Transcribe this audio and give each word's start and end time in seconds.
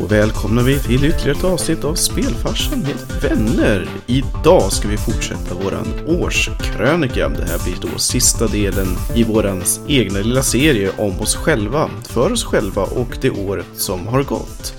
Då 0.00 0.06
välkomnar 0.06 0.62
vi 0.62 0.78
till 0.78 1.04
ytterligare 1.04 1.38
ett 1.38 1.44
avsnitt 1.44 1.84
av 1.84 1.94
Spelfarsan 1.94 2.80
med 2.80 2.96
vänner. 3.22 3.88
Idag 4.06 4.72
ska 4.72 4.88
vi 4.88 4.96
fortsätta 4.96 5.54
våran 5.54 5.86
årskrönika. 6.06 7.28
Det 7.28 7.44
här 7.44 7.64
blir 7.64 7.92
då 7.92 7.98
sista 7.98 8.46
delen 8.46 8.86
i 9.14 9.24
våran 9.24 9.62
egna 9.88 10.18
lilla 10.18 10.42
serie 10.42 10.90
om 10.98 11.20
oss 11.20 11.34
själva, 11.34 11.90
för 12.08 12.32
oss 12.32 12.44
själva 12.44 12.82
och 12.82 13.18
det 13.20 13.30
året 13.30 13.66
som 13.74 14.06
har 14.06 14.22
gått. 14.22 14.74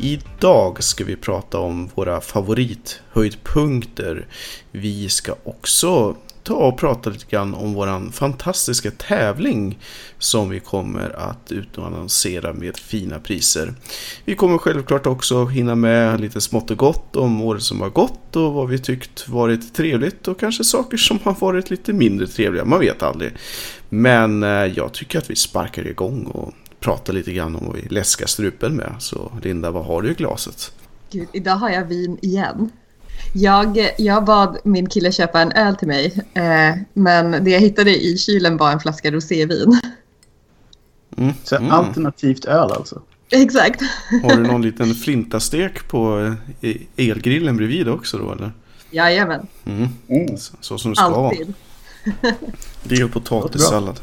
Idag 0.00 0.82
ska 0.82 1.04
vi 1.04 1.16
prata 1.16 1.58
om 1.58 1.90
våra 1.94 2.20
favorithöjdpunkter. 2.20 4.26
Vi 4.72 5.08
ska 5.08 5.34
också 5.44 6.16
ta 6.48 6.54
och 6.54 6.78
prata 6.78 7.10
lite 7.10 7.26
grann 7.30 7.54
om 7.54 7.74
våran 7.74 8.12
fantastiska 8.12 8.90
tävling 8.90 9.78
som 10.18 10.48
vi 10.48 10.60
kommer 10.60 11.16
att 11.30 11.52
utannonsera 11.52 12.52
med 12.52 12.76
fina 12.76 13.18
priser. 13.18 13.74
Vi 14.24 14.34
kommer 14.34 14.58
självklart 14.58 15.06
också 15.06 15.44
hinna 15.44 15.74
med 15.74 16.20
lite 16.20 16.40
smått 16.40 16.70
och 16.70 16.78
gott 16.78 17.16
om 17.16 17.42
året 17.42 17.62
som 17.62 17.80
har 17.80 17.90
gått 17.90 18.36
och 18.36 18.52
vad 18.52 18.68
vi 18.68 18.78
tyckt 18.78 19.28
varit 19.28 19.74
trevligt 19.74 20.28
och 20.28 20.40
kanske 20.40 20.64
saker 20.64 20.96
som 20.96 21.18
har 21.22 21.36
varit 21.40 21.70
lite 21.70 21.92
mindre 21.92 22.26
trevliga, 22.26 22.64
man 22.64 22.80
vet 22.80 23.02
aldrig. 23.02 23.32
Men 23.88 24.42
eh, 24.42 24.48
jag 24.48 24.92
tycker 24.92 25.18
att 25.18 25.30
vi 25.30 25.36
sparkar 25.36 25.86
igång 25.86 26.24
och 26.24 26.54
pratar 26.80 27.12
lite 27.12 27.32
grann 27.32 27.56
om 27.56 27.66
vad 27.66 27.76
vi 27.76 27.88
läskar 27.88 28.26
strupen 28.26 28.76
med. 28.76 28.94
Så 28.98 29.32
Linda, 29.42 29.70
vad 29.70 29.84
har 29.84 30.02
du 30.02 30.10
i 30.10 30.14
glaset? 30.14 30.72
Gud, 31.10 31.28
idag 31.32 31.56
har 31.56 31.70
jag 31.70 31.84
vin 31.84 32.18
igen. 32.22 32.70
Jag, 33.32 33.90
jag 33.98 34.24
bad 34.24 34.58
min 34.64 34.88
kille 34.88 35.12
köpa 35.12 35.40
en 35.40 35.52
öl 35.52 35.76
till 35.76 35.88
mig, 35.88 36.24
eh, 36.34 36.82
men 36.92 37.44
det 37.44 37.50
jag 37.50 37.60
hittade 37.60 38.04
i 38.04 38.18
kylen 38.18 38.56
var 38.56 38.72
en 38.72 38.80
flaska 38.80 39.10
rosévin. 39.10 39.80
Mm. 41.16 41.34
Så 41.44 41.56
mm. 41.56 41.70
alternativt 41.70 42.44
öl 42.44 42.72
alltså? 42.72 43.02
Exakt. 43.30 43.82
Har 44.22 44.36
du 44.36 44.42
någon 44.42 44.62
liten 44.62 44.94
flintastek 44.94 45.88
på 45.88 46.34
eh, 46.60 46.76
elgrillen 46.96 47.56
bredvid 47.56 47.88
också 47.88 48.18
då 48.18 48.32
eller? 48.32 48.52
Jajamän. 48.90 49.46
Mm. 49.64 49.88
Mm. 50.08 50.36
Så, 50.38 50.56
så 50.60 50.78
som 50.78 50.90
det 50.90 50.96
ska 50.96 51.04
Alltid. 51.04 51.54
vara. 52.22 52.34
Det 52.82 52.94
är 52.94 53.08
potatissallad. 53.08 54.00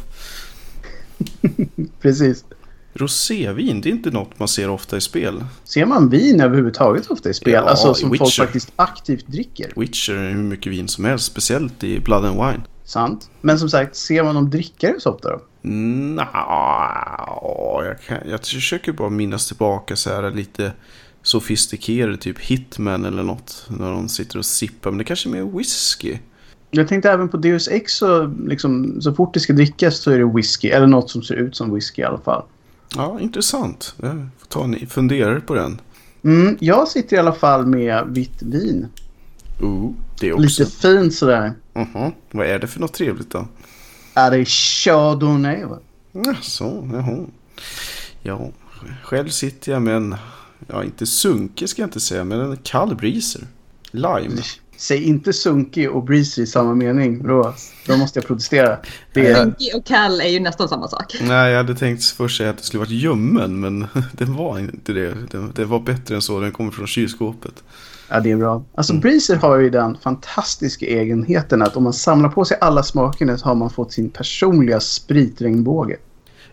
Precis. 2.01 2.45
Rosévin, 2.97 3.81
det 3.81 3.89
är 3.89 3.91
inte 3.91 4.11
något 4.11 4.39
man 4.39 4.47
ser 4.47 4.69
ofta 4.69 4.97
i 4.97 5.01
spel. 5.01 5.43
Ser 5.63 5.85
man 5.85 6.09
vin 6.09 6.41
överhuvudtaget 6.41 7.11
ofta 7.11 7.29
i 7.29 7.33
spel? 7.33 7.53
Ja, 7.53 7.61
alltså 7.61 7.93
som 7.93 8.11
Witcher. 8.11 8.25
folk 8.25 8.33
faktiskt 8.33 8.71
aktivt 8.75 9.27
dricker? 9.27 9.73
Witcher 9.75 10.13
är 10.13 10.31
hur 10.31 10.43
mycket 10.43 10.71
vin 10.71 10.87
som 10.87 11.05
helst, 11.05 11.25
speciellt 11.25 11.83
i 11.83 11.99
Blood 11.99 12.25
and 12.25 12.35
Wine. 12.35 12.63
Sant. 12.83 13.29
Men 13.41 13.59
som 13.59 13.69
sagt, 13.69 13.95
ser 13.95 14.23
man 14.23 14.35
dem 14.35 14.49
dricka 14.49 14.93
det 14.93 14.99
så 14.99 15.09
ofta 15.09 15.29
då? 15.29 15.41
Nja, 15.61 16.27
jag, 17.85 18.01
kan, 18.07 18.17
jag 18.29 18.45
försöker 18.45 18.91
bara 18.91 19.09
minnas 19.09 19.47
tillbaka 19.47 19.95
så 19.95 20.09
här 20.09 20.31
lite 20.31 20.71
sofistikerade, 21.21 22.17
typ 22.17 22.39
Hitman 22.39 23.05
eller 23.05 23.23
något. 23.23 23.65
När 23.69 23.91
de 23.91 24.09
sitter 24.09 24.37
och 24.37 24.45
sippar, 24.45 24.91
men 24.91 24.97
det 24.97 25.03
kanske 25.03 25.29
är 25.29 25.31
mer 25.31 25.57
whisky. 25.57 26.17
Jag 26.71 26.87
tänkte 26.87 27.11
även 27.11 27.29
på 27.29 27.37
Deus 27.37 27.67
Ex 27.67 27.93
så, 27.93 28.33
liksom, 28.47 29.01
så 29.01 29.13
fort 29.13 29.33
det 29.33 29.39
ska 29.39 29.53
drickas 29.53 29.97
så 29.97 30.11
är 30.11 30.17
det 30.17 30.25
whisky. 30.35 30.67
Eller 30.69 30.87
något 30.87 31.09
som 31.09 31.23
ser 31.23 31.35
ut 31.35 31.55
som 31.55 31.73
whisky 31.73 32.01
i 32.01 32.05
alla 32.05 32.21
fall. 32.21 32.43
Ja, 32.95 33.19
intressant. 33.19 33.95
Jag 34.01 34.29
får 34.39 34.47
ta 34.47 34.63
en 34.63 34.87
funderare 34.87 35.41
på 35.41 35.55
den. 35.55 35.81
Mm, 36.23 36.57
jag 36.59 36.87
sitter 36.87 37.15
i 37.15 37.19
alla 37.19 37.33
fall 37.33 37.65
med 37.65 38.03
vitt 38.07 38.41
vin. 38.41 38.87
Uh, 39.61 39.91
det 40.19 40.33
också. 40.33 40.43
Lite 40.43 40.65
fint 40.65 41.13
sådär. 41.13 41.45
Uh 41.45 41.83
-huh. 41.93 42.11
Vad 42.31 42.47
är 42.47 42.59
det 42.59 42.67
för 42.67 42.79
något 42.79 42.93
trevligt 42.93 43.29
då? 43.29 43.47
Ja, 44.13 44.29
det 44.29 44.37
är 44.37 44.45
Chardonnay? 44.45 45.63
Jaså, 46.11 46.89
jaha. 46.93 47.25
Ja, 48.21 48.51
själv 49.03 49.29
sitter 49.29 49.71
jag 49.71 49.81
med 49.81 49.95
en, 49.95 50.15
ja 50.67 50.83
inte 50.83 51.05
sunke 51.05 51.67
ska 51.67 51.81
jag 51.81 51.87
inte 51.87 51.99
säga, 51.99 52.23
men 52.23 52.39
en 52.39 52.57
kall 52.57 52.95
breezer. 52.95 53.47
Lime. 53.91 54.41
Säg 54.77 55.03
inte 55.03 55.33
sunkig 55.33 55.91
och 55.91 56.03
breezy 56.03 56.41
i 56.41 56.47
samma 56.47 56.75
mening. 56.75 57.23
Då, 57.27 57.53
då 57.87 57.97
måste 57.97 58.19
jag 58.19 58.27
protestera. 58.27 58.77
Det 59.13 59.27
är... 59.27 59.35
Sunkig 59.35 59.75
och 59.75 59.85
kall 59.85 60.21
är 60.21 60.27
ju 60.27 60.39
nästan 60.39 60.69
samma 60.69 60.87
sak. 60.87 61.15
Nej, 61.21 61.51
jag 61.51 61.57
hade 61.57 61.75
tänkt 61.75 62.03
först 62.03 62.37
säga 62.37 62.49
att 62.49 62.57
det 62.57 62.63
skulle 62.63 62.79
varit 62.79 62.91
ljummen, 62.91 63.59
men 63.59 63.87
den 64.11 64.35
var 64.35 64.59
inte 64.59 64.93
det. 64.93 65.15
Den, 65.31 65.51
det 65.55 65.65
var 65.65 65.79
bättre 65.79 66.15
än 66.15 66.21
så. 66.21 66.39
Den 66.39 66.51
kommer 66.51 66.71
från 66.71 66.87
kylskåpet. 66.87 67.63
Ja, 68.09 68.19
det 68.19 68.31
är 68.31 68.37
bra. 68.37 68.63
Alltså 68.75 68.93
mm. 68.93 69.01
Breezer 69.01 69.35
har 69.35 69.57
ju 69.57 69.69
den 69.69 69.97
fantastiska 69.97 70.85
egenheten 70.85 71.61
att 71.61 71.75
om 71.75 71.83
man 71.83 71.93
samlar 71.93 72.29
på 72.29 72.45
sig 72.45 72.57
alla 72.61 72.83
smakerna 72.83 73.37
så 73.37 73.45
har 73.45 73.55
man 73.55 73.69
fått 73.69 73.93
sin 73.93 74.09
personliga 74.09 74.79
spritregnbåge. 74.79 75.97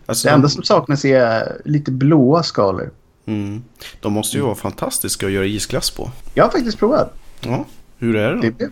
Alltså, 0.05 0.27
det 0.27 0.33
enda 0.33 0.49
som 0.49 0.63
saknas 0.63 1.05
är 1.05 1.61
lite 1.65 1.91
blåa 1.91 2.43
skalor. 2.43 2.91
Mm. 3.25 3.63
De 3.99 4.13
måste 4.13 4.37
ju 4.37 4.43
vara 4.43 4.55
fantastiska 4.55 5.25
att 5.25 5.31
göra 5.31 5.45
isglass 5.45 5.91
på. 5.91 6.11
Jag 6.33 6.43
har 6.43 6.51
faktiskt 6.51 6.79
provat. 6.79 7.13
Ja. 7.41 7.65
Hur 8.03 8.15
är 8.15 8.35
det 8.35 8.49
då? 8.59 8.65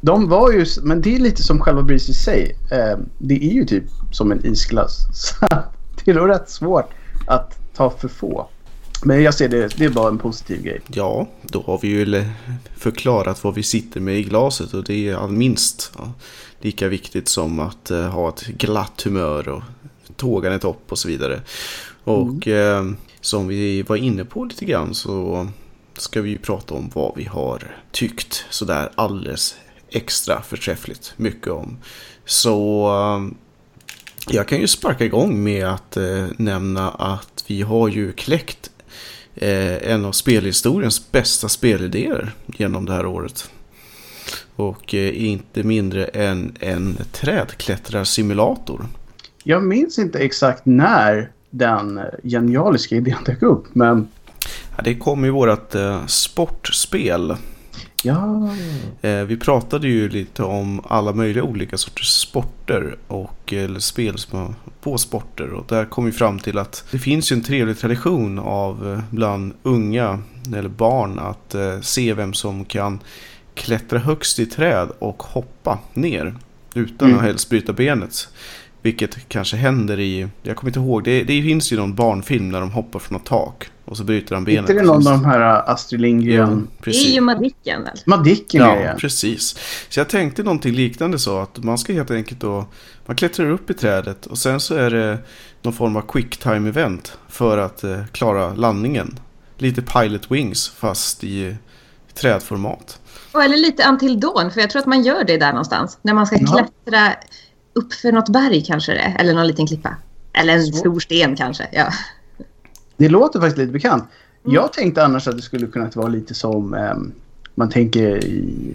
De 0.00 0.28
var 0.28 0.52
ju, 0.52 0.66
men 0.82 1.00
det 1.02 1.14
är 1.14 1.18
lite 1.18 1.42
som 1.42 1.60
själva 1.60 1.82
Breeze 1.82 2.10
i 2.10 2.14
sig. 2.14 2.56
Eh, 2.70 2.98
det 3.18 3.34
är 3.34 3.52
ju 3.52 3.64
typ 3.64 3.84
som 4.12 4.32
en 4.32 4.46
isglass. 4.46 5.06
Så 5.14 5.46
det 6.04 6.10
är 6.10 6.14
nog 6.14 6.28
rätt 6.28 6.50
svårt 6.50 6.90
att 7.26 7.58
ta 7.74 7.90
för 7.90 8.08
få. 8.08 8.48
Men 9.04 9.22
jag 9.22 9.34
ser 9.34 9.48
det, 9.48 9.76
det 9.76 9.84
är 9.84 9.90
bara 9.90 10.08
en 10.08 10.18
positiv 10.18 10.62
grej. 10.62 10.80
Ja, 10.88 11.28
då 11.42 11.62
har 11.66 11.78
vi 11.82 11.88
ju 11.88 12.24
förklarat 12.76 13.44
vad 13.44 13.54
vi 13.54 13.62
sitter 13.62 14.00
med 14.00 14.18
i 14.18 14.22
glaset 14.22 14.74
och 14.74 14.84
det 14.84 15.08
är 15.08 15.28
minst 15.28 15.92
ja, 15.98 16.12
lika 16.60 16.88
viktigt 16.88 17.28
som 17.28 17.60
att 17.60 17.90
uh, 17.90 18.02
ha 18.02 18.28
ett 18.28 18.46
glatt 18.46 19.02
humör 19.02 19.48
och 19.48 19.62
tågan 20.16 20.52
är 20.52 20.58
topp 20.58 20.82
och 20.88 20.98
så 20.98 21.08
vidare. 21.08 21.40
Och 22.04 22.46
mm. 22.46 22.88
eh, 22.90 22.96
som 23.20 23.48
vi 23.48 23.82
var 23.82 23.96
inne 23.96 24.24
på 24.24 24.44
lite 24.44 24.64
grann 24.64 24.94
så 24.94 25.48
ska 26.00 26.22
vi 26.22 26.30
ju 26.30 26.38
prata 26.38 26.74
om 26.74 26.90
vad 26.94 27.12
vi 27.16 27.24
har 27.24 27.76
tyckt 27.90 28.44
sådär 28.50 28.90
alldeles 28.94 29.56
extra 29.90 30.42
förträffligt 30.42 31.14
mycket 31.16 31.48
om. 31.48 31.78
Så 32.24 32.88
um, 32.92 33.36
jag 34.28 34.48
kan 34.48 34.60
ju 34.60 34.66
sparka 34.66 35.04
igång 35.04 35.42
med 35.44 35.66
att 35.66 35.96
eh, 35.96 36.26
nämna 36.36 36.90
att 36.90 37.44
vi 37.46 37.62
har 37.62 37.88
ju 37.88 38.12
kläckt 38.12 38.70
eh, 39.34 39.92
en 39.92 40.04
av 40.04 40.12
spelhistoriens 40.12 41.12
bästa 41.12 41.48
spelidéer 41.48 42.32
genom 42.46 42.86
det 42.86 42.92
här 42.92 43.06
året. 43.06 43.50
Och 44.56 44.94
eh, 44.94 45.24
inte 45.24 45.62
mindre 45.62 46.04
än 46.04 46.56
en 46.60 46.98
trädklättrarsimulator. 47.12 48.86
Jag 49.44 49.64
minns 49.64 49.98
inte 49.98 50.18
exakt 50.18 50.66
när 50.66 51.30
den 51.50 51.98
eh, 51.98 52.04
genialiska 52.22 52.96
idén 52.96 53.24
dök 53.26 53.42
upp, 53.42 53.64
men 53.72 54.08
Ja, 54.76 54.82
det 54.82 54.94
kom 54.94 55.24
i 55.24 55.30
vårt 55.30 55.74
eh, 55.74 56.06
sportspel. 56.06 57.36
Ja. 58.02 58.50
Eh, 59.02 59.22
vi 59.22 59.36
pratade 59.36 59.88
ju 59.88 60.08
lite 60.08 60.42
om 60.42 60.80
alla 60.84 61.12
möjliga 61.12 61.44
olika 61.44 61.78
sorters 61.78 62.08
sporter 62.08 62.96
och 63.08 63.52
eller 63.52 63.80
spel 63.80 64.18
som 64.18 64.54
på 64.80 64.98
sporter. 64.98 65.52
Och 65.52 65.64
där 65.68 65.84
kom 65.84 66.04
vi 66.04 66.12
fram 66.12 66.38
till 66.38 66.58
att 66.58 66.84
det 66.90 66.98
finns 66.98 67.32
ju 67.32 67.34
en 67.34 67.42
trevlig 67.42 67.78
tradition 67.78 68.38
av 68.38 68.92
eh, 68.92 69.00
bland 69.10 69.52
unga 69.62 70.18
eller 70.54 70.68
barn 70.68 71.18
att 71.18 71.54
eh, 71.54 71.80
se 71.80 72.14
vem 72.14 72.34
som 72.34 72.64
kan 72.64 73.00
klättra 73.54 73.98
högst 73.98 74.38
i 74.38 74.46
träd 74.46 74.88
och 74.98 75.22
hoppa 75.22 75.78
ner 75.94 76.34
utan 76.74 77.08
mm. 77.08 77.18
att 77.18 77.24
helst 77.24 77.50
bryta 77.50 77.72
benet. 77.72 78.28
Vilket 78.82 79.28
kanske 79.28 79.56
händer 79.56 80.00
i, 80.00 80.28
jag 80.42 80.56
kommer 80.56 80.70
inte 80.70 80.80
ihåg, 80.80 81.04
det, 81.04 81.24
det 81.24 81.42
finns 81.42 81.72
ju 81.72 81.76
någon 81.76 81.94
barnfilm 81.94 82.48
när 82.48 82.60
de 82.60 82.70
hoppar 82.70 82.98
från 82.98 83.20
ett 83.20 83.26
tak. 83.26 83.70
Och 83.86 83.96
så 83.96 84.04
bryter 84.04 84.34
han 84.34 84.44
benet. 84.44 84.60
Inte 84.60 84.72
det 84.72 84.82
någon 84.82 85.06
av 85.06 85.12
de 85.12 85.24
här 85.24 85.40
äh, 85.40 85.70
Astrid 85.70 86.00
Lindgren? 86.00 86.68
Ja, 86.78 86.82
det 86.84 86.90
är 86.90 87.14
ju 87.14 87.20
Madicken 87.20 87.84
väl? 87.84 87.98
Madicken 88.04 88.62
ja, 88.62 88.80
ja, 88.80 88.92
precis. 88.98 89.56
Så 89.88 90.00
jag 90.00 90.08
tänkte 90.08 90.42
någonting 90.42 90.74
liknande 90.74 91.18
så 91.18 91.38
att 91.38 91.64
man 91.64 91.78
ska 91.78 91.92
helt 91.92 92.10
enkelt 92.10 92.40
då, 92.40 92.66
man 93.06 93.16
klättrar 93.16 93.50
upp 93.50 93.70
i 93.70 93.74
trädet 93.74 94.26
och 94.26 94.38
sen 94.38 94.60
så 94.60 94.74
är 94.74 94.90
det 94.90 95.18
någon 95.62 95.72
form 95.72 95.96
av 95.96 96.00
quick 96.00 96.36
time 96.36 96.68
event 96.68 97.18
för 97.28 97.58
att 97.58 97.84
eh, 97.84 98.04
klara 98.12 98.54
landningen. 98.54 99.18
Lite 99.58 99.82
Pilot 99.82 100.30
Wings 100.30 100.68
fast 100.68 101.24
i 101.24 101.56
trädformat. 102.14 103.00
Och 103.32 103.44
eller 103.44 103.56
lite 103.56 103.88
Until 103.88 104.20
Dawn, 104.20 104.50
för 104.50 104.60
jag 104.60 104.70
tror 104.70 104.80
att 104.80 104.86
man 104.86 105.02
gör 105.02 105.24
det 105.24 105.36
där 105.36 105.50
någonstans. 105.50 105.98
När 106.02 106.14
man 106.14 106.26
ska 106.26 106.36
ja. 106.40 106.46
klättra 106.46 107.12
upp 107.72 107.92
för 107.92 108.12
något 108.12 108.28
berg 108.28 108.64
kanske 108.64 108.92
det 108.92 109.16
eller 109.18 109.34
någon 109.34 109.46
liten 109.46 109.66
klippa. 109.66 109.96
Eller 110.32 110.54
en 110.54 110.66
stor 110.66 111.00
sten 111.00 111.36
kanske, 111.36 111.68
ja. 111.72 111.92
Det 112.96 113.08
låter 113.08 113.40
faktiskt 113.40 113.58
lite 113.58 113.72
bekant. 113.72 114.04
Mm. 114.44 114.54
Jag 114.54 114.72
tänkte 114.72 115.04
annars 115.04 115.28
att 115.28 115.36
det 115.36 115.42
skulle 115.42 115.66
kunna 115.66 115.90
vara 115.94 116.08
lite 116.08 116.34
som 116.34 116.74
um, 116.74 117.12
man 117.54 117.70
tänker 117.70 118.24
i 118.24 118.74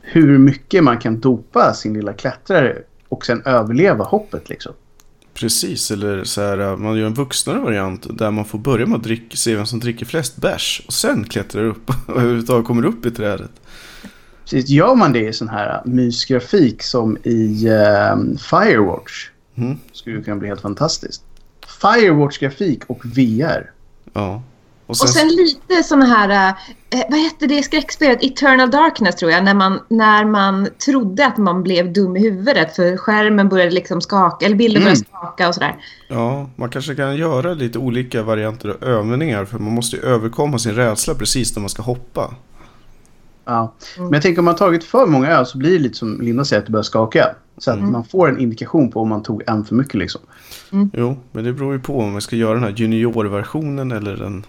hur 0.00 0.38
mycket 0.38 0.84
man 0.84 0.98
kan 0.98 1.20
dopa 1.20 1.74
sin 1.74 1.94
lilla 1.94 2.12
klättrare 2.12 2.76
och 3.08 3.26
sen 3.26 3.42
överleva 3.44 4.04
hoppet 4.04 4.48
liksom. 4.48 4.72
Precis, 5.34 5.90
eller 5.90 6.24
så 6.24 6.40
här, 6.40 6.76
man 6.76 6.96
gör 6.96 7.06
en 7.06 7.14
vuxnare 7.14 7.58
variant 7.58 8.18
där 8.18 8.30
man 8.30 8.44
får 8.44 8.58
börja 8.58 8.86
med 8.86 8.96
att 8.96 9.02
dricka, 9.02 9.36
se 9.36 9.56
vem 9.56 9.66
som 9.66 9.80
dricker 9.80 10.06
flest 10.06 10.36
bärs 10.36 10.82
och 10.86 10.92
sen 10.92 11.24
klättrar 11.24 11.64
upp 11.64 11.90
och 12.06 12.16
överhuvudtaget 12.16 12.66
kommer 12.66 12.84
upp 12.84 13.06
i 13.06 13.10
trädet. 13.10 13.50
Precis, 14.44 14.68
gör 14.68 14.94
man 14.94 15.12
det 15.12 15.28
i 15.28 15.32
sån 15.32 15.48
här 15.48 15.82
mysgrafik 15.84 16.82
som 16.82 17.16
i 17.22 17.68
um, 18.12 18.38
Firewatch 18.38 19.28
mm. 19.54 19.78
skulle 19.92 20.16
det 20.16 20.22
kunna 20.22 20.36
bli 20.36 20.48
helt 20.48 20.60
fantastiskt. 20.60 21.22
Firewatch-grafik 21.80 22.82
och 22.86 23.00
VR. 23.04 23.70
Ja. 24.12 24.42
Och 24.88 24.96
sen, 24.96 25.04
och 25.04 25.10
sen 25.10 25.28
lite 25.28 25.82
sådana 25.82 26.04
här, 26.04 26.54
eh, 26.90 27.00
vad 27.10 27.20
hette 27.20 27.46
det 27.46 27.62
skräckspelet? 27.62 28.24
Eternal 28.24 28.70
Darkness 28.70 29.16
tror 29.16 29.30
jag. 29.30 29.44
När 29.44 29.54
man, 29.54 29.80
när 29.88 30.24
man 30.24 30.68
trodde 30.84 31.26
att 31.26 31.36
man 31.36 31.62
blev 31.62 31.92
dum 31.92 32.16
i 32.16 32.20
huvudet 32.20 32.76
för 32.76 32.96
skärmen 32.96 33.48
började 33.48 33.70
liksom 33.70 34.00
skaka, 34.00 34.46
eller 34.46 34.56
bilden 34.56 34.82
började 34.82 35.00
mm. 35.00 35.06
skaka 35.10 35.48
och 35.48 35.54
sådär. 35.54 35.76
Ja, 36.08 36.50
man 36.56 36.70
kanske 36.70 36.94
kan 36.94 37.16
göra 37.16 37.54
lite 37.54 37.78
olika 37.78 38.22
varianter 38.22 38.68
av 38.68 38.84
övningar 38.84 39.44
för 39.44 39.58
man 39.58 39.72
måste 39.72 39.96
ju 39.96 40.02
överkomma 40.02 40.58
sin 40.58 40.74
rädsla 40.74 41.14
precis 41.14 41.56
när 41.56 41.60
man 41.60 41.70
ska 41.70 41.82
hoppa. 41.82 42.34
Ja, 43.48 43.72
mm. 43.96 44.08
men 44.08 44.12
jag 44.12 44.22
tänker 44.22 44.38
om 44.38 44.44
man 44.44 44.56
tagit 44.56 44.84
för 44.84 45.06
många 45.06 45.28
öl 45.28 45.46
så 45.46 45.58
blir 45.58 45.72
det 45.72 45.78
lite 45.78 45.98
som 45.98 46.20
Linda 46.20 46.44
säger 46.44 46.60
att 46.60 46.66
det 46.66 46.72
börjar 46.72 46.82
skaka. 46.82 47.34
Så 47.58 47.70
att 47.70 47.78
mm. 47.78 47.92
man 47.92 48.04
får 48.04 48.28
en 48.28 48.38
indikation 48.38 48.90
på 48.90 49.00
om 49.00 49.08
man 49.08 49.22
tog 49.22 49.42
en 49.46 49.64
för 49.64 49.74
mycket 49.74 49.94
liksom. 49.94 50.20
Mm. 50.72 50.90
Jo, 50.92 51.16
men 51.32 51.44
det 51.44 51.52
beror 51.52 51.72
ju 51.72 51.80
på 51.80 51.98
om 51.98 52.12
man 52.12 52.20
ska 52.20 52.36
göra 52.36 52.54
den 52.54 52.62
här 52.62 52.70
juniorversionen 52.70 53.92
eller 53.92 54.16
den 54.16 54.46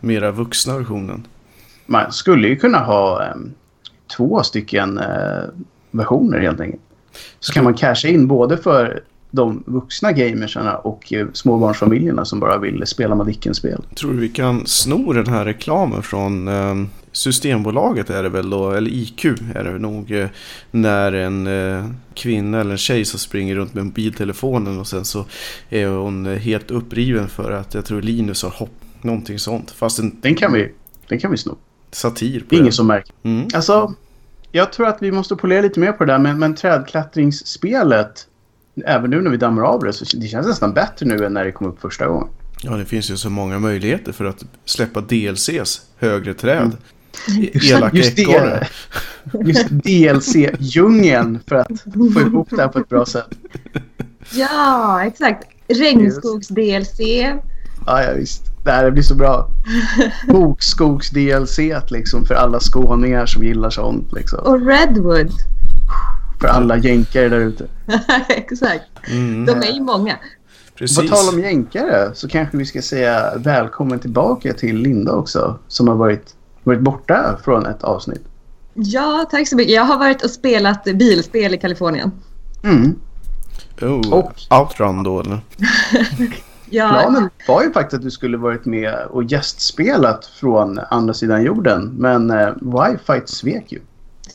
mera 0.00 0.30
vuxna 0.30 0.78
versionen. 0.78 1.26
Man 1.86 2.12
skulle 2.12 2.48
ju 2.48 2.56
kunna 2.56 2.78
ha 2.78 3.24
eh, 3.24 3.34
två 4.16 4.42
stycken 4.42 4.98
eh, 4.98 5.42
versioner 5.90 6.38
helt 6.38 6.60
enkelt. 6.60 6.82
Så 7.40 7.52
kan 7.52 7.64
man 7.64 7.74
casha 7.74 8.08
in 8.08 8.26
både 8.26 8.56
för 8.56 9.02
de 9.30 9.62
vuxna 9.66 10.12
gamersarna 10.12 10.76
och 10.76 11.12
eh, 11.12 11.26
småbarnsfamiljerna 11.32 12.24
som 12.24 12.40
bara 12.40 12.58
vill 12.58 12.86
spela 12.86 13.14
Madicken-spel. 13.14 13.82
Tror 13.94 14.12
du 14.12 14.18
vi 14.18 14.28
kan 14.28 14.66
sno 14.66 15.12
den 15.12 15.26
här 15.26 15.44
reklamen 15.44 16.02
från 16.02 16.48
eh, 16.48 16.74
Systembolaget 17.12 18.10
är 18.10 18.22
det 18.22 18.28
väl 18.28 18.50
då, 18.50 18.70
eller 18.70 18.90
IQ 18.90 19.24
är 19.54 19.64
det 19.64 19.78
nog, 19.78 20.12
eh, 20.12 20.28
när 20.70 21.12
en 21.12 21.46
eh, 21.46 21.86
kvinna 22.14 22.60
eller 22.60 22.70
en 22.70 22.78
tjej 22.78 23.04
som 23.04 23.18
springer 23.18 23.54
runt 23.54 23.74
med 23.74 23.84
mobiltelefonen 23.84 24.80
och 24.80 24.86
sen 24.86 25.04
så 25.04 25.24
är 25.68 25.86
hon 25.86 26.26
helt 26.26 26.70
uppriven 26.70 27.28
för 27.28 27.50
att 27.50 27.74
jag 27.74 27.84
tror 27.84 28.02
Linus 28.02 28.42
har 28.42 28.50
hopp, 28.50 28.74
någonting 29.02 29.38
sånt. 29.38 29.70
Fast 29.70 29.98
en, 29.98 30.20
den 30.20 30.34
kan 30.34 30.52
vi, 30.52 30.72
den 31.08 31.18
kan 31.18 31.30
vi 31.30 31.36
sno. 31.36 31.56
Satir 31.90 32.40
på 32.48 32.54
Ingen 32.54 32.72
som 32.72 32.86
märker. 32.86 33.14
Mm. 33.22 33.48
Alltså, 33.54 33.94
jag 34.52 34.72
tror 34.72 34.86
att 34.86 35.02
vi 35.02 35.12
måste 35.12 35.36
polera 35.36 35.60
lite 35.60 35.80
mer 35.80 35.92
på 35.92 36.04
det 36.04 36.12
där, 36.12 36.18
men, 36.18 36.38
men 36.38 36.54
trädklättringsspelet, 36.54 38.26
även 38.86 39.10
nu 39.10 39.20
när 39.20 39.30
vi 39.30 39.36
dammar 39.36 39.62
av 39.62 39.84
det, 39.84 39.92
så 39.92 40.16
det 40.16 40.26
känns 40.26 40.46
nästan 40.46 40.72
bättre 40.72 41.06
nu 41.06 41.24
än 41.24 41.34
när 41.34 41.44
det 41.44 41.52
kom 41.52 41.66
upp 41.66 41.80
första 41.80 42.06
gången. 42.06 42.28
Ja, 42.62 42.70
det 42.70 42.84
finns 42.84 43.10
ju 43.10 43.16
så 43.16 43.30
många 43.30 43.58
möjligheter 43.58 44.12
för 44.12 44.24
att 44.24 44.44
släppa 44.64 45.00
DLCs 45.00 45.80
högre 45.98 46.34
träd. 46.34 46.76
Mm. 47.28 47.50
Elaka 47.52 47.96
just 47.96 48.16
det, 48.16 48.68
just 49.44 49.68
DLC-djungeln 49.70 51.38
för 51.46 51.56
att 51.56 51.80
få 52.14 52.20
ihop 52.20 52.48
det 52.50 52.62
här 52.62 52.68
på 52.68 52.78
ett 52.78 52.88
bra 52.88 53.06
sätt. 53.06 53.28
Ja, 54.32 55.04
exakt. 55.04 55.46
Regnskogs-DLC. 55.68 57.00
Ja, 57.86 58.02
ja, 58.02 58.12
visst. 58.16 58.42
Det 58.64 58.70
här 58.70 58.90
blir 58.90 59.02
så 59.02 59.14
bra. 59.14 59.50
Bokskogs-DLC 60.28 61.58
liksom 61.90 62.24
för 62.24 62.34
alla 62.34 62.60
skåningar 62.60 63.26
som 63.26 63.44
gillar 63.44 63.70
sånt. 63.70 64.12
Liksom. 64.12 64.38
Och 64.38 64.66
Redwood. 64.66 65.30
För 66.40 66.48
alla 66.48 66.76
jänkare 66.76 67.28
där 67.28 67.40
ute. 67.40 67.66
exakt. 68.28 68.84
Mm. 69.10 69.46
De 69.46 69.52
är 69.52 69.72
ju 69.72 69.80
många. 69.80 70.18
Precis. 70.74 70.98
På 70.98 71.16
tal 71.16 71.34
om 71.34 71.40
jänkare 71.40 72.14
så 72.14 72.28
kanske 72.28 72.56
vi 72.56 72.66
ska 72.66 72.82
säga 72.82 73.36
välkommen 73.36 73.98
tillbaka 73.98 74.52
till 74.52 74.76
Linda 74.76 75.12
också. 75.12 75.58
Som 75.68 75.88
har 75.88 75.94
varit 75.94 76.34
varit 76.64 76.80
borta 76.80 77.38
från 77.44 77.66
ett 77.66 77.84
avsnitt. 77.84 78.24
Ja, 78.74 79.26
tack 79.30 79.48
så 79.48 79.56
mycket. 79.56 79.74
Jag 79.74 79.82
har 79.82 79.98
varit 79.98 80.24
och 80.24 80.30
spelat 80.30 80.84
bilspel 80.84 81.54
i 81.54 81.58
Kalifornien. 81.58 82.12
Mm. 82.64 82.94
Oh, 83.80 84.12
och 84.12 84.32
Outrun 84.50 85.02
då 85.02 85.20
eller? 85.20 85.40
ja. 86.70 86.88
Planen 86.88 87.30
var 87.48 87.62
ju 87.62 87.72
faktiskt 87.72 87.94
att 87.94 88.02
du 88.02 88.10
skulle 88.10 88.36
varit 88.36 88.64
med 88.64 88.94
och 89.10 89.24
gästspelat 89.24 90.26
från 90.26 90.78
andra 90.78 91.14
sidan 91.14 91.42
jorden. 91.42 91.94
Men 91.98 92.30
eh, 92.30 92.48
wifi 92.60 93.22
svek 93.26 93.72
ju. 93.72 93.80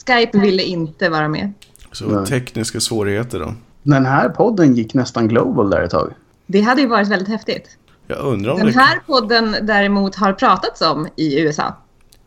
Skype 0.08 0.40
ville 0.40 0.64
inte 0.64 1.10
vara 1.10 1.28
med. 1.28 1.54
Så 1.96 2.06
Nej. 2.06 2.26
tekniska 2.26 2.80
svårigheter 2.80 3.40
då? 3.40 3.54
Den 3.84 4.06
här 4.06 4.30
podden 4.30 4.76
gick 4.76 4.94
nästan 4.94 5.28
global 5.28 5.70
där 5.70 5.82
ett 5.82 5.92
tag. 5.92 6.14
Det 6.46 6.62
hade 6.62 6.82
ju 6.82 6.88
varit 6.88 7.08
väldigt 7.08 7.28
häftigt. 7.28 7.78
Jag 8.08 8.20
undrar 8.20 8.52
om 8.52 8.58
Den 8.58 8.68
det... 8.68 8.80
här 8.80 9.00
podden 9.06 9.56
däremot 9.62 10.16
har 10.16 10.34
pratats 10.34 10.82
om 10.82 11.08
i 11.16 11.40
USA. 11.40 11.78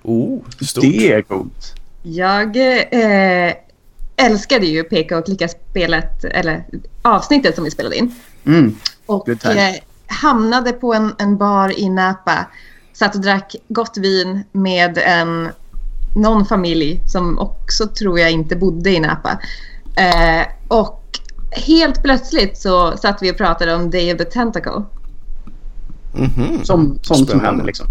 Oh, 0.02 0.40
stort. 0.60 0.82
Det 0.82 1.12
är 1.12 1.22
coolt. 1.22 1.74
Jag 2.02 2.56
eh, 2.56 3.54
älskade 4.16 4.66
ju 4.66 4.84
Peka 4.84 5.18
och 5.18 5.24
klicka-spelet, 5.24 6.24
eller 6.24 6.64
avsnittet 7.02 7.54
som 7.54 7.64
vi 7.64 7.70
spelade 7.70 7.96
in. 7.96 8.14
Mm. 8.44 8.76
Och 9.06 9.28
eh, 9.46 9.74
hamnade 10.06 10.72
på 10.72 10.94
en, 10.94 11.14
en 11.18 11.36
bar 11.36 11.78
i 11.78 11.88
Napa. 11.88 12.46
Satt 12.92 13.14
och 13.14 13.20
drack 13.20 13.56
gott 13.68 13.96
vin 13.96 14.44
med 14.52 14.98
en, 14.98 15.48
någon 16.18 16.46
familj 16.46 17.02
som 17.06 17.38
också 17.38 17.86
tror 17.86 18.20
jag 18.20 18.30
inte 18.30 18.56
bodde 18.56 18.90
i 18.90 19.00
Napa. 19.00 19.38
Eh, 19.96 20.46
och 20.68 21.02
helt 21.50 22.02
plötsligt 22.02 22.58
så 22.58 22.96
satt 22.96 23.22
vi 23.22 23.32
och 23.32 23.36
pratade 23.36 23.74
om 23.74 23.90
Day 23.90 24.12
of 24.12 24.18
the 24.18 24.24
Tentacle. 24.24 24.82
Mm 26.14 26.30
-hmm. 26.30 26.64
Som, 26.64 26.98
sånt 27.02 27.30
som 27.30 27.40
händer 27.40 27.64
liksom. 27.64 27.86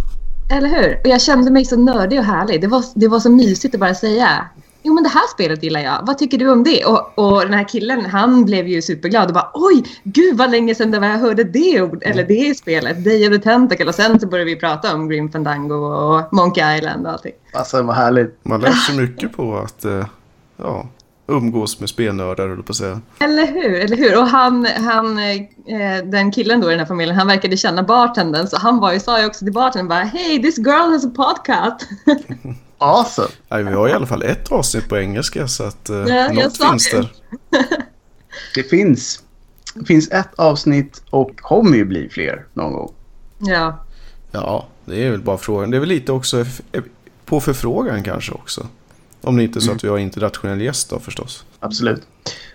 Eller 0.49 0.69
hur? 0.69 0.99
Och 1.03 1.07
jag 1.07 1.21
kände 1.21 1.51
mig 1.51 1.65
så 1.65 1.77
nördig 1.77 2.19
och 2.19 2.25
härlig. 2.25 2.61
Det 2.61 2.67
var, 2.67 2.83
det 2.95 3.07
var 3.07 3.19
så 3.19 3.29
mysigt 3.29 3.73
att 3.75 3.79
bara 3.79 3.95
säga. 3.95 4.45
Jo 4.87 4.93
men 4.93 5.03
det 5.03 5.09
här 5.09 5.27
spelet 5.33 5.63
gillar 5.63 5.79
jag. 5.79 5.99
Vad 6.03 6.17
tycker 6.17 6.37
du 6.37 6.49
om 6.49 6.63
det? 6.63 6.85
Och, 6.85 7.19
och 7.19 7.41
den 7.41 7.53
här 7.53 7.67
killen 7.67 8.05
han 8.05 8.45
blev 8.45 8.67
ju 8.67 8.81
superglad 8.81 9.27
och 9.27 9.33
bara 9.33 9.51
oj, 9.53 9.83
gud 10.03 10.37
vad 10.37 10.51
länge 10.51 10.75
sedan 10.75 10.91
det 10.91 10.99
var 10.99 11.07
jag 11.07 11.17
hörde 11.17 11.43
det 11.43 11.81
ord, 11.81 12.03
eller 12.05 12.23
det 12.23 12.57
spelet, 12.57 13.03
Day 13.03 13.27
of 13.27 13.33
the 13.33 13.39
Tentacle. 13.39 13.85
Och 13.85 13.95
sen 13.95 14.19
så 14.19 14.27
började 14.27 14.51
vi 14.51 14.55
prata 14.55 14.95
om 14.95 15.09
Grim 15.09 15.31
Fandango 15.31 15.75
och 15.75 16.33
Monkey 16.33 16.77
Island 16.77 17.05
och 17.05 17.11
allting. 17.13 17.31
Alltså 17.53 17.81
vad 17.81 17.95
härligt. 17.95 18.39
Man 18.43 18.61
lär 18.61 18.71
sig 18.71 18.97
mycket 18.97 19.37
på 19.37 19.57
att 19.57 19.85
eh, 19.85 20.05
ja, 20.57 20.87
umgås 21.27 21.79
med 21.79 21.89
spelnördar, 21.89 22.49
eller 22.49 22.63
på 22.63 22.71
att 22.71 22.75
säga. 22.75 23.01
Eller 23.19 23.47
hur, 23.47 23.73
eller 23.73 23.97
hur. 23.97 24.19
Och 24.19 24.27
han, 24.27 24.65
han 24.65 25.19
eh, 25.19 26.05
den 26.05 26.31
killen 26.31 26.61
då 26.61 26.67
i 26.67 26.71
den 26.71 26.79
här 26.79 26.87
familjen, 26.87 27.15
han 27.15 27.27
verkade 27.27 27.57
känna 27.57 27.83
bartendern. 27.83 28.47
Så 28.47 28.57
han 28.57 28.79
var 28.79 28.93
ju, 28.93 28.99
sa 28.99 29.19
ju 29.19 29.27
också 29.27 29.45
till 29.45 29.53
bartendern 29.53 29.87
bara 29.87 30.03
Hey, 30.03 30.41
this 30.41 30.57
girl 30.57 30.91
has 30.91 31.05
a 31.05 31.11
podcast. 31.15 31.89
awesome. 32.77 33.27
Nej, 33.49 33.63
vi 33.63 33.73
har 33.73 33.89
i 33.89 33.91
alla 33.91 34.05
fall 34.05 34.23
ett 34.23 34.51
avsnitt 34.51 34.89
på 34.89 34.97
engelska 34.97 35.47
så 35.47 35.63
att 35.63 35.89
eh, 35.89 35.97
ja, 35.97 36.31
något 36.33 36.57
finns 36.57 36.91
där. 36.91 37.11
det 38.55 38.63
finns. 38.63 39.23
Det 39.73 39.85
finns 39.85 40.11
ett 40.11 40.33
avsnitt 40.35 41.01
och 41.09 41.39
kommer 41.39 41.77
ju 41.77 41.85
bli 41.85 42.09
fler 42.09 42.45
någon 42.53 42.73
gång. 42.73 42.93
Ja. 43.39 43.83
Ja, 44.31 44.67
det 44.85 45.05
är 45.05 45.11
väl 45.11 45.21
bara 45.21 45.37
frågan. 45.37 45.71
Det 45.71 45.77
är 45.77 45.79
väl 45.79 45.89
lite 45.89 46.11
också 46.11 46.45
på 47.25 47.39
förfrågan 47.39 48.03
kanske 48.03 48.31
också. 48.31 48.67
Om 49.21 49.37
det 49.37 49.43
inte 49.43 49.59
är 49.59 49.61
så 49.61 49.71
att 49.71 49.83
vi 49.83 49.87
har 49.87 49.97
internationell 49.97 50.61
gäst 50.61 50.89
då 50.89 50.99
förstås. 50.99 51.45
Absolut. 51.59 52.01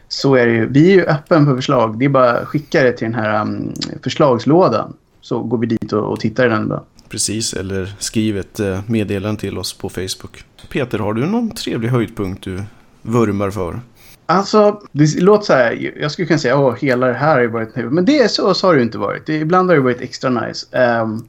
Så 0.09 0.35
är 0.35 0.47
det 0.47 0.53
ju. 0.53 0.67
Vi 0.67 0.91
är 0.91 0.95
ju 0.95 1.05
öppen 1.05 1.47
för 1.47 1.57
förslag. 1.57 1.99
Det 1.99 2.05
är 2.05 2.09
bara 2.09 2.31
att 2.31 2.49
skicka 2.49 2.83
det 2.83 2.93
till 2.93 3.05
den 3.05 3.15
här 3.15 3.43
um, 3.43 3.75
förslagslådan. 4.03 4.97
Så 5.21 5.43
går 5.43 5.59
vi 5.59 5.67
dit 5.67 5.93
och, 5.93 6.13
och 6.13 6.21
tittar 6.21 6.47
i 6.47 6.49
den 6.49 6.69
då. 6.69 6.85
Precis, 7.13 7.55
eller 7.55 7.95
skriv 7.99 8.39
ett 8.39 8.61
eh, 8.61 8.81
meddelande 8.87 9.41
till 9.41 9.59
oss 9.59 9.73
på 9.73 9.89
Facebook. 9.89 10.45
Peter, 10.69 10.99
har 10.99 11.15
du 11.15 11.27
någon 11.27 11.51
trevlig 11.51 11.89
höjdpunkt 11.89 12.45
du 12.45 12.63
vurmar 13.03 13.51
för? 13.51 13.81
Alltså, 14.27 14.83
det 14.93 15.21
låter 15.21 15.45
så 15.45 15.53
här. 15.53 15.93
Jag 16.01 16.13
skulle 16.13 16.27
kunna 16.27 16.39
säga 16.39 16.69
att 16.69 16.79
hela 16.79 17.07
det 17.07 17.15
här 17.15 17.39
har 17.41 17.47
varit 17.47 17.77
nu. 17.77 17.91
Men 17.91 18.05
det 18.05 18.19
är 18.19 18.29
så, 18.29 18.55
så 18.55 18.67
har 18.67 18.77
det 18.77 18.83
inte 18.83 18.99
varit. 18.99 19.27
Det, 19.27 19.37
ibland 19.37 19.69
har 19.71 19.77
det 19.77 19.83
varit 19.83 20.01
extra 20.01 20.31
nice. 20.31 20.67
Um, 21.01 21.29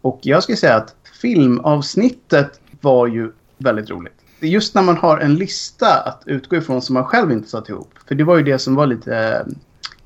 och 0.00 0.20
jag 0.22 0.42
skulle 0.42 0.56
säga 0.56 0.76
att 0.76 0.94
filmavsnittet 1.20 2.60
var 2.80 3.06
ju 3.06 3.32
väldigt 3.58 3.90
roligt 3.90 4.14
det 4.44 4.48
är 4.48 4.50
just 4.50 4.74
när 4.74 4.82
man 4.82 4.96
har 4.96 5.18
en 5.18 5.34
lista 5.34 6.00
att 6.00 6.22
utgå 6.26 6.56
ifrån 6.56 6.82
som 6.82 6.94
man 6.94 7.04
själv 7.04 7.32
inte 7.32 7.48
satt 7.48 7.68
ihop. 7.68 7.94
För 8.08 8.14
det 8.14 8.24
var 8.24 8.36
ju 8.36 8.42
det 8.42 8.58
som 8.58 8.74
var 8.74 8.86
lite 8.86 9.46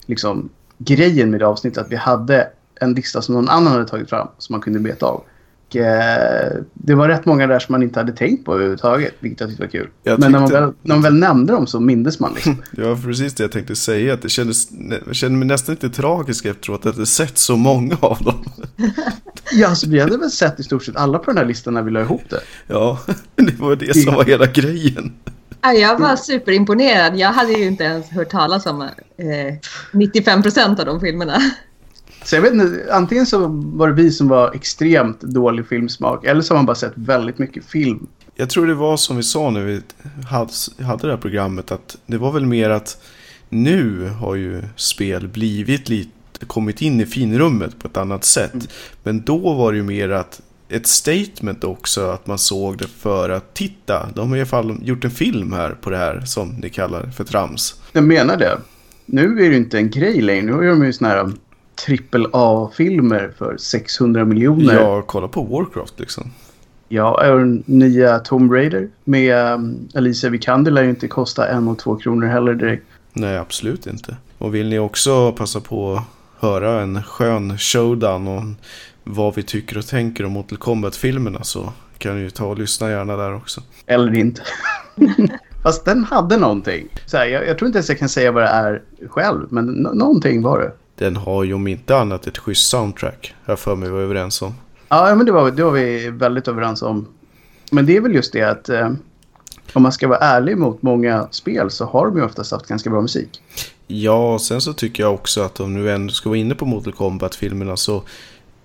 liksom 0.06 0.48
grejen 0.78 1.30
med 1.30 1.40
det 1.40 1.46
avsnittet. 1.46 1.78
Att 1.78 1.92
vi 1.92 1.96
hade 1.96 2.48
en 2.80 2.94
lista 2.94 3.22
som 3.22 3.34
någon 3.34 3.48
annan 3.48 3.72
hade 3.72 3.88
tagit 3.88 4.10
fram 4.10 4.28
som 4.38 4.54
man 4.54 4.60
kunde 4.60 4.80
beta 4.80 5.06
av. 5.06 5.24
Och, 5.68 5.76
eh, 5.76 6.52
det 6.74 6.94
var 6.94 7.08
rätt 7.08 7.26
många 7.26 7.46
där 7.46 7.58
som 7.58 7.72
man 7.72 7.82
inte 7.82 8.00
hade 8.00 8.12
tänkt 8.12 8.44
på 8.44 8.54
överhuvudtaget, 8.54 9.14
vilket 9.20 9.40
jag 9.40 9.48
tyckte 9.48 9.62
var 9.62 9.70
kul. 9.70 9.88
Jag 10.02 10.20
Men 10.20 10.32
när 10.32 10.40
man, 10.40 10.50
väl, 10.50 10.72
när 10.82 10.94
man 10.94 11.02
väl 11.02 11.14
nämnde 11.14 11.52
dem 11.52 11.66
så 11.66 11.80
mindes 11.80 12.20
man 12.20 12.32
liksom. 12.34 12.62
ja, 12.76 12.98
precis 13.04 13.34
det 13.34 13.42
jag 13.42 13.52
tänkte 13.52 13.76
säga. 13.76 14.14
Att 14.14 14.22
det 14.22 14.28
kändes, 14.28 14.68
jag 15.06 15.14
kände 15.14 15.38
mig 15.38 15.48
nästan 15.48 15.74
lite 15.74 15.90
tragisk 15.90 16.44
efteråt 16.44 16.86
att 16.86 16.98
jag 16.98 17.08
sett 17.08 17.38
så 17.38 17.56
många 17.56 17.96
av 18.00 18.22
dem. 18.22 18.44
ja, 19.52 19.68
alltså, 19.68 19.88
vi 19.88 20.00
hade 20.00 20.18
väl 20.18 20.30
sett 20.30 20.60
i 20.60 20.62
stort 20.62 20.84
sett 20.84 20.96
alla 20.96 21.18
på 21.18 21.30
den 21.30 21.38
här 21.38 21.44
listan 21.44 21.74
när 21.74 21.82
vi 21.82 21.90
la 21.90 22.00
ihop 22.00 22.22
det. 22.28 22.40
Ja, 22.66 22.98
det 23.36 23.58
var 23.58 23.76
det 23.76 23.96
som 23.96 24.14
var 24.14 24.24
hela 24.24 24.46
grejen. 24.46 25.12
Jag 25.62 25.98
var 25.98 26.16
superimponerad. 26.16 27.16
Jag 27.16 27.32
hade 27.32 27.52
ju 27.52 27.66
inte 27.66 27.84
ens 27.84 28.10
hört 28.10 28.30
talas 28.30 28.66
om 28.66 28.82
eh, 28.82 28.88
95 29.92 30.42
procent 30.42 30.80
av 30.80 30.86
de 30.86 31.00
filmerna. 31.00 31.40
Så 32.28 32.36
jag 32.36 32.42
vet 32.42 32.52
inte, 32.52 32.86
antingen 32.90 33.26
så 33.26 33.46
var 33.48 33.88
det 33.88 33.94
vi 33.94 34.10
som 34.10 34.28
var 34.28 34.54
extremt 34.54 35.20
dålig 35.20 35.68
filmsmak 35.68 36.24
eller 36.24 36.40
så 36.40 36.54
har 36.54 36.58
man 36.58 36.66
bara 36.66 36.74
sett 36.74 36.92
väldigt 36.94 37.38
mycket 37.38 37.64
film. 37.64 38.06
Jag 38.34 38.50
tror 38.50 38.66
det 38.66 38.74
var 38.74 38.96
som 38.96 39.16
vi 39.16 39.22
sa 39.22 39.50
när 39.50 39.64
vi 39.64 39.80
hade 40.84 41.06
det 41.06 41.10
här 41.10 41.16
programmet 41.16 41.70
att 41.70 41.96
det 42.06 42.18
var 42.18 42.32
väl 42.32 42.46
mer 42.46 42.70
att 42.70 43.02
nu 43.48 44.08
har 44.08 44.34
ju 44.34 44.62
spel 44.76 45.28
blivit 45.28 45.88
lite 45.88 46.46
kommit 46.46 46.82
in 46.82 47.00
i 47.00 47.06
finrummet 47.06 47.78
på 47.78 47.88
ett 47.88 47.96
annat 47.96 48.24
sätt. 48.24 48.54
Mm. 48.54 48.66
Men 49.02 49.22
då 49.22 49.54
var 49.54 49.72
det 49.72 49.78
ju 49.78 49.84
mer 49.84 50.08
att 50.08 50.40
ett 50.68 50.86
statement 50.86 51.64
också 51.64 52.10
att 52.10 52.26
man 52.26 52.38
såg 52.38 52.78
det 52.78 52.88
för 52.88 53.30
att 53.30 53.54
titta. 53.54 54.08
De 54.14 54.28
har 54.28 54.36
i 54.36 54.40
alla 54.40 54.46
fall 54.46 54.78
gjort 54.82 55.04
en 55.04 55.10
film 55.10 55.52
här 55.52 55.70
på 55.70 55.90
det 55.90 55.96
här 55.96 56.20
som 56.20 56.48
ni 56.48 56.70
kallar 56.70 57.10
för 57.10 57.24
trams. 57.24 57.80
Jag 57.92 58.04
menar 58.04 58.36
det. 58.36 58.58
Nu 59.06 59.32
är 59.32 59.36
det 59.36 59.44
ju 59.44 59.56
inte 59.56 59.78
en 59.78 59.90
grej 59.90 60.20
längre. 60.20 60.56
Nu 60.56 60.64
gör 60.64 60.70
de 60.70 60.84
ju 60.84 60.92
såna 60.92 61.08
här 61.08 61.32
trippel 61.86 62.26
A-filmer 62.32 63.32
för 63.38 63.56
600 63.56 64.24
miljoner. 64.24 64.74
Ja, 64.74 65.02
kolla 65.06 65.28
på 65.28 65.42
Warcraft 65.42 66.00
liksom. 66.00 66.30
Ja, 66.88 67.30
och 67.32 67.38
den 67.38 67.62
nya 67.66 68.18
Tomb 68.18 68.52
Raider 68.52 68.88
med 69.04 69.54
um, 69.54 69.88
Alicia 69.94 70.30
Vikander 70.30 70.70
lär 70.70 70.82
ju 70.82 70.90
inte 70.90 71.08
kosta 71.08 71.48
en 71.48 71.68
och 71.68 71.78
två 71.78 71.96
kronor 71.96 72.26
heller 72.26 72.54
direkt. 72.54 72.86
Nej, 73.12 73.36
absolut 73.36 73.86
inte. 73.86 74.16
Och 74.38 74.54
vill 74.54 74.68
ni 74.68 74.78
också 74.78 75.32
passa 75.32 75.60
på 75.60 75.92
att 75.92 76.02
höra 76.38 76.80
en 76.80 77.02
skön 77.02 77.58
showdown 77.58 78.28
om 78.28 78.56
vad 79.04 79.34
vi 79.34 79.42
tycker 79.42 79.78
och 79.78 79.86
tänker 79.86 80.24
om 80.24 80.32
Mortal 80.32 80.58
Kombat-filmerna 80.58 81.42
så 81.42 81.72
kan 81.98 82.16
ni 82.16 82.22
ju 82.22 82.30
ta 82.30 82.46
och 82.46 82.58
lyssna 82.58 82.90
gärna 82.90 83.16
där 83.16 83.34
också. 83.34 83.60
Eller 83.86 84.14
inte. 84.14 84.42
Fast 85.62 85.84
den 85.84 86.04
hade 86.04 86.36
någonting. 86.36 86.88
Så 87.06 87.16
här, 87.16 87.26
jag, 87.26 87.46
jag, 87.46 87.58
tror 87.58 87.66
inte 87.66 87.76
ens 87.76 87.88
jag 87.88 87.98
kan 87.98 88.08
säga 88.08 88.32
vad 88.32 88.42
det 88.42 88.48
är 88.48 88.82
själv, 89.08 89.46
men 89.50 89.66
någonting 89.94 90.42
var 90.42 90.58
det. 90.58 90.72
Den 90.98 91.16
har 91.16 91.44
ju 91.44 91.54
om 91.54 91.66
inte 91.66 91.96
annat 91.96 92.26
ett 92.26 92.38
schysst 92.38 92.70
soundtrack. 92.70 93.34
Jag 93.44 93.58
för 93.58 93.76
mig 93.76 93.90
var 93.90 94.00
överens 94.00 94.42
om. 94.42 94.54
Ja, 94.88 95.14
men 95.14 95.26
det 95.26 95.32
var, 95.32 95.50
det 95.50 95.64
var 95.64 95.70
vi 95.70 96.10
väldigt 96.10 96.48
överens 96.48 96.82
om. 96.82 97.06
Men 97.70 97.86
det 97.86 97.96
är 97.96 98.00
väl 98.00 98.14
just 98.14 98.32
det 98.32 98.42
att 98.42 98.68
eh, 98.68 98.90
om 99.72 99.82
man 99.82 99.92
ska 99.92 100.08
vara 100.08 100.18
ärlig 100.18 100.58
mot 100.58 100.82
många 100.82 101.28
spel 101.30 101.70
så 101.70 101.84
har 101.84 102.06
de 102.06 102.16
ju 102.16 102.24
oftast 102.24 102.52
haft 102.52 102.66
ganska 102.66 102.90
bra 102.90 103.00
musik. 103.00 103.42
Ja, 103.86 104.38
sen 104.38 104.60
så 104.60 104.72
tycker 104.72 105.02
jag 105.02 105.14
också 105.14 105.42
att 105.42 105.60
om 105.60 105.74
nu 105.74 105.90
ändå 105.90 106.12
ska 106.12 106.28
vara 106.28 106.38
inne 106.38 106.54
på 106.54 106.66
Mortal 106.66 106.92
Kombat-filmerna 106.92 107.76
så 107.76 108.02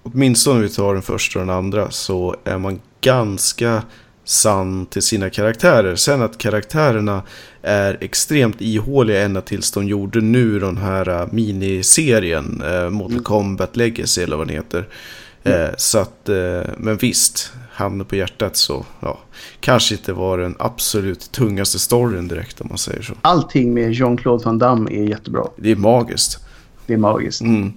åtminstone 0.03 0.55
om 0.55 0.61
vi 0.61 0.69
tar 0.69 0.93
den 0.93 1.03
första 1.03 1.39
och 1.39 1.45
den 1.45 1.55
andra 1.55 1.91
så 1.91 2.35
är 2.43 2.57
man 2.57 2.79
ganska 3.01 3.83
sann 4.25 4.85
till 4.85 5.01
sina 5.01 5.29
karaktärer. 5.29 5.95
Sen 5.95 6.21
att 6.21 6.37
karaktärerna 6.37 7.21
är 7.61 7.97
extremt 8.01 8.61
ihåliga 8.61 9.23
ända 9.23 9.41
tills 9.41 9.71
de 9.71 9.87
gjorde 9.87 10.21
nu 10.21 10.59
den 10.59 10.77
här 10.77 11.09
äh, 11.09 11.27
miniserien 11.31 12.61
eh, 12.65 12.89
Mortal 12.89 13.11
mm. 13.11 13.23
Kombat 13.23 13.77
Legacy 13.77 14.21
eller 14.21 14.37
vad 14.37 14.47
den 14.47 14.55
heter. 14.55 14.87
Mm. 15.43 15.61
Eh, 15.61 15.69
så 15.77 15.97
att, 15.97 16.29
eh, 16.29 16.61
men 16.77 16.97
visst, 16.97 17.51
handen 17.71 18.07
på 18.07 18.15
hjärtat 18.15 18.55
så, 18.55 18.85
ja, 18.99 19.19
kanske 19.59 19.95
inte 19.95 20.13
var 20.13 20.37
den 20.37 20.55
absolut 20.59 21.31
tungaste 21.31 21.79
storyn 21.79 22.27
direkt 22.27 22.61
om 22.61 22.67
man 22.69 22.77
säger 22.77 23.01
så. 23.01 23.13
Allting 23.21 23.73
med 23.73 23.93
Jean-Claude 23.93 24.45
Van 24.45 24.59
Damme 24.59 24.91
är 24.91 25.03
jättebra. 25.03 25.47
Det 25.57 25.71
är 25.71 25.75
magiskt. 25.75 26.37
Det 26.85 26.93
är 26.93 26.97
magiskt. 26.97 27.41
Mm. 27.41 27.73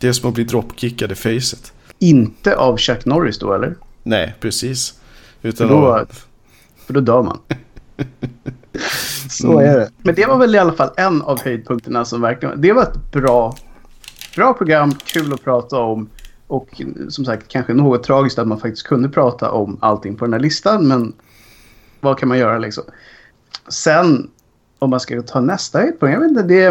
Det 0.00 0.08
är 0.08 0.12
som 0.12 0.28
att 0.28 0.34
bli 0.34 0.44
droppkickad 0.44 1.12
i 1.12 1.14
facet. 1.14 1.72
Inte 1.98 2.56
av 2.56 2.76
Chuck 2.76 3.04
Norris 3.04 3.38
då 3.38 3.54
eller? 3.54 3.76
Nej, 4.02 4.34
precis. 4.40 4.94
Utan 5.42 5.68
för, 5.68 5.74
då, 5.74 5.94
av... 5.94 6.08
för 6.86 6.94
då 6.94 7.00
dör 7.00 7.22
man. 7.22 7.38
Så 9.30 9.58
är 9.58 9.78
det. 9.78 9.90
Men 9.98 10.14
det 10.14 10.26
var 10.26 10.38
väl 10.38 10.54
i 10.54 10.58
alla 10.58 10.72
fall 10.72 10.90
en 10.96 11.22
av 11.22 11.40
höjdpunkterna 11.40 12.04
som 12.04 12.20
verkligen... 12.20 12.60
Det 12.60 12.72
var 12.72 12.82
ett 12.82 13.12
bra, 13.12 13.56
bra 14.36 14.54
program, 14.54 14.94
kul 14.94 15.32
att 15.32 15.44
prata 15.44 15.78
om. 15.78 16.10
Och 16.46 16.82
som 17.08 17.24
sagt, 17.24 17.48
kanske 17.48 17.74
något 17.74 18.02
tragiskt 18.02 18.38
att 18.38 18.48
man 18.48 18.60
faktiskt 18.60 18.86
kunde 18.86 19.08
prata 19.08 19.50
om 19.50 19.78
allting 19.80 20.16
på 20.16 20.24
den 20.24 20.32
här 20.32 20.40
listan. 20.40 20.88
Men 20.88 21.12
vad 22.00 22.18
kan 22.18 22.28
man 22.28 22.38
göra 22.38 22.58
liksom? 22.58 22.84
Sen, 23.68 24.30
om 24.78 24.90
man 24.90 25.00
ska 25.00 25.22
ta 25.22 25.40
nästa 25.40 25.78
höjdpunkt. 25.78 26.12
Jag 26.12 26.20
vet 26.20 26.30
inte, 26.30 26.42
det, 26.42 26.70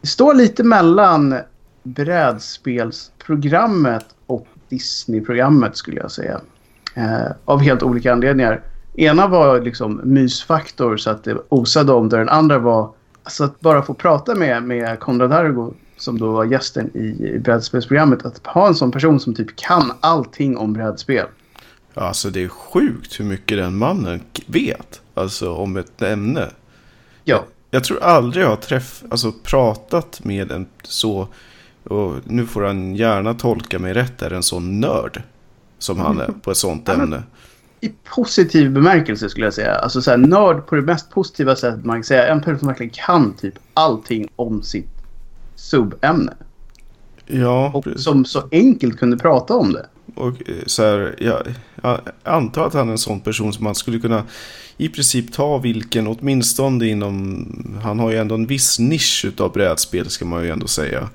det 0.00 0.06
står 0.06 0.34
lite 0.34 0.64
mellan 0.64 1.38
brädspelsprogrammet 1.82 4.06
och 4.26 4.46
Disney-programmet 4.68 5.76
skulle 5.76 6.00
jag 6.00 6.10
säga. 6.10 6.40
Eh, 6.96 7.32
av 7.44 7.60
helt 7.60 7.82
olika 7.82 8.12
anledningar. 8.12 8.60
Ena 8.94 9.26
var 9.26 9.60
liksom 9.60 10.00
mysfaktor 10.04 10.96
så 10.96 11.10
att 11.10 11.24
det 11.24 11.36
osade 11.48 11.92
om 11.92 12.08
det. 12.08 12.16
Den 12.16 12.28
andra 12.28 12.58
var 12.58 12.90
alltså 13.22 13.44
att 13.44 13.60
bara 13.60 13.82
få 13.82 13.94
prata 13.94 14.34
med, 14.34 14.62
med 14.62 15.00
Konrad 15.00 15.32
Argo 15.32 15.74
som 15.96 16.18
då 16.18 16.32
var 16.32 16.44
gästen 16.44 16.90
i, 16.94 17.34
i 17.34 17.38
brädspelsprogrammet. 17.38 18.26
Att 18.26 18.46
ha 18.46 18.66
en 18.66 18.74
sån 18.74 18.92
person 18.92 19.20
som 19.20 19.34
typ 19.34 19.56
kan 19.56 19.92
allting 20.00 20.56
om 20.56 20.72
brädspel. 20.72 21.26
Alltså 21.94 22.30
det 22.30 22.44
är 22.44 22.48
sjukt 22.48 23.20
hur 23.20 23.24
mycket 23.24 23.58
den 23.58 23.76
mannen 23.76 24.20
vet. 24.46 25.00
Alltså 25.14 25.54
om 25.54 25.76
ett 25.76 26.02
ämne. 26.02 26.50
Ja. 27.24 27.44
Jag 27.70 27.84
tror 27.84 28.02
aldrig 28.02 28.44
jag 28.44 28.48
har 28.48 28.56
träff, 28.56 29.02
alltså, 29.10 29.32
pratat 29.42 30.24
med 30.24 30.52
en 30.52 30.66
så, 30.82 31.28
och 31.84 32.14
nu 32.24 32.46
får 32.46 32.62
han 32.62 32.94
gärna 32.94 33.34
tolka 33.34 33.78
mig 33.78 33.92
rätt, 33.94 34.22
är 34.22 34.30
en 34.30 34.42
sån 34.42 34.80
nörd 34.80 35.22
som 35.78 35.98
han 35.98 36.20
är 36.20 36.32
på 36.42 36.50
ett 36.50 36.56
sånt 36.56 36.88
ämne. 36.88 37.22
I 37.80 37.92
positiv 38.14 38.70
bemärkelse 38.70 39.28
skulle 39.28 39.46
jag 39.46 39.54
säga. 39.54 39.74
Alltså 39.74 40.02
så 40.02 40.10
här, 40.10 40.18
nörd 40.18 40.66
på 40.66 40.74
det 40.74 40.82
mest 40.82 41.10
positiva 41.10 41.56
sättet 41.56 41.84
man 41.84 41.96
kan 41.96 42.04
säga. 42.04 42.28
En 42.28 42.40
person 42.40 42.58
som 42.58 42.68
verkligen 42.68 42.92
kan 42.92 43.34
typ 43.34 43.54
allting 43.74 44.28
om 44.36 44.62
sitt 44.62 44.88
subämne. 45.54 46.32
Ja, 47.26 47.70
och 47.74 47.86
som 47.96 48.24
så 48.24 48.42
enkelt 48.52 48.98
kunde 48.98 49.16
prata 49.16 49.54
om 49.54 49.72
det. 49.72 49.86
Och 50.14 50.48
eh, 50.48 50.54
så 50.66 50.82
här, 50.82 51.14
jag, 51.18 51.42
jag 51.82 52.00
antar 52.22 52.66
att 52.66 52.74
han 52.74 52.88
är 52.88 52.92
en 52.92 52.98
sån 52.98 53.20
person 53.20 53.52
som 53.52 53.64
man 53.64 53.74
skulle 53.74 53.98
kunna 53.98 54.24
i 54.76 54.88
princip 54.88 55.32
ta 55.32 55.58
vilken, 55.58 56.06
åtminstone 56.06 56.86
inom, 56.86 57.46
han 57.82 57.98
har 57.98 58.10
ju 58.10 58.16
ändå 58.16 58.34
en 58.34 58.46
viss 58.46 58.78
nisch 58.78 59.26
av 59.38 59.52
brädspel 59.52 60.10
ska 60.10 60.24
man 60.24 60.44
ju 60.44 60.50
ändå 60.50 60.66
säga. 60.66 61.08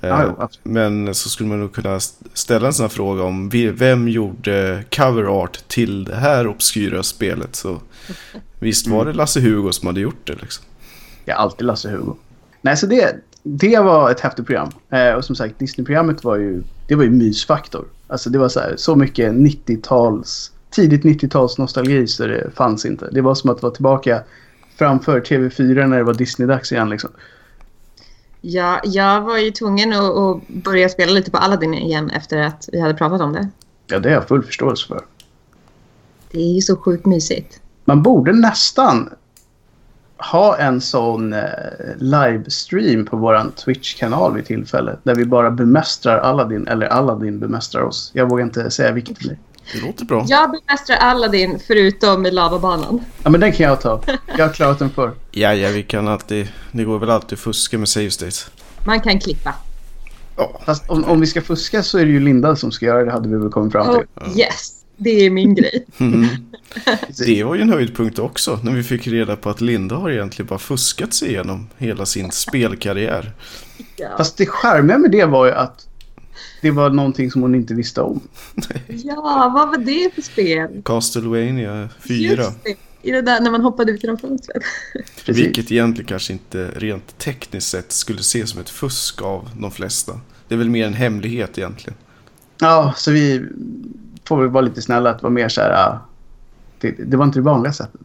Ja, 0.00 0.48
men 0.62 1.14
så 1.14 1.28
skulle 1.28 1.48
man 1.48 1.60
nog 1.60 1.72
kunna 1.72 2.00
ställa 2.34 2.66
en 2.66 2.72
sån 2.72 2.84
här 2.84 2.88
fråga 2.88 3.22
om 3.22 3.50
vem 3.74 4.08
gjorde 4.08 4.84
cover 4.96 5.42
art 5.42 5.68
till 5.68 6.04
det 6.04 6.16
här 6.16 6.46
obskyra 6.46 7.02
spelet. 7.02 7.56
Så 7.56 7.80
visst 8.58 8.86
var 8.86 9.04
det 9.04 9.12
Lasse 9.12 9.40
Hugo 9.40 9.72
som 9.72 9.86
hade 9.86 10.00
gjort 10.00 10.26
det 10.26 10.34
liksom. 10.40 10.64
Ja, 11.24 11.34
alltid 11.34 11.66
Lasse 11.66 11.90
Hugo. 11.90 12.14
Nej, 12.62 12.76
så 12.76 12.86
det, 12.86 13.16
det 13.42 13.78
var 13.78 14.10
ett 14.10 14.20
häftigt 14.20 14.46
program. 14.46 14.68
Eh, 14.90 15.12
och 15.12 15.24
som 15.24 15.36
sagt, 15.36 15.58
Disney-programmet 15.58 16.24
var 16.24 16.36
ju, 16.36 16.62
det 16.88 16.94
var 16.94 17.04
ju 17.04 17.10
mysfaktor. 17.10 17.84
Alltså 18.06 18.30
det 18.30 18.38
var 18.38 18.48
så, 18.48 18.60
här, 18.60 18.74
så 18.76 18.96
mycket 18.96 19.32
90-tals, 19.32 20.52
tidigt 20.70 21.04
90-tals 21.04 21.58
nostalgi 21.58 22.06
så 22.06 22.26
det 22.26 22.50
fanns 22.54 22.86
inte. 22.86 23.08
Det 23.12 23.20
var 23.20 23.34
som 23.34 23.50
att 23.50 23.62
vara 23.62 23.72
tillbaka 23.72 24.22
framför 24.76 25.20
TV4 25.20 25.86
när 25.86 25.96
det 25.96 26.04
var 26.04 26.14
Disney-dags 26.14 26.72
igen 26.72 26.90
liksom. 26.90 27.10
Ja, 28.40 28.80
jag 28.84 29.20
var 29.20 29.38
ju 29.38 29.50
tvungen 29.50 29.92
att, 29.92 30.16
att, 30.16 30.48
börja 30.48 30.88
spela 30.88 31.12
lite 31.12 31.30
på 31.30 31.36
Aladdin 31.38 31.74
igen 31.74 32.10
efter 32.10 32.38
att 32.38 32.68
vi 32.72 32.80
hade 32.80 32.94
pratat 32.94 33.20
om 33.20 33.32
det. 33.32 33.48
Ja, 33.86 33.98
det 33.98 34.08
har 34.08 34.14
jag 34.14 34.28
full 34.28 34.42
förståelse 34.42 34.86
för. 34.86 35.04
Det 36.30 36.38
är 36.38 36.54
ju 36.54 36.60
så 36.60 36.76
sjukt 36.76 37.06
mysigt. 37.06 37.60
Man 37.84 38.02
borde 38.02 38.32
nästan 38.32 39.10
ha 40.16 40.56
en 40.56 40.80
sån 40.80 41.32
eh, 41.32 41.42
livestream 41.96 43.04
på 43.04 43.16
våran 43.16 43.52
Twitch-kanal 43.52 44.34
vid 44.34 44.46
tillfälle. 44.46 44.96
Där 45.02 45.14
vi 45.14 45.24
bara 45.24 45.50
bemästrar 45.50 46.18
Aladdin, 46.18 46.68
eller 46.68 46.86
Aladdin 46.86 47.38
bemästrar 47.38 47.82
oss. 47.82 48.10
Jag 48.14 48.30
vågar 48.30 48.44
inte 48.44 48.70
säga 48.70 48.92
vilket 48.92 49.20
det 49.20 49.28
blir. 49.28 49.38
Det 49.72 49.80
låter 49.80 50.04
bra. 50.04 50.24
Jag 50.28 50.50
bemästrar 50.50 50.96
Aladdin 50.96 51.58
förutom 51.66 52.26
i 52.26 52.30
lavabanan. 52.30 53.04
Ja, 53.22 53.30
men 53.30 53.40
den 53.40 53.52
kan 53.52 53.66
jag 53.66 53.80
ta. 53.80 54.00
Jag 54.38 54.46
har 54.46 54.52
klarat 54.52 54.78
den 54.78 54.90
för. 54.90 55.12
Ja, 55.30 55.54
ja, 55.54 55.68
vi 55.70 55.82
kan 55.82 56.08
alltid... 56.08 56.48
Det 56.72 56.84
går 56.84 56.98
väl 56.98 57.10
alltid 57.10 57.32
att 57.32 57.40
fuska 57.40 57.78
med 57.78 57.88
save 57.88 58.10
states. 58.10 58.50
Man 58.84 59.00
kan 59.00 59.20
klippa. 59.20 59.54
Ja. 60.36 60.60
Fast 60.64 60.90
om, 60.90 61.04
om 61.04 61.20
vi 61.20 61.26
ska 61.26 61.42
fuska 61.42 61.82
så 61.82 61.98
är 61.98 62.04
det 62.04 62.10
ju 62.10 62.20
Linda 62.20 62.56
som 62.56 62.72
ska 62.72 62.86
göra 62.86 63.04
det, 63.04 63.10
hade 63.12 63.28
vi 63.28 63.36
väl 63.36 63.50
kommit 63.50 63.72
fram 63.72 63.94
till. 63.94 64.06
Oh, 64.14 64.38
yes, 64.38 64.72
det 64.96 65.26
är 65.26 65.30
min 65.30 65.54
grej. 65.54 65.86
Mm. 65.98 66.26
Det 67.26 67.44
var 67.44 67.54
ju 67.54 67.60
en 67.60 67.72
höjdpunkt 67.72 68.18
också, 68.18 68.58
när 68.62 68.72
vi 68.72 68.82
fick 68.82 69.06
reda 69.06 69.36
på 69.36 69.50
att 69.50 69.60
Linda 69.60 69.96
har 69.96 70.10
egentligen 70.10 70.46
bara 70.46 70.58
fuskat 70.58 71.14
sig 71.14 71.28
igenom 71.28 71.68
hela 71.78 72.06
sin 72.06 72.30
spelkarriär. 72.30 73.32
Ja. 73.96 74.08
Fast 74.16 74.36
det 74.36 74.46
charmiga 74.46 74.98
med 74.98 75.10
det 75.10 75.24
var 75.24 75.46
ju 75.46 75.52
att 75.52 75.86
det 76.60 76.70
var 76.70 76.90
någonting 76.90 77.30
som 77.30 77.42
hon 77.42 77.54
inte 77.54 77.74
visste 77.74 78.00
om. 78.00 78.20
ja, 78.88 79.50
vad 79.54 79.70
var 79.70 79.78
det 79.78 80.14
för 80.14 80.22
spel? 80.22 80.82
Castlevania 80.84 81.88
4. 82.00 82.14
Just 82.14 82.64
det. 82.64 82.76
I 83.02 83.10
det 83.10 83.22
där 83.22 83.40
när 83.40 83.50
man 83.50 83.62
hoppade 83.62 83.92
ut 83.92 84.02
genom 84.02 84.18
fönstret. 84.18 84.62
Vilket 85.26 85.72
egentligen 85.72 86.08
kanske 86.08 86.32
inte 86.32 86.70
rent 86.76 87.18
tekniskt 87.18 87.68
sett 87.68 87.92
skulle 87.92 88.20
ses 88.20 88.50
som 88.50 88.60
ett 88.60 88.70
fusk 88.70 89.22
av 89.22 89.50
de 89.58 89.70
flesta. 89.70 90.20
Det 90.48 90.54
är 90.54 90.58
väl 90.58 90.70
mer 90.70 90.86
en 90.86 90.94
hemlighet 90.94 91.58
egentligen. 91.58 91.98
Ja, 92.58 92.94
så 92.96 93.10
vi 93.10 93.48
får 94.24 94.40
väl 94.40 94.48
vara 94.48 94.64
lite 94.64 94.82
snälla 94.82 95.10
att 95.10 95.22
vara 95.22 95.32
mer 95.32 95.48
så 95.48 95.60
här. 95.60 95.98
Det, 96.80 96.90
det 96.90 97.16
var 97.16 97.24
inte 97.24 97.38
det 97.38 97.42
vanliga 97.42 97.72
sättet. 97.72 98.00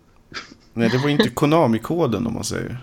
Nej, 0.74 0.90
det 0.90 0.98
var 0.98 1.10
inte 1.10 1.30
Konami-koden 1.30 2.28
om 2.28 2.34
man 2.34 2.44
säger. 2.44 2.78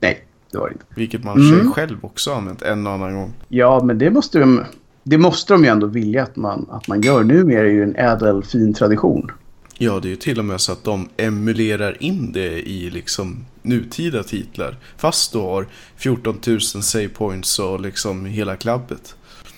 Nej, 0.00 0.26
det 0.52 0.58
var 0.58 0.68
det 0.68 0.72
inte. 0.72 0.84
Vilket 0.88 1.24
man 1.24 1.52
mm. 1.52 1.72
själv 1.72 1.98
också 2.00 2.34
använt 2.34 2.62
en 2.62 2.86
och 2.86 2.92
annan 2.92 3.14
gång. 3.14 3.32
Ja, 3.48 3.82
men 3.84 3.98
det 3.98 4.10
måste 4.10 4.38
de, 4.38 4.64
det 5.08 5.18
måste 5.18 5.52
de 5.52 5.64
ju 5.64 5.70
ändå 5.70 5.86
vilja 5.86 6.22
att 6.22 6.36
man, 6.36 6.66
att 6.70 6.88
man 6.88 7.00
gör. 7.00 7.24
Numera 7.24 7.60
är 7.60 7.64
det 7.64 7.70
ju 7.70 7.82
en 7.82 7.96
ädel 7.96 8.42
fin 8.42 8.74
tradition. 8.74 9.30
Ja, 9.78 10.00
det 10.00 10.08
är 10.08 10.10
ju 10.10 10.16
till 10.16 10.38
och 10.38 10.44
med 10.44 10.60
så 10.60 10.72
att 10.72 10.84
de 10.84 11.08
emulerar 11.16 12.02
in 12.02 12.32
det 12.32 12.68
i 12.68 12.90
liksom 12.90 13.44
nutida 13.62 14.22
titlar. 14.22 14.76
Fast 14.96 15.32
du 15.32 15.38
har 15.38 15.66
14 15.96 16.38
000 16.46 16.60
save 16.60 17.08
points 17.08 17.58
och 17.58 17.80
liksom 17.80 18.24
hela 18.24 18.56
klabbet. 18.56 19.14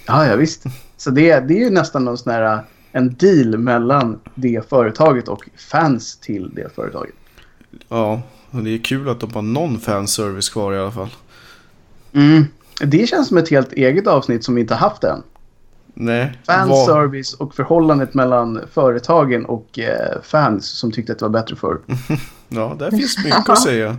Ja, 0.06 0.26
ja 0.26 0.36
visst. 0.36 0.64
Så 0.96 1.10
det, 1.10 1.40
det 1.40 1.54
är 1.54 1.64
ju 1.64 1.70
nästan 1.70 2.04
någon 2.04 2.18
sån 2.18 2.32
här 2.32 2.64
en 2.92 3.14
deal 3.14 3.58
mellan 3.58 4.20
det 4.34 4.68
företaget 4.68 5.28
och 5.28 5.48
fans 5.70 6.16
till 6.16 6.50
det 6.54 6.74
företaget. 6.74 7.14
Ja, 7.88 8.22
och 8.50 8.62
det 8.62 8.70
är 8.70 8.78
kul 8.78 9.08
att 9.08 9.20
de 9.20 9.34
har 9.34 9.42
någon 9.42 9.80
fanservice 9.80 10.48
kvar 10.48 10.72
i 10.72 10.78
alla 10.78 10.92
fall. 10.92 11.10
Mm. 12.12 12.44
Det 12.84 13.08
känns 13.08 13.28
som 13.28 13.36
ett 13.38 13.50
helt 13.50 13.72
eget 13.72 14.06
avsnitt 14.06 14.44
som 14.44 14.54
vi 14.54 14.60
inte 14.60 14.74
haft 14.74 15.04
än. 15.04 15.22
Nej. 16.00 16.38
Fanservice 16.46 17.34
och 17.34 17.54
förhållandet 17.54 18.14
mellan 18.14 18.60
företagen 18.72 19.44
och 19.44 19.78
eh, 19.78 20.22
fans 20.22 20.66
som 20.68 20.92
tyckte 20.92 21.12
att 21.12 21.18
det 21.18 21.24
var 21.24 21.30
bättre 21.30 21.56
förr. 21.56 21.78
Ja, 22.48 22.76
där 22.78 22.90
finns 22.90 23.24
mycket 23.24 23.48
att 23.48 23.62
säga. 23.62 23.96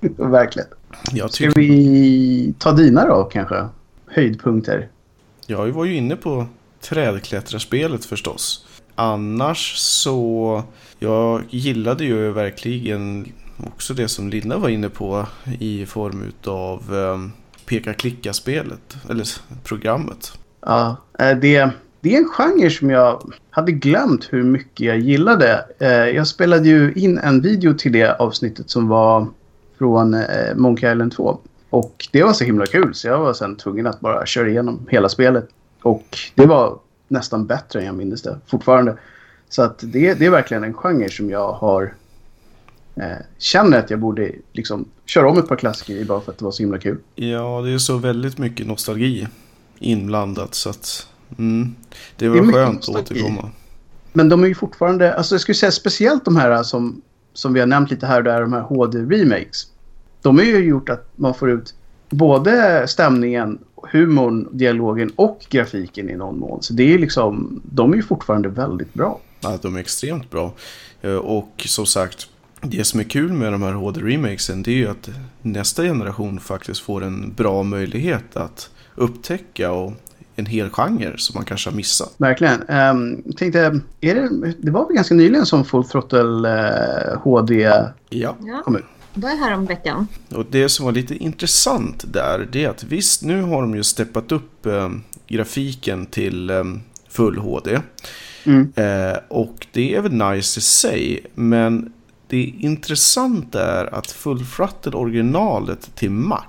Verkligen. 0.16 0.68
Jag, 1.12 1.30
Ska 1.30 1.44
tycker, 1.44 1.60
vi 1.60 2.54
ta 2.58 2.72
dina 2.72 3.06
då 3.06 3.24
kanske? 3.24 3.68
Höjdpunkter. 4.06 4.88
jag 5.46 5.68
var 5.68 5.84
ju 5.84 5.96
inne 5.96 6.16
på 6.16 6.46
trädklättrarspelet 6.80 8.04
förstås. 8.04 8.66
Annars 8.94 9.74
så... 9.76 10.62
Jag 10.98 11.42
gillade 11.50 12.04
ju 12.04 12.32
verkligen 12.32 13.32
också 13.56 13.94
det 13.94 14.08
som 14.08 14.28
Linda 14.30 14.58
var 14.58 14.68
inne 14.68 14.88
på 14.88 15.26
i 15.58 15.86
form 15.86 16.22
utav 16.22 16.94
um, 16.94 17.32
peka-klicka-spelet. 17.66 18.96
Eller 19.10 19.26
programmet. 19.64 20.39
Ja, 20.60 20.96
eh, 21.18 21.36
det, 21.38 21.70
det 22.00 22.14
är 22.14 22.18
en 22.18 22.28
genre 22.28 22.70
som 22.70 22.90
jag 22.90 23.32
hade 23.50 23.72
glömt 23.72 24.28
hur 24.32 24.42
mycket 24.42 24.86
jag 24.86 24.98
gillade. 24.98 25.64
Eh, 25.78 25.88
jag 25.90 26.26
spelade 26.26 26.68
ju 26.68 26.92
in 26.92 27.18
en 27.18 27.40
video 27.40 27.74
till 27.74 27.92
det 27.92 28.14
avsnittet 28.14 28.70
som 28.70 28.88
var 28.88 29.26
från 29.78 30.14
eh, 30.14 30.54
Monkey 30.56 30.92
Island 30.92 31.12
2. 31.12 31.38
Och 31.70 32.08
det 32.12 32.22
var 32.22 32.32
så 32.32 32.44
himla 32.44 32.66
kul 32.66 32.94
så 32.94 33.08
jag 33.08 33.18
var 33.18 33.32
sen 33.32 33.56
tvungen 33.56 33.86
att 33.86 34.00
bara 34.00 34.26
köra 34.26 34.48
igenom 34.48 34.86
hela 34.90 35.08
spelet. 35.08 35.48
Och 35.82 36.18
det 36.34 36.46
var 36.46 36.78
nästan 37.08 37.46
bättre 37.46 37.80
än 37.80 37.86
jag 37.86 37.94
minns 37.94 38.22
det 38.22 38.38
fortfarande. 38.46 38.96
Så 39.48 39.62
att 39.62 39.78
det, 39.78 40.14
det 40.14 40.26
är 40.26 40.30
verkligen 40.30 40.64
en 40.64 40.74
genre 40.74 41.08
som 41.08 41.30
jag 41.30 41.52
har 41.52 41.94
eh, 42.96 43.16
känner 43.38 43.78
att 43.78 43.90
jag 43.90 43.98
borde 43.98 44.32
liksom 44.52 44.84
köra 45.06 45.30
om 45.30 45.38
ett 45.38 45.48
par 45.48 45.56
klassiker 45.56 45.94
i 45.94 46.04
bara 46.04 46.20
för 46.20 46.32
att 46.32 46.38
det 46.38 46.44
var 46.44 46.52
så 46.52 46.62
himla 46.62 46.78
kul. 46.78 46.98
Ja, 47.14 47.62
det 47.64 47.70
är 47.70 47.78
så 47.78 47.96
väldigt 47.96 48.38
mycket 48.38 48.66
nostalgi 48.66 49.28
inblandat 49.80 50.54
så 50.54 50.70
att... 50.70 51.06
Mm, 51.38 51.74
det 52.16 52.28
var 52.28 52.36
Det 52.36 52.52
skönt 52.52 52.88
att 52.88 52.88
återkomma. 52.88 53.50
Men 54.12 54.28
de 54.28 54.42
är 54.44 54.48
ju 54.48 54.54
fortfarande, 54.54 55.14
alltså 55.14 55.34
jag 55.34 55.40
skulle 55.40 55.54
säga 55.54 55.72
speciellt 55.72 56.24
de 56.24 56.36
här 56.36 56.62
som, 56.62 57.02
som 57.32 57.52
vi 57.52 57.60
har 57.60 57.66
nämnt 57.66 57.90
lite 57.90 58.06
här 58.06 58.18
och 58.18 58.24
där, 58.24 58.40
de 58.40 58.52
här 58.52 58.60
HD-remakes. 58.60 59.66
De 60.22 60.38
har 60.38 60.44
ju 60.44 60.58
gjort 60.58 60.88
att 60.88 61.08
man 61.16 61.34
får 61.34 61.50
ut 61.50 61.74
både 62.10 62.88
stämningen, 62.88 63.58
humorn, 63.92 64.48
dialogen 64.52 65.12
och 65.16 65.46
grafiken 65.50 66.10
i 66.10 66.16
någon 66.16 66.38
mån. 66.38 66.62
Så 66.62 66.72
det 66.72 66.94
är 66.94 66.98
liksom, 66.98 67.60
de 67.64 67.92
är 67.92 67.96
ju 67.96 68.02
fortfarande 68.02 68.48
väldigt 68.48 68.94
bra. 68.94 69.20
Ja, 69.40 69.58
de 69.62 69.76
är 69.76 69.80
extremt 69.80 70.30
bra. 70.30 70.52
Eh, 71.02 71.14
Och 71.14 71.66
som 71.66 71.86
sagt, 71.86 72.28
det 72.60 72.84
som 72.84 73.00
är 73.00 73.04
kul 73.04 73.32
med 73.32 73.52
de 73.52 73.62
här 73.62 73.72
HD-remakesen 73.72 74.62
det 74.62 74.70
är 74.70 74.76
ju 74.76 74.88
att 74.88 75.10
nästa 75.42 75.82
generation 75.82 76.40
faktiskt 76.40 76.80
får 76.80 77.04
en 77.04 77.32
bra 77.36 77.62
möjlighet 77.62 78.36
att 78.36 78.70
upptäcka 79.00 79.72
och 79.72 79.92
en 80.36 80.46
hel 80.46 80.70
genre 80.70 81.14
som 81.18 81.34
man 81.34 81.44
kanske 81.44 81.70
har 81.70 81.76
missat. 81.76 82.14
Verkligen. 82.16 82.62
Um, 82.68 83.22
tänkte, 83.36 83.80
är 84.00 84.14
det, 84.14 84.54
det 84.58 84.70
var 84.70 84.86
väl 84.86 84.96
ganska 84.96 85.14
nyligen 85.14 85.46
som 85.46 85.64
Full 85.64 85.84
Throttle 85.84 86.48
eh, 87.12 87.18
HD 87.20 87.72
Ja, 88.08 88.36
kom 88.64 88.76
ut? 88.76 88.84
det 89.14 89.20
var 89.20 89.30
här 89.30 89.54
om 89.54 89.66
veckan. 89.66 90.06
och 90.34 90.44
det 90.50 90.68
som 90.68 90.84
var 90.86 90.92
lite 90.92 91.16
intressant 91.16 92.04
där 92.12 92.48
det 92.52 92.64
är 92.64 92.68
att 92.68 92.82
visst, 92.84 93.22
nu 93.22 93.42
har 93.42 93.62
de 93.62 93.74
ju 93.74 93.82
steppat 93.82 94.32
upp 94.32 94.66
eh, 94.66 94.90
grafiken 95.28 96.06
till 96.06 96.50
eh, 96.50 96.64
full 97.08 97.38
HD. 97.38 97.78
Mm. 98.44 98.72
Eh, 98.76 99.18
och 99.28 99.66
det 99.72 99.94
är 99.94 100.00
väl 100.00 100.12
nice 100.12 100.58
i 100.58 100.62
sig, 100.62 101.26
men 101.34 101.92
det 102.28 102.42
intressanta 102.42 103.62
är 103.80 103.94
att 103.94 104.10
Full 104.10 104.46
Throttle 104.46 104.92
originalet 104.92 105.90
till 105.94 106.10
Mac 106.10 106.42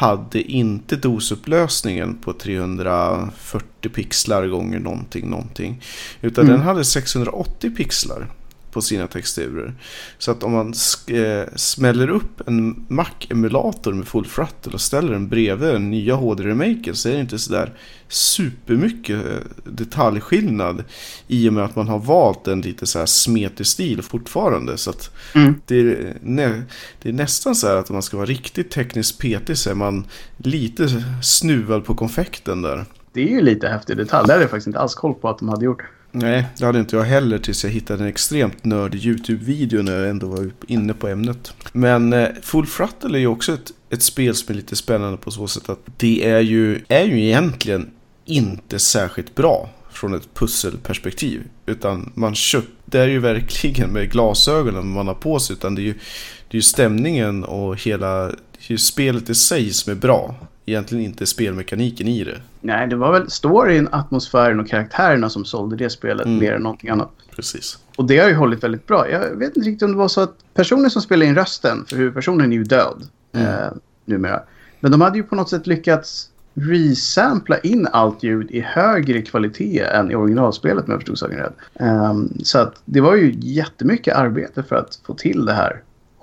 hade 0.00 0.42
inte 0.42 0.96
dosupplösningen 0.96 2.14
på 2.14 2.32
340 2.32 3.88
pixlar 3.94 4.46
gånger 4.46 4.78
någonting, 4.78 5.30
någonting. 5.30 5.82
Utan 6.20 6.44
Mm. 6.44 6.56
den 6.56 6.66
hade 6.66 6.84
680 6.84 7.70
pixlar 7.76 8.26
på 8.72 8.80
sina 8.82 9.06
texturer. 9.06 9.74
Så 10.18 10.30
att 10.30 10.42
om 10.42 10.52
man 10.52 10.74
eh, 11.06 11.54
smäller 11.56 12.08
upp 12.10 12.48
en 12.48 12.84
Mac-emulator 12.88 13.92
med 13.92 14.08
Full 14.08 14.24
Throttle 14.24 14.72
och 14.72 14.80
ställer 14.80 15.12
den 15.12 15.28
bredvid 15.28 15.68
den 15.68 15.90
nya 15.90 16.14
HD-remaken 16.14 16.94
så 16.94 17.08
är 17.08 17.12
det 17.12 17.20
inte 17.20 17.38
sådär 17.38 17.72
supermycket 18.08 19.26
eh, 19.26 19.38
detaljskillnad 19.64 20.84
i 21.28 21.48
och 21.48 21.52
med 21.52 21.64
att 21.64 21.76
man 21.76 21.88
har 21.88 21.98
valt 21.98 22.48
en 22.48 22.60
lite 22.60 22.86
så 22.86 22.98
här 22.98 23.06
smetig 23.06 23.66
stil 23.66 24.02
fortfarande. 24.02 24.78
Så 24.78 24.90
att 24.90 25.10
Mm. 25.34 25.54
det, 25.66 25.80
är, 25.80 26.16
nä, 26.22 26.62
det 27.02 27.08
är 27.08 27.12
nästan 27.12 27.54
så 27.54 27.66
här 27.66 27.76
att 27.76 27.90
om 27.90 27.94
man 27.94 28.02
ska 28.02 28.16
vara 28.16 28.26
riktigt 28.26 28.70
tekniskt 28.70 29.18
petig 29.18 29.58
så 29.58 29.70
är 29.70 29.74
man 29.74 30.06
lite 30.36 31.04
snuvad 31.22 31.84
på 31.84 31.94
konfekten 31.94 32.62
där. 32.62 32.84
Det 33.12 33.20
är 33.20 33.28
ju 33.28 33.40
lite 33.40 33.68
häftig 33.68 33.96
detalj. 33.96 34.26
Det 34.26 34.32
hade 34.32 34.42
jag 34.44 34.50
faktiskt 34.50 34.66
inte 34.66 34.78
alls 34.78 34.94
koll 34.94 35.14
på 35.14 35.28
att 35.28 35.38
de 35.38 35.48
hade 35.48 35.64
gjort. 35.64 35.82
Nej, 36.12 36.46
det 36.58 36.66
hade 36.66 36.78
inte 36.80 36.96
jag 36.96 37.04
heller 37.04 37.38
tills 37.38 37.64
jag 37.64 37.70
hittade 37.70 38.02
en 38.02 38.08
extremt 38.08 38.64
nördig 38.64 39.06
YouTube-video 39.06 39.82
när 39.82 39.98
jag 39.98 40.10
ändå 40.10 40.26
var 40.26 40.50
inne 40.66 40.94
på 40.94 41.08
ämnet. 41.08 41.54
Men 41.72 42.12
eh, 42.12 42.28
Full 42.42 42.66
Throttle 42.66 43.18
är 43.18 43.20
ju 43.20 43.26
också 43.26 43.54
ett, 43.54 43.72
ett 43.90 44.02
spel 44.02 44.34
som 44.34 44.52
är 44.52 44.56
lite 44.56 44.76
spännande 44.76 45.16
på 45.16 45.30
så 45.30 45.48
sätt 45.48 45.68
att 45.68 45.78
det 45.96 46.28
är 46.28 46.40
ju, 46.40 46.80
är 46.88 47.04
ju 47.04 47.24
egentligen 47.24 47.90
inte 48.24 48.78
särskilt 48.78 49.34
bra 49.34 49.70
från 49.92 50.14
ett 50.14 50.34
pusselperspektiv. 50.34 51.42
Utan 51.66 52.12
man 52.14 52.34
köpte 52.34 52.80
det 52.90 53.00
är 53.00 53.08
ju 53.08 53.18
verkligen 53.18 53.90
med 53.90 54.10
glasögonen 54.10 54.88
man 54.88 55.06
har 55.06 55.14
på 55.14 55.38
sig. 55.38 55.56
Utan 55.56 55.74
det 55.74 55.82
är 55.82 55.84
ju, 55.84 55.92
det 55.92 56.50
är 56.50 56.54
ju 56.56 56.62
stämningen 56.62 57.44
och 57.44 57.82
hela 57.82 58.26
det 58.26 58.66
är 58.68 58.72
ju 58.72 58.78
spelet 58.78 59.30
i 59.30 59.34
sig 59.34 59.70
som 59.70 59.90
är 59.90 59.96
bra. 59.96 60.34
Egentligen 60.70 61.04
inte 61.04 61.26
spelmekaniken 61.26 62.08
i 62.08 62.24
det. 62.24 62.40
Nej, 62.60 62.86
det 62.88 62.96
var 62.96 63.12
väl 63.12 63.30
storyn, 63.30 63.88
atmosfären 63.92 64.60
och 64.60 64.68
karaktärerna 64.68 65.28
som 65.30 65.44
sålde 65.44 65.76
det 65.76 65.90
spelet 65.90 66.26
Mm. 66.26 66.38
mer 66.38 66.52
än 66.52 66.62
någonting 66.62 66.90
annat. 66.90 67.10
Precis. 67.36 67.78
Och 67.96 68.04
det 68.04 68.18
har 68.18 68.28
ju 68.28 68.34
hållit 68.34 68.64
väldigt 68.64 68.86
bra. 68.86 69.10
Jag 69.10 69.36
vet 69.36 69.56
inte 69.56 69.68
riktigt 69.68 69.82
om 69.82 69.90
det 69.92 69.96
var 69.98 70.08
så 70.08 70.20
att 70.20 70.34
personen 70.54 70.90
som 70.90 71.02
spelade 71.02 71.26
in 71.28 71.34
rösten, 71.34 71.84
för 71.88 71.96
huvudpersonen 71.96 72.52
är 72.52 72.56
ju 72.56 72.64
död 72.64 73.02
Mm. 73.32 73.46
eh, 73.46 73.70
numera. 74.04 74.40
Men 74.80 74.90
de 74.92 75.00
hade 75.00 75.16
ju 75.18 75.22
på 75.22 75.34
något 75.36 75.48
sätt 75.50 75.66
lyckats 75.66 76.26
resampla 76.54 77.58
in 77.58 77.86
allt 77.92 78.22
ljud 78.22 78.50
i 78.50 78.60
högre 78.60 79.22
kvalitet 79.22 79.80
än 79.80 80.10
i 80.10 80.14
originalspelet 80.14 80.84
om 80.84 80.90
jag 80.90 81.00
förstod 81.00 81.18
saken 81.18 81.38
rätt. 81.38 81.56
Ehm, 81.74 82.28
så 82.42 82.58
att 82.58 82.82
det 82.84 83.00
var 83.00 83.16
ju 83.16 83.34
jättemycket 83.38 84.16
arbete 84.16 84.62
för 84.62 84.76
att 84.76 84.98
få 85.06 85.14
till 85.14 85.44
det 85.44 85.52
här 85.52 85.80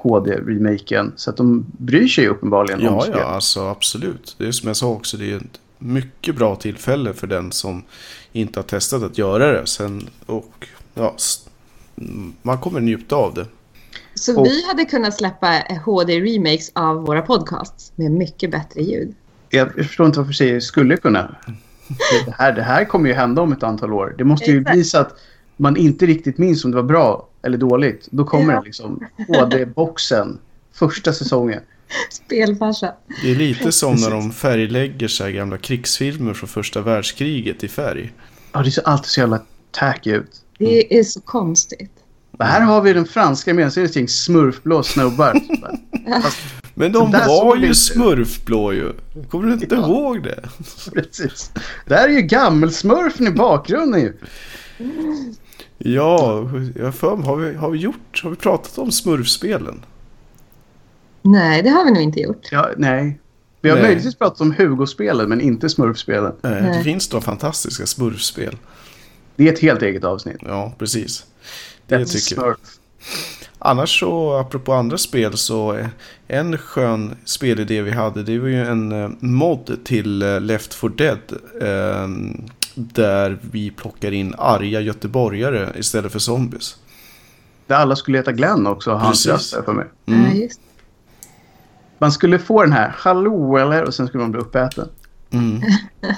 HD-remaken. 0.10 1.12
Så 1.16 1.30
att 1.30 1.38
de 1.38 1.66
bryr 1.78 2.08
sig 2.08 2.28
uppenbarligen 2.28 2.80
om 2.80 2.86
Ja, 2.86 3.02
spelet. 3.02 3.20
ja, 3.22 3.26
alltså 3.28 3.62
absolut. 3.62 4.36
Det 4.38 4.48
är 4.48 4.52
som 4.52 4.68
jag 4.68 4.78
sa 4.78 4.88
också, 4.88 5.18
det 5.18 5.32
är 5.32 5.38
ett 5.38 5.60
mycket 5.80 6.36
bra 6.36 6.56
tillfälle 6.56 7.14
för 7.14 7.28
den 7.28 7.52
som 7.52 7.84
inte 8.32 8.60
har 8.60 8.64
testat 8.64 9.04
att 9.04 9.18
göra 9.18 9.52
det. 9.52 9.68
Sen, 9.68 10.10
och 10.26 10.68
ja, 10.94 11.16
man 12.42 12.58
kommer 12.58 12.80
njuta 12.80 13.16
av 13.16 13.34
det. 13.34 13.46
Så 14.16 14.40
Och- 14.40 14.46
vi 14.46 14.66
hade 14.68 14.86
kunnat 14.86 15.14
släppa 15.18 15.64
HD-remakes 15.86 16.72
av 16.76 16.96
våra 17.06 17.22
podcasts 17.22 17.92
med 17.96 18.12
mycket 18.12 18.52
bättre 18.52 18.82
ljud. 18.82 19.14
Jag 19.50 19.74
förstår 19.74 20.06
inte 20.06 20.20
varför 20.20 20.34
säger 20.34 20.60
skulle 20.60 20.98
kunna. 20.98 21.36
Det 22.26 22.32
här, 22.38 22.52
det 22.54 22.62
här 22.64 22.86
kommer 22.86 23.10
ju 23.10 23.16
hända 23.16 23.42
om 23.42 23.52
ett 23.52 23.64
antal 23.64 23.94
år. 23.94 24.16
Det 24.18 24.24
måste 24.24 24.52
ju 24.52 24.60
bli 24.62 24.84
så 24.84 24.98
att 24.98 25.20
man 25.58 25.78
inte 25.78 26.06
riktigt 26.06 26.38
minns 26.38 26.66
om 26.66 26.72
det 26.72 26.78
var 26.78 26.84
bra 26.84 27.28
eller 27.42 27.58
dåligt. 27.58 28.08
Då 28.12 28.24
kommer 28.26 28.54
Ja. 28.54 28.60
det 28.60 28.66
liksom 28.66 29.04
HD-boxen 29.28 30.38
första 30.74 31.14
säsongen. 31.14 31.62
Spelfarsa. 32.12 32.94
Det 33.24 33.32
är 33.32 33.36
lite 33.36 33.72
som 33.72 33.96
när 33.96 34.12
de 34.12 34.32
färglägger 34.32 35.08
så 35.08 35.24
här 35.24 35.32
gamla 35.32 35.58
krigsfilmer 35.58 36.34
från 36.34 36.50
första 36.50 36.82
världskriget 36.82 37.64
i 37.64 37.68
färg. 37.68 38.14
Ja, 38.54 38.62
det 38.64 38.72
ser 38.72 38.88
alltid 38.88 39.06
så 39.06 39.20
jävla 39.20 39.42
tacky 39.72 40.12
ut. 40.12 40.42
Det 40.58 41.00
är 41.00 41.04
så 41.04 41.22
konstigt. 41.22 41.92
Och 42.38 42.46
här 42.46 42.62
har 42.62 42.82
vi 42.82 42.94
den 42.94 43.06
franska 43.06 43.54
det 43.54 43.62
ett 43.78 43.96
gäng 43.96 44.08
smurfblå 44.08 44.84
snubbar. 44.84 45.34
Men 46.74 46.92
de 46.92 47.12
var 47.12 47.56
det 47.58 47.68
ju 47.68 47.76
smurfblå 47.76 48.74
ju. 48.74 48.94
Kommer 49.30 49.48
du 49.48 49.54
inte 49.54 49.76
Ja. 49.76 49.82
ihåg 49.82 50.24
det? 50.24 50.44
Precis. 50.94 51.52
Där 51.86 52.08
är 52.08 52.14
ju 52.14 52.22
gammelsmurfen 52.22 53.28
i 53.28 53.32
bakgrunden 53.32 54.02
ju. 54.02 54.14
Ja, 55.78 56.50
jag 56.76 56.86
har 56.86 56.92
för 56.92 57.16
mig, 57.16 57.26
har 57.26 57.36
vi, 57.36 57.54
har 57.56 57.70
vi 57.70 57.78
gjort, 57.78 58.22
har 58.24 58.30
vi 58.30 58.36
pratat 58.36 58.78
om 58.78 58.92
smurfspelen? 58.92 59.86
Nej, 61.22 61.62
det 61.64 61.70
har 61.70 61.86
vi 61.86 61.92
nog 61.92 62.04
inte 62.04 62.20
gjort. 62.20 62.48
Ja, 62.52 62.70
nej. 62.78 63.20
Vi 63.62 63.70
har 63.70 63.78
Nej. 63.78 63.86
möjligtvis 63.86 64.16
pratat 64.16 64.42
om 64.42 64.52
Hugo-spelen, 64.58 65.30
men 65.30 65.42
inte 65.42 65.70
smurfspelen. 65.70 66.32
Eh, 66.44 66.50
Det 66.50 66.62
Nej. 66.62 66.84
finns 66.84 67.08
då 67.08 67.22
fantastiska 67.22 67.86
smurfspel. 67.86 68.58
Det 69.36 69.48
är 69.50 69.54
ett 69.54 69.60
helt 69.60 69.82
eget 69.82 70.04
avsnitt. 70.04 70.38
Ja, 70.46 70.74
precis. 70.78 71.26
Det 71.88 71.98
That's 71.98 72.06
tycker 72.06 72.36
jag. 72.46 72.56
Smurf. 72.58 72.58
Annars 73.60 74.00
så, 74.00 74.34
apropå 74.34 74.74
andra 74.74 74.98
spel, 74.98 75.38
så 75.38 75.74
eh, 75.78 75.88
en 76.28 76.58
skön 76.58 77.16
spelidé 77.26 77.82
vi 77.82 77.92
hade, 77.92 78.24
det 78.24 78.40
var 78.40 78.48
ju 78.48 78.62
en 78.66 78.92
eh, 78.92 79.10
mod 79.20 79.80
till 79.84 80.22
eh, 80.22 80.42
Left 80.42 80.74
4 80.74 80.92
Dead. 80.98 81.20
Där 82.80 83.40
vi 83.42 83.72
plockar 83.72 84.12
in 84.12 84.36
arga 84.38 84.82
göteborgare 84.82 85.74
istället 85.80 86.12
för 86.12 86.20
zombies. 86.20 86.78
Där 87.68 87.76
alla 87.76 87.96
skulle 87.96 88.18
heta 88.18 88.32
Glenn 88.32 88.68
också 88.68 88.92
hans 88.92 89.26
röst 89.26 89.54
för 89.66 89.74
mig. 89.74 89.86
Mm. 90.06 90.26
Ja, 90.26 90.34
just. 90.34 90.60
Man 91.98 92.12
skulle 92.12 92.40
få 92.40 92.64
den 92.64 92.72
här 92.72 92.96
hallå 92.98 93.58
eller 93.58 93.84
och 93.84 93.94
sen 93.94 94.08
skulle 94.08 94.24
man 94.24 94.32
bli 94.32 94.42
uppäten. 94.42 94.90
Mm. 95.30 95.62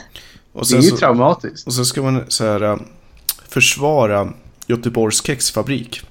Och 0.53 0.61
Det 0.61 0.65
sen 0.65 0.79
är 0.79 0.83
ju 0.83 0.89
så, 0.89 0.97
traumatiskt. 0.97 1.67
Och 1.67 1.73
så 1.73 1.85
ska 1.85 2.01
man 2.01 2.23
så 2.27 2.45
här, 2.45 2.61
äh, 2.61 2.77
försvara 3.47 4.33
Göteborgs 4.67 5.25
kexfabrik. 5.25 6.01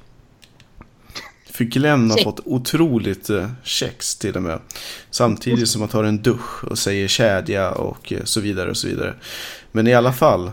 För 1.50 1.64
Glenn 1.64 2.10
har 2.10 2.18
fått 2.18 2.40
otroligt 2.44 3.30
äh, 3.30 3.50
kex 3.62 4.16
till 4.16 4.36
och 4.36 4.42
med. 4.42 4.58
Samtidigt 5.10 5.68
som 5.68 5.80
man 5.80 5.88
tar 5.88 6.04
en 6.04 6.22
dusch 6.22 6.64
och 6.64 6.78
säger 6.78 7.08
kedja 7.08 7.70
och 7.70 8.12
äh, 8.12 8.24
så 8.24 8.40
vidare 8.40 8.70
och 8.70 8.76
så 8.76 8.88
vidare. 8.88 9.14
Men 9.78 9.86
i 9.86 9.94
alla 9.94 10.12
fall. 10.12 10.50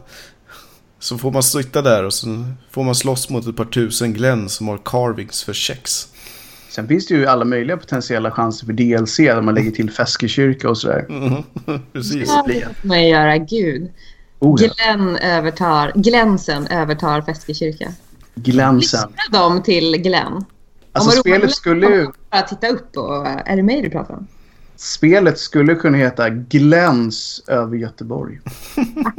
Så 0.99 1.17
får 1.17 1.31
man 1.31 1.43
sitta 1.43 1.81
där 1.81 2.03
och 2.03 2.13
så 2.13 2.45
får 2.71 2.83
man 2.83 2.95
slåss 2.95 3.29
mot 3.29 3.47
ett 3.47 3.55
par 3.55 3.65
tusen 3.65 4.13
Glenn 4.13 4.49
som 4.49 4.67
har 4.67 4.77
carvings 4.77 5.43
för 5.43 5.53
kex. 5.53 6.07
Sen 6.69 6.87
finns 6.87 7.07
det 7.07 7.13
ju 7.13 7.25
alla 7.25 7.45
möjliga 7.45 7.77
potentiella 7.77 8.31
chanser 8.31 8.65
för 8.65 8.73
DLC 8.73 9.17
där 9.17 9.41
man 9.41 9.55
lägger 9.55 9.71
till 9.71 9.91
Feskekyrka 9.91 10.69
och 10.69 10.77
sådär. 10.77 11.05
Mhm, 11.09 11.43
Precis. 11.93 12.29
Det 12.47 12.61
får 12.81 12.87
man 12.87 13.03
ju 13.03 13.09
göra. 13.09 13.37
Gud. 13.37 13.91
Oh, 14.39 14.63
ja. 14.63 14.69
Glenn 14.73 15.17
övertar, 15.17 15.91
glänsen 15.95 16.67
övertar 16.67 17.21
Feskekyrka. 17.21 17.91
Glänsen. 18.35 19.09
Lyssna 19.09 19.39
dem 19.39 19.63
till 19.63 19.95
Glenn. 19.97 20.45
Alltså 20.91 21.19
spelet 21.19 21.51
skulle 21.51 21.87
ju... 21.87 22.07
Bara 22.31 22.41
titta 22.41 22.67
upp 22.67 22.97
och 22.97 23.27
är 23.27 23.55
det 23.55 23.63
mig 23.63 23.81
du 23.81 23.89
pratar 23.89 24.13
om? 24.13 24.27
Spelet 24.77 25.39
skulle 25.39 25.75
kunna 25.75 25.97
heta 25.97 26.29
Gläns 26.29 27.43
över 27.47 27.77
Göteborg. 27.77 28.39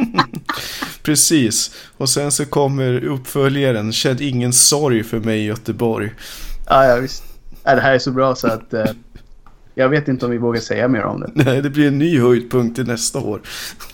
Precis. 1.03 1.75
Och 1.97 2.09
sen 2.09 2.33
så 2.33 2.45
kommer 2.47 3.05
uppföljaren 3.05 3.93
Känn 3.93 4.17
ingen 4.21 4.53
sorg 4.53 5.03
för 5.05 5.21
mig 5.21 5.41
i 5.41 5.45
Göteborg. 5.45 6.15
Ja, 6.67 6.85
ja 6.85 6.97
visst. 6.97 7.25
Ja, 7.65 7.75
det 7.75 7.81
här 7.81 7.95
är 7.95 7.99
så 7.99 8.11
bra 8.11 8.35
så 8.35 8.47
att... 8.47 8.75
Eh, 8.75 8.87
jag 9.75 9.89
vet 9.89 10.09
inte 10.09 10.25
om 10.25 10.31
vi 10.31 10.39
vågar 10.39 10.61
säga 10.61 10.89
mer 10.89 11.03
om 11.03 11.21
det. 11.21 11.31
Nej, 11.45 11.63
det 11.63 11.71
blir 11.71 11.89
en 11.89 11.99
ny 11.99 12.21
höjdpunkt 12.21 12.77
till 12.77 12.87
nästa 12.87 13.19
år. 13.19 13.41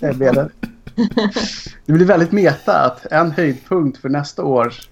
Det 0.00 0.14
blir, 0.14 0.32
det. 0.32 0.50
det 1.86 1.92
blir 1.92 2.06
väldigt 2.06 2.32
meta 2.32 2.72
att 2.72 3.06
en 3.06 3.30
höjdpunkt 3.30 3.98
för 3.98 4.08
nästa 4.08 4.44
års 4.44 4.88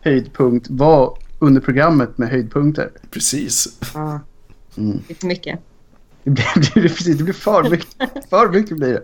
höjdpunkt 0.00 0.66
var 0.70 1.18
under 1.38 1.60
programmet 1.60 2.18
med 2.18 2.28
höjdpunkter. 2.28 2.90
Precis. 3.10 3.68
Ja. 3.94 4.20
Mm. 4.76 5.00
För 5.20 5.26
mycket. 5.26 5.60
Det 6.24 6.30
blir, 6.74 6.88
precis, 6.88 7.18
det 7.18 7.24
blir 7.24 7.34
för 7.34 7.70
mycket. 7.70 7.88
För 8.30 8.48
mycket 8.48 8.76
blir 8.76 8.92
det. 8.92 9.02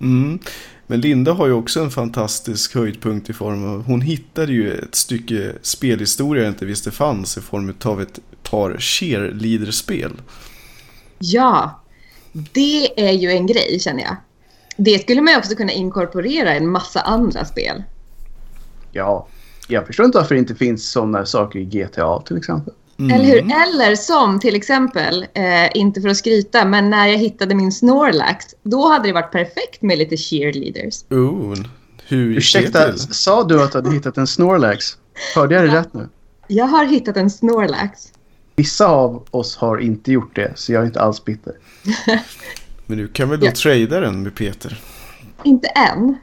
Mm. 0.00 0.38
Men 0.86 1.00
Linda 1.00 1.32
har 1.32 1.46
ju 1.46 1.52
också 1.52 1.80
en 1.80 1.90
fantastisk 1.90 2.74
höjdpunkt 2.74 3.30
i 3.30 3.32
form 3.32 3.74
av... 3.74 3.82
Hon 3.84 4.00
hittade 4.00 4.52
ju 4.52 4.72
ett 4.72 4.94
stycke 4.94 5.52
spelhistoria 5.62 6.42
jag 6.42 6.50
inte 6.50 6.66
visste 6.66 6.90
fanns 6.90 7.36
i 7.36 7.40
form 7.40 7.74
av 7.84 8.02
ett 8.02 8.18
par 8.42 8.76
cheerleaderspel. 8.78 10.12
Ja, 11.18 11.80
det 12.32 13.08
är 13.08 13.12
ju 13.12 13.30
en 13.30 13.46
grej 13.46 13.80
känner 13.80 14.02
jag. 14.02 14.16
Det 14.76 14.98
skulle 14.98 15.20
man 15.20 15.32
ju 15.32 15.38
också 15.38 15.54
kunna 15.54 15.72
inkorporera 15.72 16.54
i 16.54 16.56
en 16.56 16.68
massa 16.68 17.00
andra 17.00 17.44
spel. 17.44 17.82
Ja, 18.92 19.26
jag 19.68 19.86
förstår 19.86 20.06
inte 20.06 20.18
varför 20.18 20.34
det 20.34 20.38
inte 20.38 20.54
finns 20.54 20.90
sådana 20.90 21.26
saker 21.26 21.58
i 21.58 21.64
GTA 21.64 22.20
till 22.20 22.36
exempel. 22.36 22.74
Mm. 22.98 23.14
Eller 23.16 23.24
hur? 23.24 23.38
Eller 23.38 23.94
som 23.96 24.40
till 24.40 24.56
exempel, 24.56 25.26
eh, 25.34 25.76
inte 25.76 26.00
för 26.00 26.08
att 26.08 26.16
skryta, 26.16 26.64
men 26.64 26.90
när 26.90 27.06
jag 27.06 27.18
hittade 27.18 27.54
min 27.54 27.72
Snorlax, 27.72 28.46
då 28.62 28.88
hade 28.88 29.08
det 29.08 29.12
varit 29.12 29.32
perfekt 29.32 29.82
med 29.82 29.98
lite 29.98 30.16
cheerleaders. 30.16 31.04
Oh, 31.10 31.54
hur 32.08 32.36
Ursäkta, 32.36 32.96
sa 32.96 33.44
du 33.44 33.62
att 33.62 33.72
du 33.72 33.78
hade 33.78 33.90
hittat 33.92 34.18
en 34.18 34.26
Snorlax? 34.26 34.96
Hörde 35.34 35.54
jag 35.54 35.64
det 35.64 35.76
rätt 35.76 35.94
nu? 35.94 36.08
Jag 36.46 36.64
har 36.66 36.84
hittat 36.84 37.16
en 37.16 37.30
Snorlax. 37.30 38.12
Vissa 38.56 38.86
av 38.86 39.26
oss 39.30 39.56
har 39.56 39.78
inte 39.78 40.12
gjort 40.12 40.36
det, 40.36 40.52
så 40.54 40.72
jag 40.72 40.82
är 40.82 40.86
inte 40.86 41.00
alls 41.00 41.24
bitter. 41.24 41.52
Men 42.86 42.98
du 42.98 43.08
kan 43.08 43.30
väl 43.30 43.40
då 43.40 43.46
Ja. 43.46 43.52
trada 43.52 44.00
den 44.00 44.22
med 44.22 44.34
Peter? 44.34 44.80
Inte 45.44 45.68
än. 45.68 46.16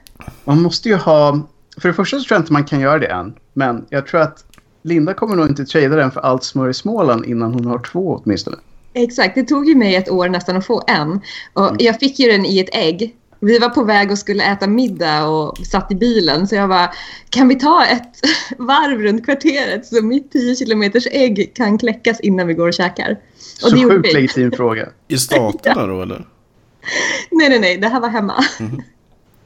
Man 0.43 0.61
måste 0.61 0.89
ju 0.89 0.95
ha... 0.95 1.47
För 1.77 1.87
det 1.89 1.93
första 1.93 2.19
så 2.19 2.23
tror 2.23 2.35
jag 2.35 2.41
inte 2.41 2.53
man 2.53 2.65
kan 2.65 2.79
göra 2.79 2.99
det 2.99 3.07
än. 3.07 3.33
Men 3.53 3.85
jag 3.89 4.07
tror 4.07 4.21
att 4.21 4.45
Linda 4.81 5.13
kommer 5.13 5.35
nog 5.35 5.47
inte 5.47 5.65
trada 5.65 5.95
den 5.95 6.11
för 6.11 6.21
allt 6.21 6.43
smör 6.43 6.69
i 6.69 6.73
Småland 6.73 7.25
innan 7.25 7.53
hon 7.53 7.65
har 7.65 7.79
två 7.79 8.21
åtminstone. 8.23 8.57
Exakt, 8.93 9.35
det 9.35 9.43
tog 9.43 9.67
ju 9.67 9.75
mig 9.75 9.95
ett 9.95 10.09
år 10.09 10.29
nästan 10.29 10.57
att 10.57 10.65
få 10.65 10.83
en. 10.87 11.21
Och 11.53 11.75
jag 11.79 11.99
fick 11.99 12.19
ju 12.19 12.31
den 12.31 12.45
i 12.45 12.59
ett 12.59 12.75
ägg. 12.75 13.15
Vi 13.39 13.59
var 13.59 13.69
på 13.69 13.83
väg 13.83 14.11
och 14.11 14.17
skulle 14.17 14.43
äta 14.43 14.67
middag 14.67 15.27
och 15.27 15.57
satt 15.67 15.91
i 15.91 15.95
bilen 15.95 16.47
så 16.47 16.55
jag 16.55 16.69
bara 16.69 16.91
kan 17.29 17.47
vi 17.47 17.55
ta 17.55 17.85
ett 17.85 18.21
varv 18.57 18.99
runt 18.99 19.25
kvarteret 19.25 19.85
så 19.85 20.03
mitt 20.03 20.31
10 20.31 20.55
kilometers 20.55 21.07
ägg 21.11 21.51
kan 21.55 21.77
kläckas 21.77 22.19
innan 22.19 22.47
vi 22.47 22.53
går 22.53 22.67
och 22.67 22.73
käkar. 22.73 23.11
Och 23.63 23.69
Så 23.69 23.75
det 23.75 23.89
sjukt 23.89 24.13
legitim 24.13 24.51
fråga. 24.51 24.89
I 25.07 25.17
staterna 25.17 25.87
då 25.87 26.01
eller? 26.01 26.27
Nej, 27.31 27.49
nej, 27.49 27.59
nej, 27.59 27.77
det 27.77 27.87
här 27.87 27.99
var 27.99 28.09
hemma. 28.09 28.43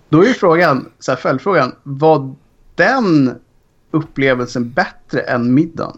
Då 0.09 0.21
är 0.21 0.27
ju 0.27 0.33
frågan, 0.33 0.91
så 0.99 1.11
här, 1.11 1.17
följdfrågan, 1.17 1.75
var 1.83 2.35
den 2.75 3.35
upplevelsen 3.93 4.69
bättre 4.69 5.19
än 5.19 5.53
middagen? 5.53 5.97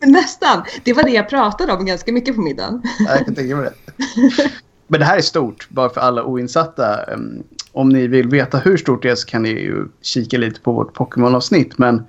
Nästan. 0.00 0.62
Det 0.84 0.92
var 0.92 1.02
det 1.02 1.10
jag 1.10 1.28
pratade 1.28 1.72
om 1.72 1.86
ganska 1.86 2.12
mycket 2.12 2.34
på 2.34 2.40
middagen. 2.40 2.82
Ja, 2.98 3.16
Jag 3.16 3.24
kan 3.24 3.34
tänka 3.34 3.56
mig 3.56 3.64
det. 3.64 3.94
Men 4.88 5.00
det 5.00 5.06
här 5.06 5.16
är 5.16 5.22
stort, 5.22 5.66
bara 5.70 5.88
för 5.88 6.00
alla 6.00 6.24
oinsatta. 6.24 7.00
Om 7.72 7.88
ni 7.88 8.06
vill 8.06 8.28
veta 8.28 8.58
hur 8.58 8.76
stort 8.76 9.02
det 9.02 9.10
är 9.10 9.14
så 9.14 9.26
kan 9.26 9.42
ni 9.42 9.48
ju 9.48 9.88
kika 10.02 10.38
lite 10.38 10.60
på 10.60 10.72
vårt 10.72 10.94
Pokémon-avsnitt. 10.94 11.78
Men 11.78 12.02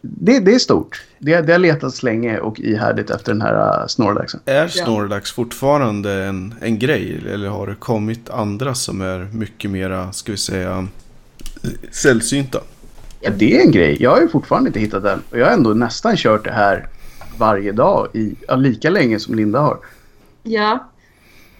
det, 0.00 0.38
det 0.38 0.54
är 0.54 0.58
stort. 0.58 1.04
Det, 1.18 1.40
det 1.40 1.52
har 1.52 1.58
letats 1.58 2.02
länge 2.02 2.38
och 2.38 2.60
ihärdigt 2.60 3.10
efter 3.10 3.32
den 3.32 3.42
här 3.42 3.80
uh, 3.80 3.86
Snorlaxen. 3.86 4.40
Är 4.44 4.68
Snorlax 4.68 5.32
fortfarande 5.32 6.24
en, 6.24 6.54
en 6.60 6.78
grej? 6.78 7.22
Eller 7.30 7.48
har 7.48 7.66
det 7.66 7.74
kommit 7.74 8.30
andra 8.30 8.74
som 8.74 9.00
är 9.00 9.28
mycket 9.32 9.70
mera, 9.70 10.12
ska 10.12 10.32
vi 10.32 10.38
säga, 10.38 10.86
sällsynta? 11.90 12.60
Ja, 13.26 13.32
det 13.36 13.56
är 13.56 13.60
en 13.60 13.70
grej. 13.70 13.96
Jag 14.00 14.10
har 14.10 14.20
ju 14.20 14.28
fortfarande 14.28 14.68
inte 14.68 14.80
hittat 14.80 15.02
den. 15.02 15.22
Och 15.30 15.38
jag 15.38 15.46
har 15.46 15.52
ändå 15.52 15.70
nästan 15.70 16.16
kört 16.16 16.44
det 16.44 16.52
här 16.52 16.88
varje 17.38 17.72
dag 17.72 18.08
i 18.14 18.34
ja, 18.48 18.56
lika 18.56 18.90
länge 18.90 19.18
som 19.20 19.34
Linda 19.34 19.60
har. 19.60 19.78
Ja, 20.42 20.90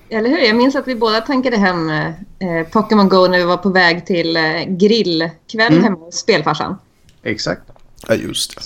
eller 0.08 0.30
hur? 0.30 0.38
Jag 0.38 0.56
minns 0.56 0.76
att 0.76 0.88
vi 0.88 0.94
båda 0.94 1.20
tankade 1.20 1.56
hem 1.56 1.90
eh, 1.90 2.66
Pokémon 2.72 3.08
Go 3.08 3.26
när 3.28 3.38
vi 3.38 3.44
var 3.44 3.56
på 3.56 3.68
väg 3.68 4.06
till 4.06 4.36
eh, 4.36 4.42
grillkväll 4.68 5.72
Mm. 5.72 5.84
hemma 5.84 5.96
hos 5.98 6.14
spelfarsan. 6.14 6.76
Exakt. 7.22 7.62
Ja, 8.08 8.14
just 8.14 8.54
det. 8.56 8.62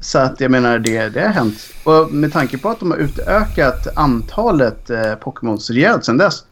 Så 0.00 0.18
att 0.18 0.40
jag 0.40 0.50
menar, 0.50 0.78
det, 0.78 1.08
det 1.08 1.20
har 1.20 1.28
hänt. 1.28 1.54
Och 1.84 2.12
med 2.12 2.32
tanke 2.32 2.58
på 2.58 2.68
att 2.68 2.80
de 2.80 2.90
har 2.90 2.98
utökat 2.98 3.86
antalet 3.96 4.90
eh, 4.90 5.14
Pokémons 5.14 5.70
rejält 5.70 6.04
sedan 6.04 6.18
dess. 6.18 6.44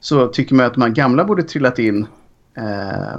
Så 0.00 0.26
tycker 0.28 0.54
man 0.54 0.66
att 0.66 0.74
de 0.74 0.82
här 0.82 0.88
gamla 0.88 1.24
borde 1.24 1.42
trillat 1.42 1.78
in 1.78 2.06
eh, 2.56 3.18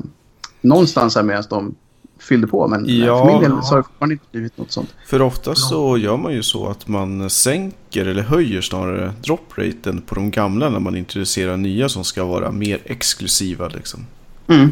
någonstans 0.61 1.15
här 1.15 1.23
medan 1.23 1.43
de 1.49 1.75
fyllde 2.21 2.47
på. 2.47 2.67
Men 2.67 2.85
Ja. 2.87 3.17
för 3.25 3.31
min 3.33 3.41
del 3.41 3.63
så 3.63 3.69
har 3.73 3.77
det 3.77 3.83
fortfarande 3.83 4.13
inte 4.13 4.25
blivit 4.31 4.57
något 4.57 4.71
sånt. 4.71 4.89
För 5.07 5.21
ofta 5.21 5.55
så 5.55 5.97
gör 5.97 6.17
man 6.17 6.33
ju 6.33 6.43
så 6.43 6.67
att 6.67 6.87
man 6.87 7.29
sänker 7.29 8.05
eller 8.05 8.21
höjer 8.21 8.61
snarare 8.61 9.13
drop-raten 9.23 10.01
på 10.01 10.15
de 10.15 10.31
gamla 10.31 10.69
när 10.69 10.79
man 10.79 10.95
introducerar 10.95 11.57
nya 11.57 11.89
som 11.89 12.03
ska 12.03 12.23
vara 12.25 12.51
mer 12.51 12.79
exklusiva 12.85 13.67
liksom. 13.67 14.05
Mm. 14.47 14.71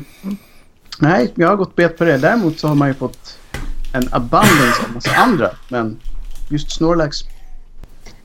Nej, 1.00 1.32
jag 1.36 1.48
har 1.48 1.56
gått 1.56 1.76
bet 1.76 1.98
på 1.98 2.04
det. 2.04 2.18
Däremot 2.18 2.60
så 2.60 2.68
har 2.68 2.76
man 2.76 2.88
ju 2.88 2.94
fått 2.94 3.38
en 3.94 4.08
abundance 4.12 4.84
av 4.88 4.94
massa 4.94 5.16
andra. 5.16 5.50
Men 5.70 5.98
just 6.50 6.72
Snorlax. 6.72 7.18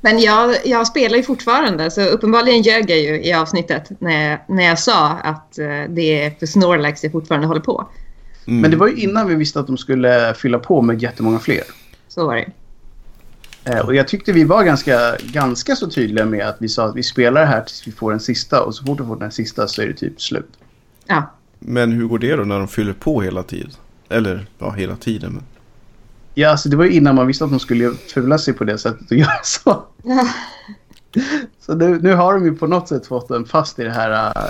Men 0.00 0.18
jag, 0.18 0.56
jag 0.64 0.86
spelar 0.86 1.16
ju 1.16 1.22
fortfarande 1.22 1.90
så 1.90 2.00
uppenbarligen 2.00 2.62
ljög 2.62 2.90
jag 2.90 2.98
ju 2.98 3.22
i 3.22 3.32
avsnittet 3.32 3.90
när 4.00 4.30
jag, 4.30 4.38
när 4.48 4.64
jag 4.64 4.78
sa 4.78 5.08
att 5.08 5.58
eh, 5.58 5.66
det 5.88 6.24
är 6.24 6.30
för 6.38 6.46
Snorlax 6.46 7.02
jag 7.02 7.12
fortfarande 7.12 7.46
håller 7.46 7.60
på. 7.60 7.88
Mm. 8.46 8.60
Men 8.60 8.70
det 8.70 8.76
var 8.76 8.88
ju 8.88 8.96
innan 8.96 9.28
vi 9.28 9.34
visste 9.34 9.60
att 9.60 9.66
de 9.66 9.76
skulle 9.76 10.34
fylla 10.34 10.58
på 10.58 10.82
med 10.82 11.02
jättemånga 11.02 11.38
fler. 11.38 11.62
Så 12.08 12.26
var 12.26 12.36
det. 12.36 12.52
Eh, 13.64 13.78
och 13.78 13.94
jag 13.94 14.08
tyckte 14.08 14.32
vi 14.32 14.44
var 14.44 14.64
ganska, 14.64 15.16
ganska 15.20 15.76
så 15.76 15.90
tydliga 15.90 16.24
med 16.24 16.48
att 16.48 16.56
vi 16.58 16.68
sa 16.68 16.84
att 16.84 16.96
vi 16.96 17.02
spelar 17.02 17.40
det 17.40 17.46
här 17.46 17.60
tills 17.60 17.86
vi 17.86 17.92
får 17.92 18.10
den 18.10 18.20
sista. 18.20 18.62
Och 18.62 18.74
så 18.74 18.84
fort 18.84 19.00
vi 19.00 19.04
får 19.04 19.16
den 19.16 19.32
sista 19.32 19.68
så 19.68 19.82
är 19.82 19.86
det 19.86 19.94
typ 19.94 20.20
slut. 20.20 20.50
Ja. 21.06 21.30
Men 21.58 21.92
hur 21.92 22.06
går 22.06 22.18
det 22.18 22.36
då 22.36 22.44
när 22.44 22.58
de 22.58 22.68
fyller 22.68 22.92
på 22.92 23.22
hela 23.22 23.42
tiden? 23.42 23.70
Eller 24.08 24.46
ja, 24.58 24.70
hela 24.70 24.96
tiden. 24.96 25.32
Men... 25.32 25.42
Ja, 26.34 26.50
alltså 26.50 26.68
det 26.68 26.76
var 26.76 26.84
ju 26.84 26.90
innan 26.90 27.14
man 27.14 27.26
visste 27.26 27.44
att 27.44 27.50
de 27.50 27.60
skulle 27.60 27.90
fula 28.14 28.38
sig 28.38 28.54
på 28.54 28.64
det 28.64 28.78
sättet 28.78 29.10
och 29.10 29.16
göra 29.16 29.42
så. 29.42 29.84
ja. 30.02 30.28
Så 31.60 31.74
nu, 31.74 31.98
nu 32.02 32.14
har 32.14 32.34
de 32.34 32.44
ju 32.44 32.54
på 32.54 32.66
något 32.66 32.88
sätt 32.88 33.06
fått 33.06 33.28
den 33.28 33.44
fast 33.44 33.78
i 33.78 33.84
det 33.84 33.90
här 33.90 34.32
äh, 34.36 34.42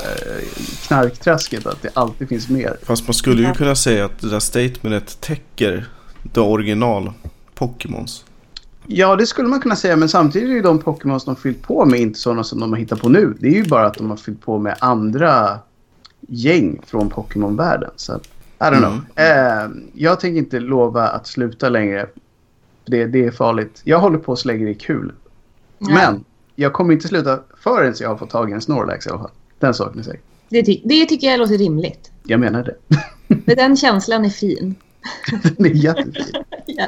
knarkträsket. 0.86 1.66
Att 1.66 1.82
det 1.82 1.90
alltid 1.94 2.28
finns 2.28 2.48
mer. 2.48 2.76
Fast 2.82 3.06
man 3.06 3.14
skulle 3.14 3.42
ju 3.42 3.52
kunna 3.52 3.74
säga 3.74 4.04
att 4.04 4.20
det 4.20 4.30
där 4.30 4.40
statementet 4.40 5.20
täcker 5.20 5.88
det 6.22 6.40
original 6.40 7.12
Pokémons. 7.54 8.24
Ja, 8.86 9.16
det 9.16 9.26
skulle 9.26 9.48
man 9.48 9.60
kunna 9.60 9.76
säga. 9.76 9.96
Men 9.96 10.08
samtidigt 10.08 10.48
är 10.48 10.52
ju 10.52 10.62
de 10.62 10.78
Pokémon 10.78 11.18
som 11.18 11.34
de 11.34 11.40
fyllt 11.40 11.62
på 11.62 11.84
med 11.84 12.00
inte 12.00 12.18
sådana 12.18 12.44
som 12.44 12.60
de 12.60 12.72
har 12.72 12.78
hittat 12.78 13.00
på 13.00 13.08
nu. 13.08 13.34
Det 13.40 13.46
är 13.46 13.54
ju 13.54 13.64
bara 13.64 13.86
att 13.86 13.94
de 13.94 14.10
har 14.10 14.16
fyllt 14.16 14.40
på 14.40 14.58
med 14.58 14.76
andra 14.78 15.58
gäng 16.20 16.80
från 16.86 17.10
Pokémon-världen. 17.10 17.90
Så 17.96 18.12
I 18.14 18.18
don't 18.58 18.78
know. 18.78 19.00
Eh, 19.14 19.70
jag 19.92 20.20
tänker 20.20 20.38
inte 20.38 20.60
lova 20.60 21.08
att 21.08 21.26
sluta 21.26 21.68
längre. 21.68 22.06
Det, 22.86 23.06
det 23.06 23.24
är 23.24 23.30
farligt. 23.30 23.80
Jag 23.84 23.98
håller 23.98 24.18
på 24.18 24.36
så 24.36 24.48
länge 24.48 24.64
det 24.64 24.70
är 24.70 24.74
kul. 24.74 25.12
Ja. 25.78 25.94
Men 25.94 26.24
jag 26.54 26.72
kommer 26.72 26.92
inte 26.92 27.08
sluta 27.08 27.40
förrän 27.60 27.94
jag 28.00 28.08
har 28.08 28.16
fått 28.16 28.30
tag 28.30 28.50
i 28.50 28.52
en 28.52 28.60
Snorlax 28.60 29.06
i 29.06 29.10
alla 29.10 29.18
fall. 29.18 29.30
Den 29.58 29.74
saken 29.74 29.98
är 30.00 30.04
säker. 30.04 30.20
Det, 30.48 30.62
ty- 30.62 30.80
det 30.84 31.06
tycker 31.06 31.26
jag 31.26 31.38
låter 31.38 31.58
rimligt. 31.58 32.10
Jag 32.22 32.40
menar 32.40 32.62
det. 32.62 32.96
För 33.44 33.56
den 33.56 33.76
känslan 33.76 34.24
är 34.24 34.28
fin. 34.30 34.74
Den 35.56 35.66
är 35.66 35.70
jättefin. 35.70 36.34
Ja. 36.66 36.86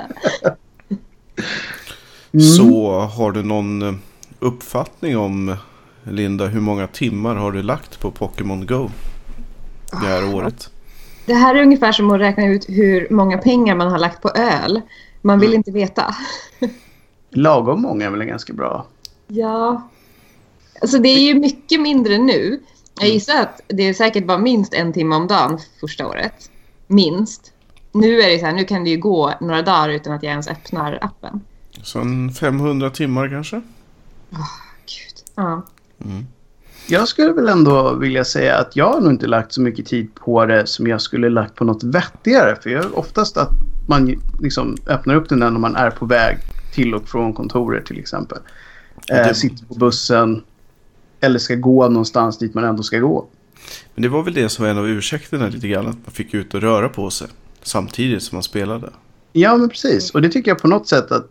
Mm. 2.32 2.46
Så 2.46 2.98
har 3.00 3.32
du 3.32 3.42
någon 3.42 3.82
eh, 3.82 3.94
uppfattning 4.40 5.16
om, 5.18 5.56
Linda, 6.02 6.46
hur 6.46 6.60
många 6.60 6.86
timmar 6.86 7.34
har 7.34 7.52
du 7.52 7.62
lagt 7.62 8.00
på 8.00 8.10
Pokémon 8.10 8.66
Go 8.66 8.90
det 9.90 10.06
här 10.06 10.34
året? 10.34 10.70
Det 11.26 11.34
här 11.34 11.54
är 11.54 11.62
ungefär 11.62 11.92
som 11.92 12.10
att 12.10 12.20
räkna 12.20 12.46
ut 12.46 12.68
hur 12.68 13.06
många 13.10 13.38
pengar 13.38 13.74
man 13.74 13.88
har 13.88 13.98
lagt 13.98 14.22
på 14.22 14.28
öl. 14.28 14.80
Man 15.22 15.40
vill 15.40 15.48
Mm. 15.48 15.56
inte 15.58 15.70
veta. 15.70 16.14
Lagom 17.30 17.82
många 17.82 18.06
är 18.06 18.10
väl 18.10 18.24
ganska 18.24 18.52
bra. 18.52 18.86
Ja. 19.26 19.88
Alltså 20.80 20.98
det 20.98 21.08
är 21.08 21.20
ju 21.20 21.34
mycket 21.34 21.80
mindre 21.80 22.18
nu. 22.18 22.60
Jag 23.00 23.08
gissar 23.08 23.40
att 23.40 23.60
det 23.66 23.94
säkert 23.94 24.26
var 24.26 24.38
minst 24.38 24.74
en 24.74 24.92
timme 24.92 25.16
om 25.16 25.26
dagen 25.26 25.58
första 25.80 26.06
året. 26.06 26.50
Minst. 26.86 27.52
Nu 27.92 28.20
är 28.20 28.28
det 28.30 28.38
så 28.38 28.46
här, 28.46 28.52
nu 28.52 28.64
kan 28.64 28.84
det 28.84 28.90
ju 28.90 28.96
gå 28.96 29.32
några 29.40 29.62
dagar 29.62 29.88
utan 29.88 30.12
att 30.12 30.22
jag 30.22 30.30
ens 30.30 30.48
öppnar 30.48 30.98
appen. 31.00 31.40
Så 31.82 32.00
en 32.00 32.30
500 32.30 32.90
timmar 32.90 33.28
kanske? 33.28 33.56
Gud. 34.86 35.24
Ja. 35.34 35.62
Jag 36.88 37.08
skulle 37.08 37.32
väl 37.32 37.48
ändå 37.48 37.94
vilja 37.94 38.24
säga 38.24 38.58
att 38.58 38.76
jag 38.76 38.92
har 38.92 39.00
nog 39.00 39.12
inte 39.12 39.26
lagt 39.26 39.52
så 39.52 39.60
mycket 39.60 39.86
tid 39.86 40.14
på 40.14 40.46
det 40.46 40.66
som 40.66 40.86
jag 40.86 41.00
skulle 41.00 41.30
lagt 41.30 41.54
på 41.54 41.64
något 41.64 41.84
vettigare. 41.84 42.56
För 42.62 42.70
jag 42.70 42.84
är 42.84 42.98
oftast 42.98 43.36
att 43.36 43.50
man 43.88 44.20
liksom 44.40 44.76
öppnar 44.86 45.14
upp 45.14 45.28
den 45.28 45.38
när 45.38 45.50
man 45.50 45.76
är 45.76 45.90
på 45.90 46.06
väg 46.06 46.38
till 46.74 46.94
och 46.94 47.08
från 47.08 47.32
kontoret 47.32 47.86
till 47.86 47.98
exempel. 47.98 48.38
Eh, 49.10 49.16
det- 49.16 49.34
Sitter 49.34 49.64
på 49.66 49.74
bussen 49.74 50.42
eller 51.20 51.38
ska 51.38 51.54
gå 51.54 51.88
någonstans 51.88 52.38
dit 52.38 52.54
man 52.54 52.64
ändå 52.64 52.82
ska 52.82 52.98
gå. 52.98 53.26
Men 53.94 54.02
det 54.02 54.08
var 54.08 54.22
väl 54.22 54.34
det 54.34 54.48
som 54.48 54.64
var 54.64 54.70
en 54.70 54.78
av 54.78 54.88
ursäkterna 54.88 55.48
lite 55.48 55.68
grann, 55.68 55.86
att 55.86 55.96
man 56.04 56.12
fick 56.12 56.34
ut 56.34 56.54
och 56.54 56.60
röra 56.60 56.88
på 56.88 57.10
sig 57.10 57.28
samtidigt 57.62 58.22
som 58.22 58.36
man 58.36 58.42
spelade. 58.42 58.90
Ja, 59.32 59.56
men 59.56 59.68
precis. 59.68 60.10
Och 60.10 60.22
det 60.22 60.28
tycker 60.28 60.50
jag 60.50 60.58
på 60.58 60.68
något 60.68 60.88
sätt 60.88 61.12
att 61.12 61.26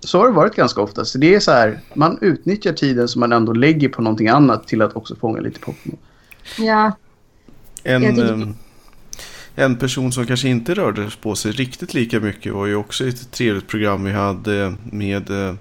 så 0.00 0.18
har 0.18 0.26
det 0.26 0.32
varit 0.32 0.54
ganska 0.54 0.80
ofta. 0.80 1.04
Så 1.04 1.18
det 1.18 1.34
är 1.34 1.40
så 1.40 1.50
här, 1.50 1.80
man 1.94 2.18
utnyttjar 2.20 2.72
tiden 2.72 3.08
som 3.08 3.20
man 3.20 3.32
ändå 3.32 3.52
lägger 3.52 3.88
på 3.88 4.02
någonting 4.02 4.28
annat 4.28 4.68
till 4.68 4.82
att 4.82 4.96
också 4.96 5.16
fånga 5.16 5.40
lite 5.40 5.60
Pokémon. 5.60 5.98
ja. 6.58 6.92
En, 7.82 8.20
ehm, 8.20 8.54
en 9.54 9.76
person 9.76 10.12
som 10.12 10.26
kanske 10.26 10.48
inte 10.48 10.74
rörde 10.74 11.10
på 11.22 11.34
sig 11.34 11.52
riktigt 11.52 11.94
lika 11.94 12.20
mycket 12.20 12.52
var 12.52 12.66
ju 12.66 12.76
också 12.76 13.06
ett 13.08 13.30
trevligt 13.32 13.68
program 13.68 14.04
vi 14.04 14.12
hade 14.12 14.74
med 14.92 15.30
eh, 15.30 15.54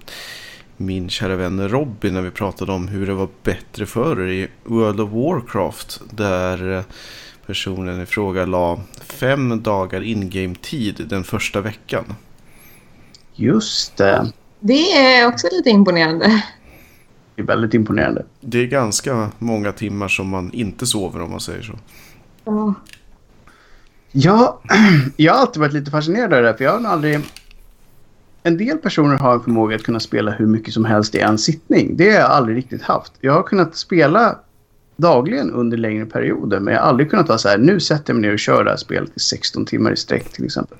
min 0.80 1.10
kära 1.10 1.36
vän 1.36 1.70
Robin 1.70 2.14
när 2.14 2.22
vi 2.22 2.32
pratade 2.32 2.72
om 2.72 2.88
hur 2.88 3.08
det 3.08 3.14
var 3.14 3.30
bättre 3.44 3.86
förr 3.86 4.28
i 4.28 4.48
World 4.64 5.00
of 5.00 5.12
Warcraft. 5.12 6.02
Där 6.12 6.78
eh, 6.78 6.84
personen 7.46 8.02
i 8.02 8.06
fråga 8.06 8.46
la 8.46 8.80
fem 9.00 9.64
dagar 9.64 10.02
in-game 10.02 10.56
tid 10.62 11.06
den 11.10 11.24
första 11.24 11.62
veckan. 11.62 12.04
Just 13.36 13.98
det. 13.98 14.32
Det 14.60 14.92
är 14.92 15.28
också 15.28 15.48
lite 15.52 15.70
imponerande. 15.70 16.44
Det 17.36 17.42
är 17.42 17.46
väldigt 17.46 17.74
imponerande. 17.74 18.26
Det 18.42 18.60
är 18.60 18.68
ganska 18.68 19.32
många 19.40 19.72
timmar 19.72 20.08
som 20.08 20.30
man 20.30 20.52
inte 20.54 20.86
sover 20.86 21.22
om 21.22 21.32
man 21.32 21.40
säger 21.40 21.62
så. 21.62 21.74
Ja. 22.46 22.74
Ja, 24.12 24.62
jag 25.16 25.34
har 25.34 25.40
alltid 25.40 25.60
varit 25.60 25.74
lite 25.74 25.92
fascinerad 25.92 26.34
av 26.34 26.42
det 26.42 26.48
där, 26.48 26.54
för 26.54 26.64
jag 26.64 26.72
har 26.72 26.80
nog 26.80 26.92
aldrig... 26.92 27.20
En 28.50 28.58
del 28.58 28.78
personer 28.78 29.16
har 29.16 29.34
en 29.34 29.44
förmåga 29.44 29.76
att 29.76 29.84
kunna 29.84 30.00
spela 30.00 30.32
hur 30.32 30.46
mycket 30.46 30.74
som 30.74 30.86
helst 30.86 31.16
i 31.16 31.20
en 31.20 31.38
sittning. 31.38 31.98
Det 31.98 32.10
har 32.10 32.20
jag 32.20 32.30
aldrig 32.30 32.58
riktigt 32.58 32.82
haft. 32.82 33.14
Jag 33.22 33.34
har 33.34 33.44
kunnat 33.44 33.76
spela 33.76 34.40
dagligen 34.96 35.52
under 35.52 35.78
längre 35.78 36.06
perioder, 36.06 36.60
men 36.60 36.74
jag 36.74 36.82
har 36.82 36.88
aldrig 36.88 37.10
kunnat 37.10 37.28
vara 37.28 37.38
så 37.38 37.50
här, 37.50 37.58
nu 37.58 37.80
sätter 37.80 38.14
jag 38.14 38.22
mig 38.22 38.28
ner 38.28 38.34
och 38.34 38.40
kör 38.40 38.64
det 38.64 38.70
här 38.70 38.78
spelet 38.78 39.12
i 39.16 39.20
16 39.20 39.66
timmar 39.66 39.92
i 39.92 39.96
sträck 39.96 40.30
till 40.30 40.46
exempel. 40.46 40.78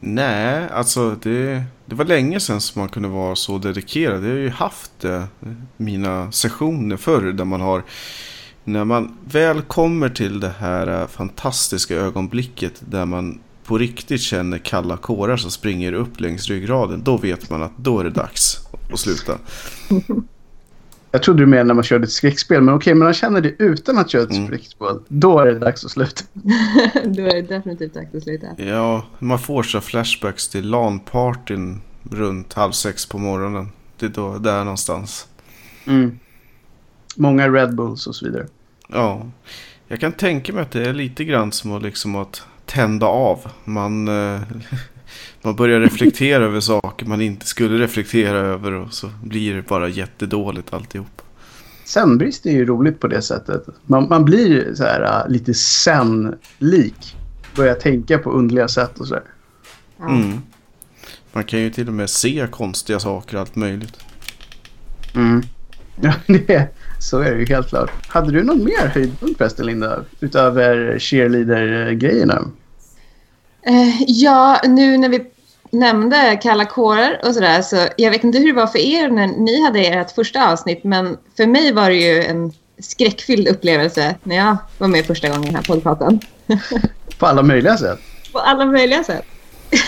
Nej, 0.00 0.68
alltså 0.72 1.16
det, 1.22 1.62
det 1.86 1.94
var 1.94 2.04
länge 2.04 2.40
sedan 2.40 2.60
som 2.60 2.80
man 2.80 2.88
kunde 2.88 3.08
vara 3.08 3.36
så 3.36 3.58
dedikerad. 3.58 4.24
Jag 4.24 4.30
har 4.30 4.36
ju 4.36 4.50
haft 4.50 4.92
det, 5.00 5.22
mina 5.76 6.32
sessioner 6.32 6.96
förr 6.96 7.32
där 7.32 7.44
man 7.44 7.60
har 7.60 7.82
när 8.64 8.84
man 8.84 9.16
väl 9.24 9.62
kommer 9.62 10.08
till 10.08 10.40
det 10.40 10.54
här 10.58 11.00
eh, 11.00 11.06
fantastiska 11.06 11.96
ögonblicket 11.96 12.82
där 12.88 13.04
man 13.04 13.38
på 13.70 13.78
riktigt 13.78 14.20
känner 14.20 14.58
kalla 14.58 14.96
kårar 14.96 15.36
som 15.36 15.50
springer 15.50 15.92
upp 15.92 16.20
längs 16.20 16.48
ryggraden. 16.48 17.02
Då 17.04 17.16
vet 17.16 17.50
man 17.50 17.62
att 17.62 17.72
då 17.76 18.00
är 18.00 18.04
det 18.04 18.10
dags 18.10 18.58
att 18.92 19.00
sluta. 19.00 19.38
Jag 21.10 21.22
trodde 21.22 21.42
du 21.42 21.46
menade 21.46 21.64
när 21.64 21.74
man 21.74 21.84
körde 21.84 22.04
ett 22.04 22.10
skräckspel, 22.10 22.62
men 22.62 22.74
okej, 22.74 22.94
men 22.94 23.04
man 23.04 23.14
känner 23.14 23.40
det 23.40 23.54
utan 23.58 23.98
att 23.98 24.10
köra 24.10 24.22
ett 24.22 24.30
Mm. 24.30 24.46
skräckspel. 24.46 24.98
Då 25.08 25.38
är 25.38 25.46
det 25.46 25.58
dags 25.58 25.84
att 25.84 25.90
sluta. 25.90 26.24
Då 27.04 27.22
är 27.22 27.34
det 27.34 27.42
definitivt 27.42 27.94
dags 27.94 28.14
att 28.14 28.22
sluta. 28.22 28.46
Ja, 28.56 29.04
man 29.18 29.38
får 29.38 29.62
så 29.62 29.80
flashbacks 29.80 30.48
till 30.48 30.70
LAN-partyn 30.70 31.80
runt 32.10 32.52
halv 32.52 32.72
sex 32.72 33.06
på 33.06 33.18
morgonen. 33.18 33.68
Det 33.98 34.06
är 34.06 34.10
då, 34.10 34.38
där 34.38 34.64
någonstans. 34.64 35.28
Mm. 35.86 36.18
Många 37.16 37.48
Red 37.48 37.74
Bulls 37.76 38.06
och 38.06 38.14
så 38.14 38.26
vidare. 38.26 38.46
Ja, 38.88 39.26
jag 39.88 40.00
kan 40.00 40.12
tänka 40.12 40.52
mig 40.52 40.62
att 40.62 40.70
det 40.70 40.88
är 40.88 40.92
lite 40.92 41.24
grann 41.24 41.52
som 41.52 41.72
att, 41.72 41.82
liksom 41.82 42.16
att 42.16 42.42
tända 42.70 43.06
av. 43.06 43.38
Man, 43.64 44.08
eh, 44.08 44.40
man 45.42 45.56
börjar 45.56 45.80
reflektera 45.80 46.44
över 46.44 46.60
saker 46.60 47.06
man 47.06 47.20
inte 47.20 47.46
skulle 47.46 47.84
reflektera 47.84 48.38
över 48.38 48.72
och 48.72 48.92
så 48.92 49.10
blir 49.22 49.54
det 49.54 49.62
bara 49.62 49.88
jättedåligt 49.88 50.72
alltihop. 50.72 51.22
Sömnbrist 51.84 52.46
är 52.46 52.50
ju 52.50 52.66
roligt 52.66 53.00
på 53.00 53.08
det 53.08 53.22
sättet. 53.22 53.66
Man, 53.86 54.08
man 54.08 54.24
blir 54.24 54.74
så 54.74 54.84
här 54.84 55.02
äh, 55.02 55.32
lite 55.32 55.54
sen-lik. 55.54 57.16
Börjar 57.56 57.74
tänka 57.74 58.18
på 58.18 58.30
underliga 58.30 58.68
sätt 58.68 58.98
och 58.98 59.06
sådär. 59.06 59.24
Mm. 60.00 60.40
Man 61.32 61.44
kan 61.44 61.60
ju 61.60 61.70
till 61.70 61.88
och 61.88 61.94
med 61.94 62.10
se 62.10 62.46
konstiga 62.50 63.00
saker 63.00 63.34
och 63.34 63.40
allt 63.40 63.56
möjligt. 63.56 63.98
Mm. 65.14 65.42
Ja, 66.02 66.12
det, 66.26 66.68
så 66.98 67.18
är 67.18 67.34
det 67.34 67.38
ju 67.38 67.46
helt 67.46 67.68
klart. 67.68 68.06
Hade 68.06 68.32
du 68.32 68.42
någon 68.42 68.64
mer 68.64 68.86
höjdpunkt 68.86 69.38
förresten, 69.38 69.66
Linda? 69.66 70.04
Utöver 70.20 70.98
cheerleader-grejerna? 70.98 72.42
Eh, 73.62 74.02
ja, 74.06 74.60
nu 74.64 74.98
när 74.98 75.08
vi 75.08 75.26
nämnde 75.70 76.38
kalla 76.42 76.64
kårar 76.64 77.20
och 77.24 77.34
sådär 77.34 77.62
så 77.62 77.76
jag 77.96 78.10
vet 78.10 78.24
inte 78.24 78.38
hur 78.38 78.46
det 78.46 78.52
var 78.60 78.66
för 78.66 78.78
er 78.78 79.08
när 79.10 79.26
ni 79.26 79.62
hade 79.64 79.80
ert 79.80 80.10
första 80.10 80.52
avsnitt 80.52 80.84
men 80.84 81.16
för 81.36 81.46
mig 81.46 81.72
var 81.72 81.88
det 81.90 81.96
ju 81.96 82.22
en 82.24 82.52
skräckfylld 82.78 83.48
upplevelse 83.48 84.14
när 84.22 84.36
jag 84.36 84.56
var 84.78 84.88
med 84.88 85.06
första 85.06 85.28
gången 85.28 85.42
i 85.42 85.46
den 85.46 85.54
här 85.54 85.62
podcasten. 85.62 86.20
På 87.18 87.26
alla 87.26 87.42
möjliga 87.42 87.76
sätt. 87.76 87.98
På 88.32 88.38
alla 88.38 88.64
möjliga 88.66 89.04
sätt. 89.04 89.24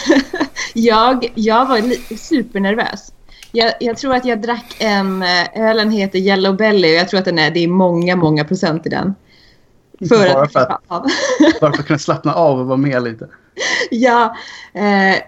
jag, 0.75 1.33
jag 1.35 1.67
var 1.67 2.17
supernervös. 2.17 3.13
Jag, 3.53 3.73
jag 3.81 3.97
tror 3.97 4.15
att 4.15 4.25
jag 4.25 4.43
drack 4.43 4.77
en, 4.79 5.23
eh, 5.23 5.47
ölen 5.69 5.91
heter 5.91 6.19
Yellow 6.19 6.57
Belly 6.57 6.89
och 6.89 7.01
jag 7.01 7.09
tror 7.09 7.19
att 7.19 7.25
den 7.25 7.39
är, 7.39 7.51
det 7.51 7.65
är 7.65 7.69
många, 7.69 8.17
många 8.17 8.45
procent 8.45 8.87
i 8.87 8.89
den. 8.89 9.15
Bara 10.01 10.49
för 10.49 10.61
att- 10.61 10.81
Ja. 10.89 11.07
Bara 11.61 11.73
för 11.73 11.81
att 11.81 11.87
kunna 11.87 11.99
slappna 11.99 12.35
av 12.35 12.61
och 12.61 12.67
vara 12.67 12.77
med 12.77 13.03
lite. 13.03 13.29
Ja, 13.91 14.37
eh, 14.73 15.23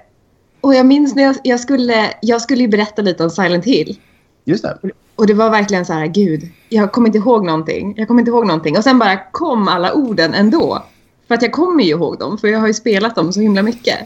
och 0.60 0.74
jag 0.74 0.86
minns 0.86 1.14
när 1.14 1.22
jag, 1.22 1.36
jag, 1.44 1.60
skulle, 1.60 2.14
jag 2.22 2.42
skulle 2.42 2.68
berätta 2.68 3.02
lite 3.02 3.24
om 3.24 3.30
Silent 3.30 3.64
Hill. 3.64 4.00
Just 4.44 4.64
det. 4.64 4.78
Och 5.16 5.26
det 5.26 5.34
var 5.34 5.50
verkligen 5.50 5.86
så 5.86 5.92
här, 5.92 6.06
gud, 6.06 6.48
jag 6.68 6.92
kommer 6.92 7.08
inte 7.08 7.18
ihåg 7.18 7.44
någonting. 7.44 7.94
Jag 7.96 8.08
kommer 8.08 8.20
inte 8.20 8.30
ihåg 8.30 8.46
någonting. 8.46 8.76
Och 8.76 8.84
sen 8.84 8.98
bara 8.98 9.16
kom 9.30 9.68
alla 9.68 9.92
orden 9.92 10.34
ändå. 10.34 10.84
För 11.28 11.34
att 11.34 11.42
jag 11.42 11.52
kommer 11.52 11.84
ju 11.84 11.90
ihåg 11.90 12.18
dem, 12.18 12.38
för 12.38 12.48
jag 12.48 12.58
har 12.58 12.66
ju 12.66 12.74
spelat 12.74 13.14
dem 13.14 13.32
så 13.32 13.40
himla 13.40 13.62
mycket. 13.62 13.98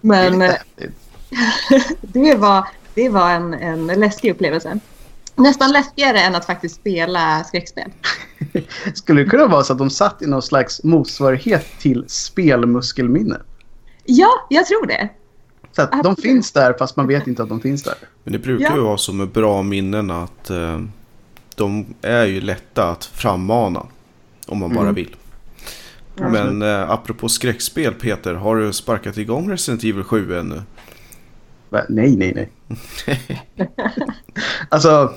Men 0.00 0.38
Det 0.38 0.60
eh, 0.76 0.90
det 2.00 2.34
var, 2.34 2.68
det 2.94 3.08
var 3.08 3.30
en, 3.30 3.54
en 3.54 3.86
läskig 3.86 4.30
upplevelse. 4.30 4.78
Nästan 5.36 5.72
läskigare 5.72 6.20
än 6.20 6.34
att 6.34 6.44
faktiskt 6.44 6.74
spela 6.74 7.44
skräckspel. 7.44 7.92
Skulle 8.94 9.22
det 9.24 9.30
kunna 9.30 9.46
vara 9.46 9.62
så 9.64 9.72
att 9.72 9.78
de 9.78 9.90
satt 9.90 10.22
i 10.22 10.26
någon 10.26 10.42
slags 10.42 10.84
motsvarighet 10.84 11.66
till 11.80 12.04
spelmuskelminne? 12.06 13.40
Ja, 14.04 14.46
jag 14.50 14.66
tror 14.66 14.86
det. 14.86 15.08
Så 15.76 15.82
att 15.82 16.02
de 16.02 16.16
finns 16.16 16.52
där 16.52 16.72
fast 16.78 16.96
man 16.96 17.06
vet 17.06 17.26
inte 17.26 17.42
att 17.42 17.48
de 17.48 17.60
finns 17.60 17.82
där. 17.82 17.94
Men 18.24 18.32
det 18.32 18.38
brukar 18.38 18.64
Ja. 18.64 18.74
ju 18.76 18.80
vara 18.82 18.96
så 18.96 19.12
med 19.12 19.28
bra 19.28 19.62
minnen 19.62 20.10
att 20.10 20.50
eh, 20.50 20.80
de 21.56 21.86
är 22.02 22.24
ju 22.24 22.40
lätta 22.40 22.90
att 22.90 23.04
frammana. 23.04 23.86
Om 24.46 24.58
man 24.58 24.70
bara 24.74 24.82
Mm. 24.82 24.94
vill. 24.94 25.16
Men 26.16 26.62
eh, 26.62 26.90
apropå 26.90 27.28
skräckspel 27.28 27.94
Peter, 27.94 28.34
har 28.34 28.56
du 28.56 28.72
sparkat 28.72 29.16
igång 29.18 29.50
Resident 29.50 29.84
Evil 29.84 30.04
7 30.04 30.38
ännu? 30.38 30.62
Va? 31.68 31.80
Nej, 31.88 32.16
nej, 32.16 32.32
nej. 32.34 32.50
alltså, 34.68 35.12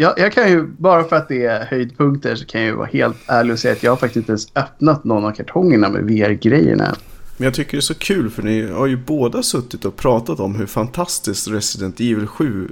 jag, 0.00 0.18
jag 0.18 0.32
kan 0.32 0.48
ju, 0.50 0.66
bara 0.66 1.04
för 1.04 1.16
att 1.16 1.28
det 1.28 1.44
är 1.44 1.64
höjdpunkter 1.64 2.34
så 2.34 2.46
kan 2.46 2.60
jag 2.60 2.68
ju 2.70 2.76
vara 2.76 2.86
helt 2.86 3.16
ärlig 3.26 3.52
och 3.52 3.58
säga 3.58 3.72
att 3.72 3.82
jag 3.82 3.92
har 3.92 3.96
faktiskt 3.96 4.16
inte 4.16 4.30
ens 4.30 4.46
öppnat 4.56 5.04
någon 5.04 5.24
av 5.24 5.32
kartongerna 5.32 5.88
med 5.88 6.04
VR-grejerna. 6.04 6.96
Men 7.36 7.44
jag 7.44 7.54
tycker 7.54 7.72
det 7.72 7.78
är 7.78 7.80
så 7.80 7.94
kul 7.94 8.30
för 8.30 8.42
ni 8.42 8.70
har 8.72 8.86
ju 8.86 8.96
båda 8.96 9.42
suttit 9.42 9.84
och 9.84 9.96
pratat 9.96 10.40
om 10.40 10.54
hur 10.54 10.66
fantastiskt 10.66 11.48
Resident 11.48 12.00
Evil 12.00 12.26
7 12.26 12.68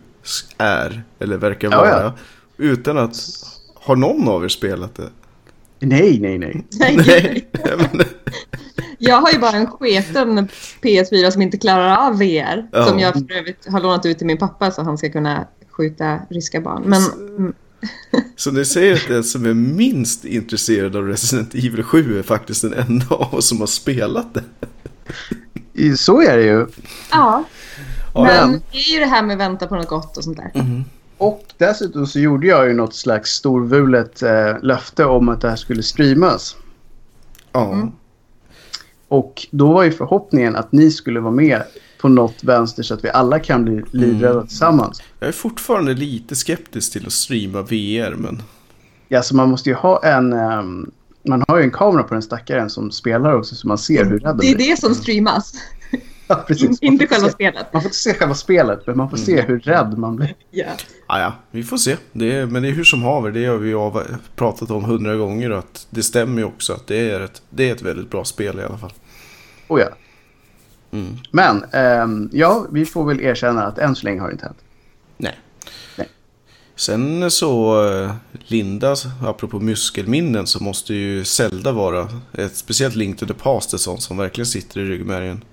är, 0.58 1.02
eller 1.18 1.36
verkar 1.36 1.70
Ja, 1.70 1.76
vara. 1.78 2.02
ja. 2.02 2.12
Utan 2.56 2.98
att, 2.98 3.16
har 3.74 3.96
någon 3.96 4.28
av 4.28 4.44
er 4.44 4.48
spelat 4.48 4.94
det? 4.94 5.08
Nej, 5.80 6.18
nej, 6.20 6.38
nej. 6.38 6.64
Nej, 6.80 7.48
Jag 8.98 9.16
har 9.20 9.30
ju 9.32 9.38
bara 9.38 9.56
en 9.56 9.66
sketen 9.66 10.48
PS4 10.82 11.30
som 11.30 11.42
inte 11.42 11.58
klarar 11.58 11.96
av 12.06 12.18
VR. 12.18 12.68
Ja. 12.72 12.86
Som 12.86 12.98
jag 12.98 13.12
för 13.14 13.32
övrigt 13.38 13.66
har 13.68 13.80
lånat 13.80 14.06
ut 14.06 14.18
till 14.18 14.26
min 14.26 14.38
pappa 14.38 14.70
så 14.70 14.82
han 14.82 14.98
ska 14.98 15.10
kunna 15.10 15.46
skjuta 15.78 16.20
ryska 16.30 16.60
barn. 16.60 16.82
Men 16.86 17.02
mm, 17.36 17.52
så 18.36 18.50
ni 18.50 18.64
säger 18.64 18.94
att 18.94 19.08
den 19.08 19.24
som 19.24 19.46
är 19.46 19.54
minst 19.54 20.24
intresserad 20.24 20.96
av 20.96 21.06
Resident 21.06 21.54
Evil 21.54 21.82
7 21.82 22.18
är 22.18 22.22
faktiskt 22.22 22.62
den 22.62 22.72
enda 22.72 23.06
av 23.10 23.34
oss 23.34 23.48
som 23.48 23.60
har 23.60 23.66
spelat 23.66 24.34
det. 24.34 25.96
Så 25.96 26.22
är 26.22 26.36
det 26.36 26.44
ju. 26.44 26.66
ja, 27.10 27.44
men 28.14 28.24
men- 28.24 28.62
det 28.72 28.78
är 28.78 28.92
ju 28.92 28.98
det 28.98 29.06
här 29.06 29.22
med 29.22 29.34
att 29.34 29.40
vänta 29.40 29.66
på 29.66 29.76
något 29.76 29.88
gott 29.88 30.16
och 30.16 30.24
sånt 30.24 30.36
där. 30.36 30.84
Och 31.18 31.44
dessutom 31.56 32.06
så 32.06 32.18
gjorde 32.18 32.46
jag 32.46 32.68
ju 32.68 32.74
något 32.74 32.94
slags 32.94 33.30
storvulet 33.30 34.22
eh, 34.22 34.56
löfte 34.62 35.04
om 35.04 35.28
att 35.28 35.40
det 35.40 35.48
här 35.48 35.56
skulle 35.56 35.82
streamas. 35.82 36.56
Ja. 37.52 37.72
Mm. 37.72 37.92
Och 39.08 39.46
då 39.50 39.72
var 39.72 39.82
ju 39.82 39.90
förhoppningen 39.90 40.56
att 40.56 40.72
ni 40.72 40.90
skulle 40.90 41.20
vara 41.20 41.32
med 41.32 41.62
på 42.00 42.08
något 42.08 42.44
vänster 42.44 42.82
så 42.82 42.94
att 42.94 43.04
vi 43.04 43.10
alla 43.10 43.38
kan 43.38 43.64
bli 43.64 43.82
livrädda 43.92 44.42
tillsammans. 44.46 45.02
Jag 45.20 45.28
är 45.28 45.32
fortfarande 45.32 45.94
lite 45.94 46.36
skeptisk 46.36 46.92
till 46.92 47.06
att 47.06 47.12
streama 47.12 47.62
VR, 47.62 48.14
men 48.14 48.42
Ja, 49.08 49.22
så 49.22 49.36
man 49.36 49.48
måste 49.50 49.68
ju 49.68 49.74
ha 49.74 50.04
en... 50.04 50.32
ehm, 50.32 50.90
man 51.28 51.44
har 51.48 51.56
ju 51.58 51.62
en 51.62 51.70
kamera 51.70 52.02
på 52.02 52.14
den 52.14 52.22
stackaren 52.22 52.70
som 52.70 52.90
spelar 52.90 53.32
också 53.34 53.54
så 53.54 53.68
man 53.68 53.78
ser 53.78 54.04
hur 54.04 54.18
rädd 54.18 54.36
Det 54.40 54.50
är 54.50 54.56
blir. 54.56 54.70
det 54.70 54.80
som 54.80 54.94
streamas, 54.94 55.52
Ja, 56.30 56.44
precis. 56.46 56.68
Man 56.68 56.76
får 56.76 56.84
inte 56.84 57.06
själva 57.06 57.26
se- 57.28 57.32
spelet. 57.32 57.66
Man 57.72 57.82
får 57.82 57.88
inte 57.88 57.96
se 57.96 58.14
själva 58.14 58.34
spelet, 58.34 58.86
men 58.86 58.96
man 58.96 59.10
får 59.10 59.16
se 59.16 59.40
hur 59.40 59.58
rädd 59.60 59.98
man 59.98 60.16
blir. 60.16 60.34
Ja. 60.50 60.64
ah, 61.06 61.20
ja, 61.20 61.32
vi 61.50 61.62
får 61.62 61.76
se. 61.76 61.96
Det 62.12 62.32
är, 62.34 62.46
men 62.46 62.62
det 62.62 62.68
är 62.68 62.72
hur 62.72 62.84
som 62.84 63.02
haver, 63.02 63.30
det 63.30 63.44
har 63.46 63.56
vi 63.56 63.74
av- 63.74 64.02
pratat 64.36 64.70
om 64.70 64.84
hundra 64.84 65.16
gånger. 65.16 65.50
Att 65.50 65.86
det 65.90 66.02
stämmer 66.02 66.38
ju 66.38 66.44
också 66.44 66.72
att 66.72 66.86
det 66.86 67.10
är, 67.10 67.20
ett, 67.20 67.42
det 67.50 67.68
är 67.68 67.74
ett 67.74 67.82
väldigt 67.82 68.10
bra 68.10 68.24
spel 68.24 68.58
i 68.58 68.62
alla 68.62 68.78
fall. 68.78 68.92
Oh, 69.68 69.80
ja. 69.80 69.86
Mm. 70.90 71.16
Men 71.30 71.64
ehm, 71.72 72.30
ja, 72.32 72.66
vi 72.70 72.86
får 72.86 73.04
väl 73.04 73.20
erkänna 73.20 73.66
att 73.66 73.78
än 73.78 73.96
så 73.96 74.04
länge 74.04 74.20
har 74.20 74.28
det 74.28 74.32
inte 74.32 74.44
hänt. 74.44 74.58
Nej. 75.16 75.38
Nej. 75.96 76.08
Sen 76.76 77.30
så, 77.30 77.84
eh, 77.88 78.12
Linda, 78.46 78.94
apropå 79.22 79.60
muskelminnen, 79.60 80.46
så 80.46 80.62
måste 80.62 80.94
ju 80.94 81.24
Zelda 81.24 81.72
vara 81.72 82.08
ett 82.32 82.56
speciellt 82.56 82.94
Link 82.94 83.18
to 83.18 83.26
the 83.26 83.34
Past, 83.34 83.74
ett 83.74 83.80
sånt 83.80 84.02
som 84.02 84.16
verkligen 84.16 84.46
sitter 84.46 84.80
i 84.80 84.84
ryggmärgen. 84.84 85.44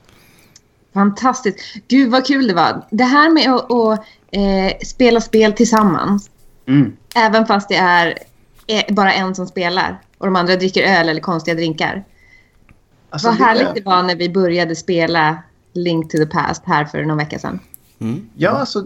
Fantastiskt. 0.93 1.59
Gud 1.87 2.11
vad 2.11 2.25
kul 2.25 2.47
det 2.47 2.53
var. 2.53 2.85
Det 2.91 3.03
här 3.03 3.29
med 3.29 3.55
att, 3.55 3.71
att 3.71 3.99
eh, 4.31 4.87
spela 4.87 5.21
spel 5.21 5.53
tillsammans. 5.53 6.29
Mm. 6.67 6.93
Även 7.15 7.45
fast 7.45 7.69
det 7.69 7.75
är 7.75 8.17
eh, 8.67 8.93
bara 8.95 9.13
en 9.13 9.35
som 9.35 9.47
spelar 9.47 10.01
och 10.17 10.25
de 10.25 10.35
andra 10.35 10.55
dricker 10.55 10.83
öl 10.83 11.09
eller 11.09 11.21
konstiga 11.21 11.55
drinkar. 11.55 12.03
Alltså, 13.09 13.27
Vad 13.27 13.37
det- 13.37 13.43
härligt 13.43 13.75
det 13.75 13.81
var 13.85 14.03
när 14.03 14.15
vi 14.15 14.29
började 14.29 14.75
spela 14.75 15.37
Link 15.73 16.11
to 16.11 16.17
the 16.17 16.25
Past 16.25 16.61
här 16.65 16.85
för 16.85 17.03
någon 17.03 17.17
vecka 17.17 17.39
sedan. 17.39 17.59
Mm. 17.99 18.29
Ja, 18.35 18.49
alltså 18.49 18.85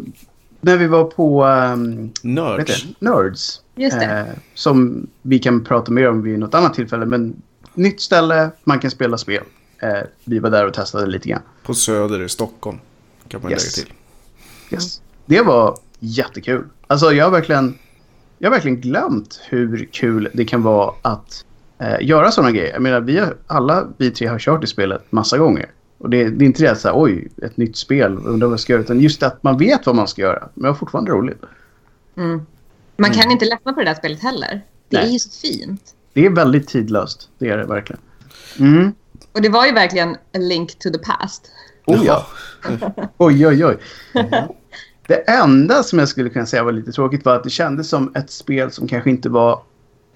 när 0.62 0.78
vi 0.78 0.88
var 0.88 1.04
på 1.04 1.46
um, 1.46 2.12
Nerds. 2.24 2.86
Nerds. 3.00 3.62
Just 3.76 4.00
det. 4.00 4.06
Eh, 4.06 4.26
som 4.54 5.08
vi 5.22 5.40
kan 5.40 5.64
prata 5.64 5.92
mer 5.92 6.10
om 6.10 6.22
vid 6.22 6.40
något 6.40 6.54
annat 6.54 6.74
tillfälle. 6.74 7.06
Men 7.06 7.42
nytt 7.74 8.02
ställe, 8.02 8.52
man 8.64 8.80
kan 8.80 8.92
spela 8.92 9.18
spel. 9.18 9.44
Eh, 9.82 9.90
vi 10.24 10.40
var 10.40 10.50
där 10.50 10.68
och 10.68 10.74
testade 10.74 11.08
lite 11.08 11.30
grann. 11.30 11.42
På 11.64 11.74
Söder 11.74 12.22
i 12.22 12.30
Stockholm. 12.30 12.78
Kan 13.28 13.42
man 13.42 13.52
Yes. 13.52 13.78
lägga 13.78 13.86
till. 13.88 13.94
Yes. 14.72 15.02
Det 15.26 15.42
var 15.42 15.78
jättekul. 16.00 16.66
Alltså 16.88 17.12
jag 17.14 17.26
har 17.26 17.32
verkligen, 17.32 17.78
jag 18.38 18.50
har 18.50 18.52
verkligen 18.56 18.82
glömt 18.82 19.42
hur 19.50 19.90
kul 19.92 20.30
det 20.34 20.46
kan 20.46 20.64
vara 20.64 20.94
att 21.02 21.46
eh, 21.80 21.96
göra 22.02 22.32
sådana 22.32 22.52
grejer. 22.52 22.74
Jag 22.74 22.82
menar, 22.82 23.02
vi 23.02 23.20
har, 23.20 23.38
alla 23.48 23.88
vi 23.98 24.12
tre 24.12 24.28
har 24.28 24.40
kört 24.40 24.64
i 24.64 24.68
spelet 24.68 25.12
massa 25.12 25.38
gånger. 25.38 25.70
Och 25.98 26.10
det, 26.10 26.30
det 26.30 26.46
är 26.46 26.46
inte 26.46 26.64
det 26.64 26.72
att 26.72 26.80
säga 26.80 26.94
oj, 26.96 27.28
ett 27.44 27.58
nytt 27.58 27.78
spel, 27.78 28.18
undrar 28.26 28.48
vad 28.48 28.54
jag 28.54 28.60
ska 28.60 28.74
göra. 28.74 28.82
Utan 28.82 29.00
just 29.00 29.24
att 29.24 29.44
man 29.44 29.58
vet 29.58 29.86
vad 29.86 29.96
man 29.96 30.08
ska 30.08 30.22
göra. 30.22 30.50
Men 30.54 30.64
det 30.64 30.70
var 30.70 30.76
fortfarande 30.76 31.12
roligt. 31.12 31.42
Mm. 32.18 32.46
Man 32.98 33.12
kan 33.12 33.32
inte 33.32 33.46
ledsna 33.46 33.74
på 33.74 33.80
det 33.80 33.86
där 33.86 33.96
spelet 33.96 34.22
heller. 34.24 34.62
Det 34.90 34.98
Nej. 34.98 35.08
är 35.08 35.12
ju 35.12 35.20
så 35.20 35.30
fint. 35.30 35.82
Det 36.14 36.26
är 36.26 36.30
väldigt 36.30 36.68
tidlöst. 36.68 37.30
Det 37.38 37.50
är 37.50 37.58
det 37.58 37.66
verkligen. 37.66 38.02
Mm. 38.60 38.94
Och 39.32 39.42
det 39.42 39.50
var 39.50 39.66
ju 39.66 39.72
verkligen 39.72 40.16
a 40.16 40.38
link 40.38 40.80
to 40.80 40.90
the 40.90 41.00
past. 41.00 41.52
Oh 41.86 42.06
ja. 42.06 42.28
oj, 43.18 43.48
oj, 43.48 43.66
oj. 43.66 43.78
Det 45.08 45.30
enda 45.30 45.84
som 45.84 46.00
jag 46.00 46.08
skulle 46.08 46.30
kunna 46.30 46.46
säga 46.46 46.64
var 46.64 46.72
lite 46.72 46.92
tråkigt 46.92 47.26
var 47.26 47.36
att 47.36 47.44
det 47.44 47.50
kändes 47.50 47.90
som 47.90 48.12
ett 48.16 48.32
spel 48.32 48.72
som 48.72 48.88
kanske 48.88 49.10
inte 49.10 49.30
var 49.30 49.62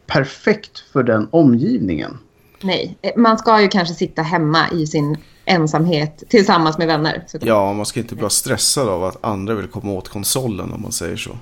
perfekt 0.07 0.79
för 0.93 1.03
den 1.03 1.27
omgivningen. 1.31 2.17
Nej, 2.61 2.97
man 3.15 3.37
ska 3.37 3.61
ju 3.61 3.67
kanske 3.67 3.93
sitta 3.93 4.21
hemma 4.21 4.69
i 4.71 4.87
sin 4.87 5.17
ensamhet 5.45 6.23
tillsammans 6.29 6.77
med 6.77 6.87
vänner. 6.87 7.23
såklart. 7.27 7.47
Ja, 7.47 7.73
man 7.73 7.85
ska 7.85 7.99
inte 7.99 8.15
bli 8.15 8.29
stressad 8.29 8.89
av 8.89 9.03
att 9.03 9.17
andra 9.21 9.53
vill 9.53 9.67
komma 9.67 9.91
åt 9.91 10.09
konsolen 10.09 10.73
om 10.73 10.81
man 10.81 10.91
säger 10.91 11.15
så. 11.15 11.37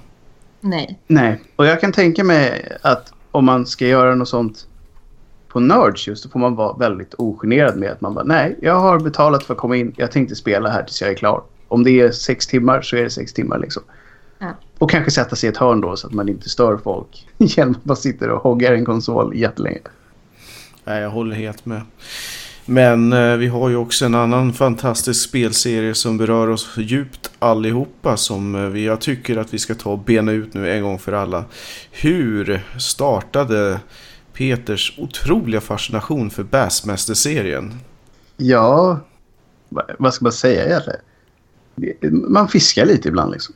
Nej. 0.62 1.00
Nej, 1.08 1.42
och 1.56 1.66
jag 1.66 1.82
kan 1.82 1.92
tänka 1.92 2.24
mig 2.24 2.72
att 2.82 3.14
om 3.32 3.46
man 3.46 3.66
ska 3.66 3.88
göra 3.88 4.16
något 4.16 4.30
sånt 4.30 4.68
på 5.48 5.60
Nerds 5.60 6.08
just, 6.08 6.24
då 6.24 6.30
får 6.30 6.40
man 6.40 6.56
vara 6.56 6.78
väldigt 6.78 7.14
ogenerad 7.18 7.78
med 7.78 7.92
att 7.92 8.02
man 8.02 8.14
bara 8.14 8.26
nej, 8.26 8.58
jag 8.62 8.80
har 8.80 9.00
betalat 9.00 9.44
för 9.44 9.54
att 9.54 9.60
komma 9.60 9.78
in, 9.78 9.94
jag 9.98 10.12
tänkte 10.12 10.36
spela 10.36 10.70
här 10.70 10.84
tills 10.84 11.02
jag 11.02 11.12
är 11.12 11.16
klar. 11.16 11.44
Om 11.68 11.84
det 11.84 12.02
är 12.02 12.12
sex 12.12 12.48
timmar 12.48 12.82
så 12.82 12.96
är 12.96 13.04
det 13.04 13.10
sex 13.10 13.34
timmar 13.34 13.58
liksom. 13.58 13.84
Ja. 14.40 14.54
Och 14.82 14.90
kanske 14.92 15.12
sätta 15.12 15.36
sig 15.36 15.48
i 15.50 15.52
ett 15.52 15.58
hörn 15.58 15.82
då 15.82 15.96
så 15.98 16.08
att 16.08 16.14
man 16.14 16.30
inte 16.30 16.50
stör 16.50 16.78
folk 16.78 17.28
genom 17.38 17.72
att 17.72 17.84
bara 17.84 17.96
sitta 17.96 18.34
och 18.34 18.42
hogga 18.44 18.76
en 18.76 18.86
konsol 18.86 19.36
jättelänge. 19.36 19.80
Nej, 20.84 21.02
jag 21.02 21.10
håller 21.10 21.36
helt 21.36 21.66
med. 21.66 21.82
Men 22.66 23.14
eh, 23.14 23.36
vi 23.36 23.48
har 23.48 23.70
ju 23.70 23.76
också 23.76 24.06
en 24.06 24.16
annan 24.16 24.54
fantastisk 24.54 25.30
spelserie 25.30 25.94
som 25.94 26.18
berör 26.18 26.50
oss 26.50 26.70
djupt 26.78 27.32
allihopa 27.40 28.18
som 28.18 28.56
eh, 28.56 28.62
vi, 28.62 28.86
jag 28.86 29.02
tycker 29.02 29.38
att 29.38 29.54
vi 29.54 29.60
ska 29.60 29.76
ta 29.76 29.92
och 29.92 30.00
bena 30.00 30.32
ut 30.32 30.54
nu 30.54 30.72
en 30.72 30.84
gång 30.84 31.00
för 31.00 31.14
alla. 31.14 31.46
Hur 31.92 32.62
startade 32.80 33.80
Peters 34.34 34.94
otroliga 34.98 35.62
fascination 35.62 36.30
för 36.30 36.44
Bassmaster-serien? 36.44 37.74
Ja, 38.38 39.00
va- 39.70 39.86
vad 40.00 40.14
ska 40.14 40.26
man 40.26 40.32
säga 40.32 40.66
egentligen? 40.66 41.00
Man 42.32 42.48
fiskar 42.48 42.86
lite 42.86 43.08
ibland 43.08 43.32
liksom. 43.32 43.56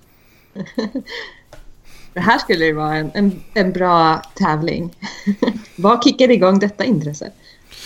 Det 2.13 2.21
här 2.21 2.37
skulle 2.37 2.65
ju 2.65 2.73
vara 2.73 2.95
en, 2.95 3.11
en, 3.13 3.43
en 3.53 3.71
bra 3.71 4.21
tävling. 4.33 4.95
Vad 5.75 6.03
kickade 6.03 6.33
igång 6.33 6.59
detta 6.59 6.83
intresse? 6.83 7.31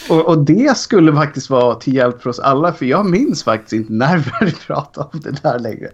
Och, 0.10 0.26
och 0.26 0.38
det 0.38 0.78
skulle 0.78 1.14
faktiskt 1.14 1.50
vara 1.50 1.76
till 1.76 1.96
hjälp 1.96 2.22
för 2.22 2.30
oss 2.30 2.40
alla 2.40 2.74
för 2.74 2.86
jag 2.86 3.06
minns 3.06 3.44
faktiskt 3.44 3.74
inte 3.74 3.94
när 3.94 4.18
vi 4.42 4.52
pratat 4.68 5.14
om 5.14 5.20
det 5.20 5.44
där 5.44 5.60
längre. 5.60 5.92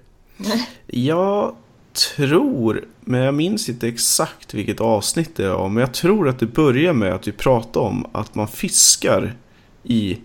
Jag 0.85 1.55
tror, 2.15 2.85
men 2.99 3.21
jag 3.21 3.33
minns 3.33 3.69
inte 3.69 3.87
exakt 3.87 4.53
vilket 4.53 4.81
avsnitt 4.81 5.35
det 5.35 5.49
var, 5.49 5.69
men 5.69 5.81
jag 5.81 5.93
tror 5.93 6.29
att 6.29 6.39
det 6.39 6.45
börjar 6.45 6.93
med 6.93 7.13
att 7.13 7.27
vi 7.27 7.31
pratar 7.31 7.81
om 7.81 8.05
att 8.11 8.35
man 8.35 8.47
fiskar 8.47 9.35
i 9.83 10.17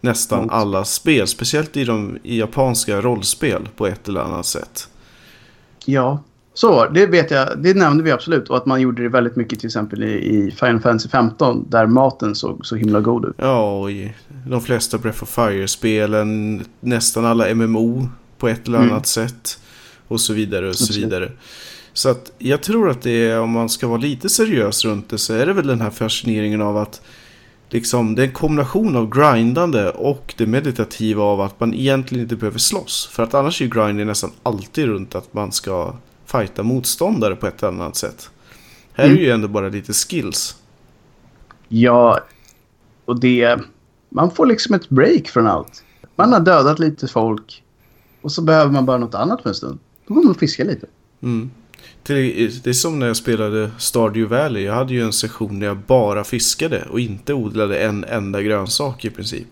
nästan 0.00 0.50
alla 0.50 0.84
spel, 0.84 1.26
speciellt 1.26 1.76
i 1.76 1.84
de 1.84 2.18
i 2.22 2.38
japanska 2.38 3.00
rollspel 3.00 3.68
på 3.76 3.86
ett 3.86 4.08
eller 4.08 4.20
annat 4.20 4.46
sätt. 4.46 4.88
Ja, 5.92 6.22
så 6.54 6.86
det 6.88 7.06
vet 7.06 7.30
jag. 7.30 7.48
Det 7.58 7.74
nämnde 7.74 8.02
vi 8.04 8.10
absolut. 8.10 8.48
Och 8.48 8.56
att 8.56 8.66
man 8.66 8.80
gjorde 8.80 9.02
det 9.02 9.08
väldigt 9.08 9.36
mycket 9.36 9.60
till 9.60 9.66
exempel 9.66 10.02
i, 10.02 10.06
i 10.12 10.50
Final 10.50 10.80
Fantasy 10.80 11.08
15 11.08 11.66
där 11.70 11.86
maten 11.86 12.34
såg 12.34 12.66
så 12.66 12.76
himla 12.76 13.00
god 13.00 13.24
ut. 13.24 13.34
Ja, 13.38 13.78
och 13.80 13.90
i 13.90 14.12
de 14.46 14.60
flesta 14.60 14.98
Breath 14.98 15.22
of 15.22 15.28
Fire-spelen, 15.28 16.62
nästan 16.80 17.24
alla 17.24 17.54
MMO 17.54 18.08
på 18.38 18.48
ett 18.48 18.68
eller 18.68 18.78
Mm. 18.78 18.90
annat 18.90 19.06
sätt. 19.06 19.58
Och 20.08 20.20
så 20.20 20.32
vidare 20.32 20.68
och 20.68 20.76
så 20.76 21.00
vidare. 21.00 21.32
Så 21.92 22.08
att 22.08 22.32
jag 22.38 22.62
tror 22.62 22.90
att 22.90 23.02
det 23.02 23.10
är, 23.28 23.40
om 23.40 23.50
man 23.50 23.68
ska 23.68 23.86
vara 23.88 23.98
lite 23.98 24.28
seriös 24.28 24.84
runt 24.84 25.08
det, 25.10 25.18
så 25.18 25.34
är 25.34 25.46
det 25.46 25.52
väl 25.52 25.66
den 25.66 25.80
här 25.80 25.90
fascineringen 25.90 26.62
av 26.62 26.76
att 26.76 27.02
liksom, 27.70 28.14
det 28.14 28.22
är 28.22 28.26
en 28.26 28.32
kombination 28.32 28.96
av 28.96 29.10
grindande 29.10 29.90
och 29.90 30.34
det 30.36 30.46
meditativa 30.46 31.22
av 31.22 31.40
att 31.40 31.60
man 31.60 31.74
egentligen 31.74 32.22
inte 32.22 32.36
behöver 32.36 32.58
slåss. 32.58 33.08
För 33.12 33.22
att 33.22 33.34
annars 33.34 33.60
är 33.60 33.64
ju 33.64 33.70
grinding 33.70 34.06
nästan 34.06 34.30
alltid 34.42 34.86
runt 34.86 35.14
att 35.14 35.34
man 35.34 35.52
ska 35.52 35.94
fighta 36.26 36.62
motståndare 36.62 37.36
på 37.36 37.46
ett 37.46 37.62
eller 37.62 37.72
annat 37.72 37.96
sätt. 37.96 38.30
Här 38.92 39.04
är 39.04 39.08
Mm. 39.08 39.22
ju 39.22 39.30
ändå 39.30 39.48
bara 39.48 39.68
lite 39.68 39.92
skills. 39.92 40.56
Ja, 41.68 42.20
och 43.04 43.20
det... 43.20 43.60
Man 44.08 44.30
får 44.30 44.46
liksom 44.46 44.74
ett 44.74 44.88
break 44.88 45.28
från 45.28 45.46
allt. 45.46 45.84
Man 46.16 46.32
har 46.32 46.40
dödat 46.40 46.78
lite 46.78 47.08
folk 47.08 47.62
och 48.22 48.32
så 48.32 48.42
behöver 48.42 48.72
man 48.72 48.86
bara 48.86 48.98
något 48.98 49.14
annat 49.14 49.42
för 49.42 49.48
en 49.48 49.54
stund. 49.54 49.78
Då 50.06 50.14
går 50.14 50.22
man 50.22 50.30
och 50.30 50.38
fiskar 50.38 50.64
lite. 50.64 50.86
Mm. 51.22 51.50
Det 52.02 52.68
är 52.68 52.72
som 52.72 52.98
när 52.98 53.06
jag 53.06 53.16
spelade 53.16 53.70
Stardew 53.78 54.36
Valley. 54.36 54.62
Jag 54.62 54.74
hade 54.74 54.94
ju 54.94 55.02
en 55.02 55.12
session 55.12 55.60
där 55.60 55.66
jag 55.66 55.76
bara 55.76 56.24
fiskade 56.24 56.84
och 56.90 57.00
inte 57.00 57.34
odlade 57.34 57.78
en 57.78 58.04
enda 58.04 58.42
grönsak 58.42 59.04
i 59.04 59.10
princip. 59.10 59.48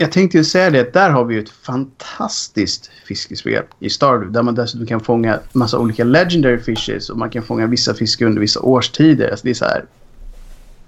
Jag 0.00 0.12
tänkte 0.12 0.38
ju 0.38 0.44
säga 0.44 0.70
det, 0.70 0.92
där 0.92 1.10
har 1.10 1.24
vi 1.24 1.34
ju 1.34 1.40
ett 1.40 1.50
fantastiskt 1.50 2.90
fiskespel 3.06 3.64
i 3.78 3.90
Stardew. 3.90 4.32
Där 4.32 4.42
man 4.42 4.54
dessutom 4.54 4.86
kan 4.86 5.00
fånga 5.00 5.40
massa 5.52 5.78
olika 5.78 6.04
legendary 6.04 6.58
fishes 6.58 7.10
och 7.10 7.18
man 7.18 7.30
kan 7.30 7.42
fånga 7.42 7.66
vissa 7.66 7.94
fiskar 7.94 8.26
under 8.26 8.40
vissa 8.40 8.60
årstider. 8.60 9.30
Alltså 9.30 9.44
det 9.44 9.50
är 9.50 9.54
så 9.54 9.64
här, 9.64 9.84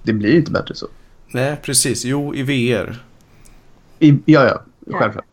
det 0.02 0.12
blir 0.12 0.36
inte 0.36 0.50
bättre 0.50 0.74
så. 0.74 0.86
Nej, 1.32 1.56
precis. 1.62 2.04
Jo, 2.04 2.34
i 2.34 2.42
VR. 2.42 3.02
I, 3.98 4.18
ja, 4.24 4.44
ja, 4.44 4.62
självklart. 4.98 5.24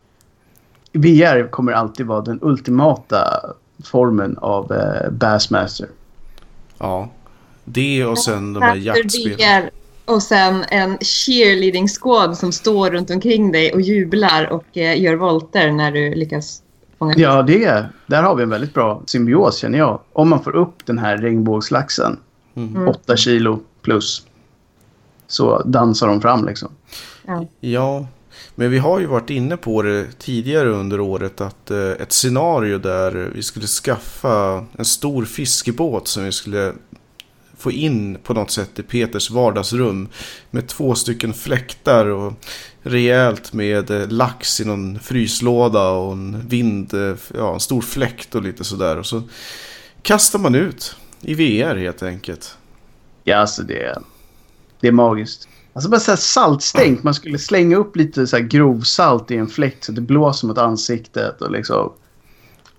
VR 0.92 1.50
kommer 1.50 1.72
alltid 1.72 2.06
vara 2.06 2.20
den 2.20 2.38
ultimata 2.42 3.40
formen 3.84 4.38
av 4.38 4.72
eh, 4.72 5.10
Bassmaster. 5.10 5.88
Ja, 6.78 7.10
det 7.64 8.04
och 8.04 8.18
sen 8.18 8.52
de 8.52 8.62
här 8.62 8.76
jaktspelen. 8.76 9.70
Och 10.04 10.22
sen 10.22 10.64
en 10.68 10.98
cheerleading 10.98 11.88
squad 11.88 12.38
som 12.38 12.52
står 12.52 12.90
runt 12.90 13.10
omkring 13.10 13.52
dig 13.52 13.72
och 13.72 13.80
jublar 13.80 14.52
och 14.52 14.76
eh, 14.76 15.00
gör 15.00 15.14
volter 15.14 15.72
när 15.72 15.92
du 15.92 16.14
lyckas 16.14 16.62
fånga 16.98 17.14
Ja, 17.16 17.42
det, 17.42 17.84
där 18.06 18.22
har 18.22 18.34
vi 18.34 18.42
en 18.42 18.50
väldigt 18.50 18.74
bra 18.74 19.02
symbios 19.06 19.58
känner 19.58 19.78
jag. 19.78 20.00
Om 20.12 20.28
man 20.28 20.42
får 20.42 20.56
upp 20.56 20.86
den 20.86 20.98
här 20.98 21.18
regnbågslaxen, 21.18 22.18
mm. 22.54 22.88
8 22.88 23.16
kilo 23.16 23.60
plus, 23.82 24.26
så 25.26 25.62
dansar 25.62 26.06
de 26.06 26.20
fram 26.20 26.46
liksom. 26.46 26.68
Ja. 27.26 27.46
ja, 27.60 28.06
men 28.54 28.70
vi 28.70 28.78
har 28.78 29.00
ju 29.00 29.06
varit 29.06 29.30
inne 29.30 29.56
på 29.56 29.82
det 29.82 30.06
tidigare 30.18 30.68
under 30.68 31.00
året 31.00 31.40
att 31.40 31.70
eh, 31.70 31.90
ett 31.90 32.12
scenario 32.12 32.78
där 32.78 33.30
vi 33.34 33.42
skulle 33.42 33.66
skaffa 33.66 34.64
en 34.78 34.84
stor 34.84 35.24
fiskebåt 35.24 36.08
som 36.08 36.24
vi 36.24 36.32
skulle 36.32 36.72
få 37.58 37.72
in 37.72 38.18
på 38.22 38.34
något 38.34 38.50
sätt 38.50 38.78
i 38.78 38.82
Peters 38.82 39.30
vardagsrum. 39.30 40.08
Med 40.50 40.66
två 40.66 40.94
stycken 40.94 41.34
fläktar 41.34 42.06
och 42.06 42.32
rejält 42.82 43.52
med 43.52 43.90
eh, 43.90 44.08
lax 44.08 44.60
i 44.60 44.64
någon 44.64 44.98
fryslåda 44.98 45.88
och 45.88 46.12
en 46.12 46.48
vind, 46.48 46.94
eh, 46.94 47.14
ja 47.34 47.54
en 47.54 47.60
stor 47.60 47.80
fläkt 47.80 48.34
och 48.34 48.42
lite 48.42 48.64
sådär. 48.64 48.96
Och 48.96 49.06
så 49.06 49.22
kastar 50.02 50.38
man 50.38 50.54
ut 50.54 50.96
i 51.20 51.34
VR 51.34 51.76
helt 51.76 52.02
enkelt. 52.02 52.56
Ja, 53.24 53.36
alltså 53.36 53.62
det, 53.62 53.98
det 54.80 54.88
är 54.88 54.92
magiskt. 54.92 55.48
Alltså 55.78 55.90
bara 55.90 56.00
så 56.00 56.10
här 56.10 56.16
saltstänk. 56.16 57.02
Man 57.02 57.14
skulle 57.14 57.38
slänga 57.38 57.76
upp 57.76 57.96
lite 57.96 58.26
så 58.26 58.36
här 58.36 58.42
grovsalt 58.42 59.30
i 59.30 59.36
en 59.36 59.48
fläkt 59.48 59.84
så 59.84 59.92
det 59.92 60.00
blåser 60.00 60.46
mot 60.46 60.58
ansiktet 60.58 61.42
och 61.42 61.50
liksom 61.50 61.92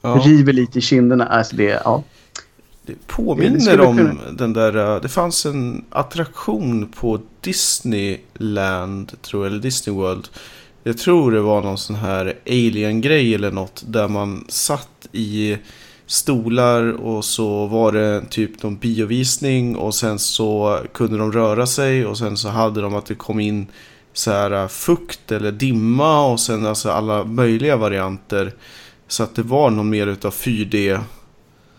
ja. 0.02 0.22
river 0.26 0.54
lite 0.54 0.80
i 0.80 0.82
kinderna. 0.82 1.26
Alltså 1.26 1.56
det, 1.56 1.82
ja. 1.84 2.04
Det 2.86 3.08
påminner 3.08 3.78
det 3.78 3.86
om 3.86 3.98
kunna... 3.98 4.32
den 4.32 4.54
där, 4.54 4.96
äh, 4.96 5.02
det 5.02 5.10
fanns 5.10 5.46
en 5.46 5.86
attraktion 5.90 6.88
på 6.88 7.20
Disneyland, 7.42 9.22
tror 9.22 9.46
jag, 9.46 9.52
eller 9.52 9.62
Disney 9.62 9.96
World. 9.96 10.28
Jag 10.84 10.98
tror 10.98 11.32
det 11.32 11.42
var 11.42 11.62
någon 11.62 11.78
sån 11.78 11.96
här 11.96 12.40
alien-grej 12.48 13.36
eller 13.36 13.52
något 13.52 13.84
där 13.88 14.08
man 14.08 14.46
satt 14.48 15.08
i 15.12 15.58
stolar 16.10 16.92
och 16.92 17.26
så 17.26 17.66
var 17.66 17.92
det 17.92 18.22
typ 18.30 18.64
någon 18.64 18.78
biovisning 18.78 19.76
och 19.76 19.96
sen 19.96 20.20
så 20.20 20.80
kunde 20.94 21.18
de 21.18 21.32
röra 21.32 21.66
sig 21.66 22.06
och 22.06 22.18
sen 22.18 22.38
så 22.38 22.50
hade 22.50 22.82
de 22.82 22.96
att 22.96 23.06
det 23.06 23.16
kom 23.16 23.40
in 23.40 23.68
så 24.14 24.32
här 24.32 24.52
äh, 24.52 24.68
fukt 24.68 25.32
eller 25.32 25.52
dimma 25.52 26.26
och 26.26 26.40
sen 26.40 26.66
alltså 26.66 26.90
alla 26.90 27.24
möjliga 27.24 27.78
varianter. 27.78 28.54
Så 29.08 29.24
att 29.24 29.36
det 29.36 29.42
var 29.42 29.70
någon 29.70 29.90
mer 29.90 30.08
utav 30.08 30.34
4D 30.34 31.02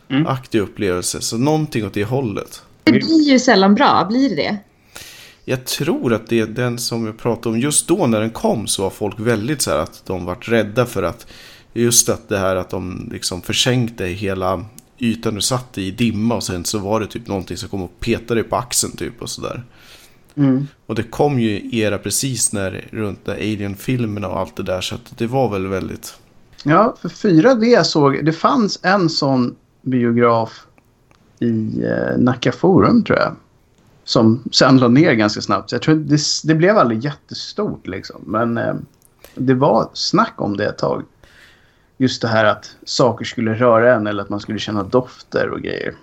mm. 0.08 0.26
upplevelse. 0.52 1.20
Så 1.20 1.38
någonting 1.38 1.86
åt 1.86 1.94
det 1.94 2.04
hållet. 2.04 2.62
Det 2.84 2.92
blir 2.92 3.30
ju 3.30 3.38
sällan 3.38 3.74
bra, 3.74 4.06
blir 4.08 4.28
det 4.28 4.36
det? 4.36 4.56
Jag 5.44 5.64
tror 5.64 6.12
att 6.12 6.28
det 6.28 6.40
är 6.40 6.46
den 6.46 6.78
som 6.78 7.06
jag 7.06 7.18
pratade 7.18 7.54
om. 7.54 7.60
Just 7.60 7.88
då 7.88 8.06
när 8.06 8.20
den 8.20 8.30
kom 8.30 8.66
så 8.66 8.82
var 8.82 8.90
folk 8.90 9.20
väldigt 9.20 9.62
så 9.62 9.70
här 9.70 9.78
att 9.78 10.02
de 10.06 10.24
var 10.24 10.34
rädda 10.34 10.86
för 10.86 11.02
att 11.02 11.26
just 11.80 12.08
att 12.08 12.28
det 12.28 12.38
här 12.38 12.56
att 12.56 12.70
de 12.70 13.08
liksom 13.12 13.42
försänkte 13.42 14.04
hela 14.04 14.64
ytan 14.98 15.34
du 15.34 15.40
satt 15.40 15.78
i 15.78 15.90
dimma 15.90 16.34
och 16.34 16.42
sen 16.42 16.64
så 16.64 16.78
var 16.78 17.00
det 17.00 17.06
typ 17.06 17.26
någonting 17.26 17.56
som 17.56 17.68
kom 17.68 17.82
och 17.82 18.00
petade 18.00 18.40
dig 18.40 18.50
på 18.50 18.56
axeln 18.56 18.96
typ 18.96 19.22
och 19.22 19.30
sådär. 19.30 19.64
Mm. 20.34 20.66
Och 20.86 20.94
det 20.94 21.02
kom 21.02 21.40
ju 21.40 21.78
era 21.78 21.98
precis 21.98 22.52
när, 22.52 22.88
runt 22.90 23.28
Alien-filmerna 23.28 24.28
och 24.28 24.38
allt 24.38 24.56
det 24.56 24.62
där 24.62 24.80
så 24.80 24.94
att 24.94 25.18
det 25.18 25.26
var 25.26 25.50
väl 25.50 25.66
väldigt... 25.66 26.18
Ja, 26.64 26.96
för 27.00 27.08
4D 27.08 27.64
jag 27.64 27.86
såg, 27.86 28.24
det 28.24 28.32
fanns 28.32 28.80
en 28.82 29.08
sån 29.08 29.56
biograf 29.82 30.66
i 31.38 31.82
eh, 31.84 32.18
Nacka 32.18 32.52
Forum 32.52 33.04
tror 33.04 33.18
jag. 33.18 33.36
Som 34.04 34.44
sen 34.52 34.78
la 34.78 34.88
ner 34.88 35.12
ganska 35.12 35.40
snabbt. 35.40 35.70
Så 35.70 35.74
jag 35.74 35.82
tror 35.82 35.94
det, 35.94 36.20
det 36.44 36.54
blev 36.54 36.78
aldrig 36.78 37.04
jättestort 37.04 37.86
liksom. 37.86 38.20
Men 38.26 38.58
eh, 38.58 38.74
det 39.34 39.54
var 39.54 39.90
snack 39.92 40.34
om 40.36 40.56
det 40.56 40.66
ett 40.66 40.78
tag. 40.78 41.02
Just 42.00 42.22
det 42.22 42.28
här 42.28 42.44
att 42.44 42.76
saker 42.84 43.24
skulle 43.24 43.54
röra 43.54 43.94
en 43.94 44.06
eller 44.06 44.22
att 44.22 44.28
man 44.28 44.40
skulle 44.40 44.58
känna 44.58 44.82
dofter 44.82 45.48
och 45.48 45.60
grejer. 45.60 45.94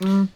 Mm. 0.00 0.28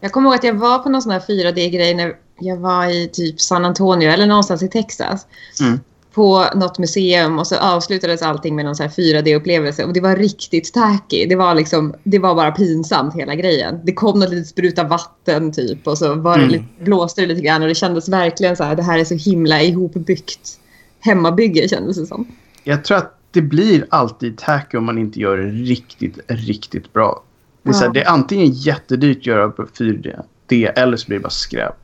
Jag 0.00 0.12
kommer 0.12 0.28
ihåg 0.28 0.34
att 0.34 0.44
jag 0.44 0.54
var 0.54 0.78
på 0.78 0.88
någon 0.88 1.02
sån 1.02 1.12
här 1.12 1.20
4D-grej 1.20 1.94
när 1.94 2.16
jag 2.38 2.56
var 2.56 2.86
i 2.86 3.08
typ 3.08 3.40
San 3.40 3.64
Antonio 3.64 4.10
eller 4.10 4.26
någonstans 4.26 4.62
i 4.62 4.68
Texas. 4.68 5.26
Mm 5.60 5.80
på 6.18 6.46
något 6.54 6.78
museum 6.78 7.38
och 7.38 7.46
så 7.46 7.56
avslutades 7.56 8.22
allting 8.22 8.56
med 8.56 8.64
någon 8.64 8.76
så 8.76 8.82
4D-upplevelse 8.82 9.84
och 9.84 9.92
det 9.92 10.00
var 10.00 10.16
riktigt 10.16 10.74
tacky. 10.74 11.26
Det 11.26 11.36
var 11.36 11.54
liksom, 11.54 11.94
det 12.02 12.18
var 12.18 12.34
bara 12.34 12.50
pinsamt 12.50 13.14
hela 13.14 13.34
grejen. 13.34 13.80
Det 13.84 13.92
kom 13.92 14.20
något 14.20 14.30
litet 14.30 14.48
spruta 14.48 14.84
vatten 14.84 15.52
typ 15.52 15.86
och 15.86 15.98
så 15.98 16.14
var 16.14 16.38
det 16.38 16.44
mm. 16.44 16.52
lite, 16.52 16.84
blåste 16.84 17.20
det 17.20 17.26
lite 17.26 17.40
grann 17.40 17.62
och 17.62 17.68
det 17.68 17.74
kändes 17.74 18.08
verkligen 18.08 18.56
så 18.56 18.64
här, 18.64 18.76
det 18.76 18.82
här 18.82 18.98
är 18.98 19.04
så 19.04 19.14
himla 19.14 19.62
ihopbyggt 19.62 20.58
hemmabygge 21.00 21.68
kändes 21.68 21.96
det 21.96 22.06
som. 22.06 22.26
Jag 22.64 22.84
tror 22.84 22.98
att 22.98 23.17
det 23.38 23.42
blir 23.42 23.86
alltid 23.90 24.38
tacky 24.38 24.78
om 24.78 24.84
man 24.84 24.98
inte 24.98 25.20
gör 25.20 25.36
det 25.36 25.46
riktigt, 25.46 26.18
riktigt 26.26 26.92
bra. 26.92 27.22
Det 27.62 27.68
är, 27.68 27.72
ja. 27.72 27.78
så 27.78 27.84
här, 27.84 27.92
det 27.92 28.02
är 28.02 28.08
antingen 28.08 28.46
jättedyrt 28.46 29.18
att 29.18 29.26
göra 29.26 29.50
på 29.50 29.64
4D 29.64 30.72
eller 30.76 30.96
så 30.96 31.06
blir 31.06 31.18
det 31.18 31.22
bara 31.22 31.30
skräp. 31.30 31.74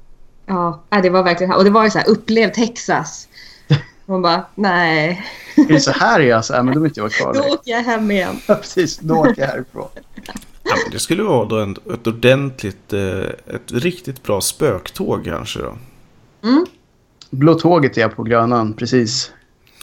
Ja, 0.46 0.84
det 1.02 1.10
var 1.10 1.22
verkligen 1.22 1.52
och 1.52 1.64
det 1.64 1.70
var 1.70 1.84
ju 1.84 1.90
så 1.90 1.98
här, 1.98 2.08
upplev 2.10 2.52
Texas. 2.52 3.28
Hon 4.06 4.22
bara, 4.22 4.44
nej. 4.54 5.24
Är 5.56 5.68
det 5.68 5.80
så 5.80 5.90
här 5.90 6.20
är 6.20 6.24
jag? 6.24 6.44
Så, 6.44 6.52
men 6.52 6.74
då 6.74 6.80
vill 6.80 6.90
inte 6.90 7.00
jag 7.00 7.04
vara 7.04 7.32
kvar. 7.32 7.34
Då 7.34 7.54
åker 7.54 7.70
jag 7.70 7.82
hem 7.82 8.10
igen. 8.10 8.36
Ja, 8.48 8.54
precis. 8.54 8.98
Då 8.98 9.14
åker 9.14 9.40
jag 9.42 9.48
härifrån. 9.48 9.88
Ja, 10.62 10.74
det 10.92 10.98
skulle 10.98 11.22
vara 11.22 11.44
då 11.44 11.56
en, 11.56 11.76
ett 11.94 12.06
ordentligt, 12.06 12.92
eh, 12.92 13.54
ett 13.54 13.72
riktigt 13.72 14.22
bra 14.22 14.40
spöktåg 14.40 15.24
kanske 15.24 15.60
då. 15.60 15.76
Mm. 16.42 16.66
Blå 17.30 17.54
tåget 17.54 17.98
är 17.98 18.08
på 18.08 18.22
Grönan, 18.22 18.72
precis. 18.72 19.32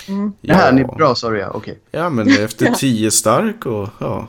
Mm. 0.08 0.34
Det 0.42 0.54
här 0.54 0.74
ja. 0.74 0.80
är 0.80 0.96
bra 0.96 1.16
sa 1.16 1.30
du 1.30 1.40
ja, 1.40 1.50
okej. 1.50 1.60
Okay. 1.60 2.02
Ja, 2.02 2.10
men 2.10 2.30
efter 2.30 2.66
tio 2.76 3.12
stark 3.12 3.66
och 3.66 3.90
ja. 4.00 4.28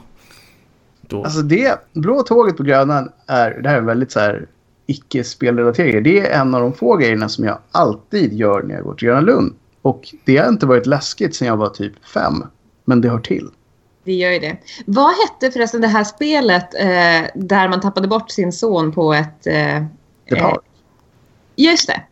Då. 1.01 1.25
Alltså 1.25 1.43
det, 1.43 1.79
blå 1.93 2.23
tåget 2.23 2.57
på 2.57 2.63
Grönan 2.63 3.13
är, 3.27 3.51
det 3.51 3.69
här 3.69 3.77
är 3.77 3.81
väldigt 3.81 4.13
så 4.13 4.21
här 4.21 4.47
icke-spelrelaterat. 4.87 6.05
Det 6.05 6.21
är 6.21 6.41
en 6.41 6.55
av 6.55 6.61
de 6.61 6.73
få 6.73 6.97
grejerna 6.97 7.29
som 7.29 7.45
jag 7.45 7.59
alltid 7.71 8.33
gör 8.33 8.63
när 8.63 8.75
jag 8.75 8.85
går 8.85 8.95
till 8.95 9.09
Gröna 9.09 9.21
Lund. 9.21 9.55
Och 9.83 10.15
det 10.25 10.37
har 10.37 10.49
inte 10.49 10.67
varit 10.67 10.87
läskigt 10.87 11.35
sedan 11.35 11.49
jag 11.49 11.57
var 11.57 11.69
typ 11.69 12.05
fem. 12.05 12.45
Men 12.85 13.01
det 13.01 13.09
hör 13.09 13.19
till. 13.19 13.49
Det 14.05 14.13
gör 14.13 14.31
ju 14.31 14.39
det. 14.39 14.57
Vad 14.87 15.11
hette 15.15 15.51
förresten 15.51 15.81
det 15.81 15.89
här 15.89 16.05
spelet 16.05 16.75
eh, 16.75 17.31
där 17.35 17.69
man 17.69 17.81
tappade 17.81 18.09
bort 18.09 18.31
sin 18.31 18.53
son 18.53 18.93
på 18.93 19.15
ett... 19.15 19.47
Eh, 19.47 19.85
The 20.29 20.37
Park. 20.37 20.61
Eh, 21.57 21.65
just 21.65 21.87
det. 21.87 22.03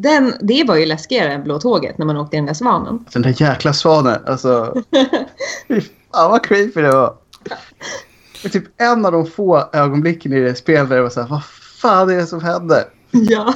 Den, 0.00 0.34
det 0.40 0.64
var 0.64 0.76
ju 0.76 0.86
läskigare 0.86 1.32
än 1.32 1.42
Blå 1.44 1.60
Tåget 1.60 1.98
när 1.98 2.06
man 2.06 2.16
åkte 2.16 2.36
i 2.36 2.38
den 2.38 2.46
där 2.46 2.54
svanen. 2.54 3.04
Den 3.12 3.22
där 3.22 3.42
jäkla 3.42 3.72
svanen. 3.72 4.20
Alltså. 4.26 4.82
Fy 5.68 5.80
fan 5.80 6.30
vad 6.30 6.44
creepy 6.44 6.80
det 6.80 6.92
var. 6.92 7.16
Det 8.42 8.48
är 8.48 8.50
typ 8.50 8.80
en 8.80 9.06
av 9.06 9.12
de 9.12 9.26
få 9.26 9.68
ögonblicken 9.72 10.32
i 10.32 10.40
det 10.40 10.54
spelet 10.54 10.88
där 10.88 10.96
jag 10.96 11.02
var 11.02 11.10
så 11.10 11.20
här, 11.20 11.28
vad 11.28 11.44
fan 11.80 12.10
är 12.10 12.16
det 12.16 12.26
som 12.26 12.42
händer? 12.42 12.84
Ja. 13.10 13.54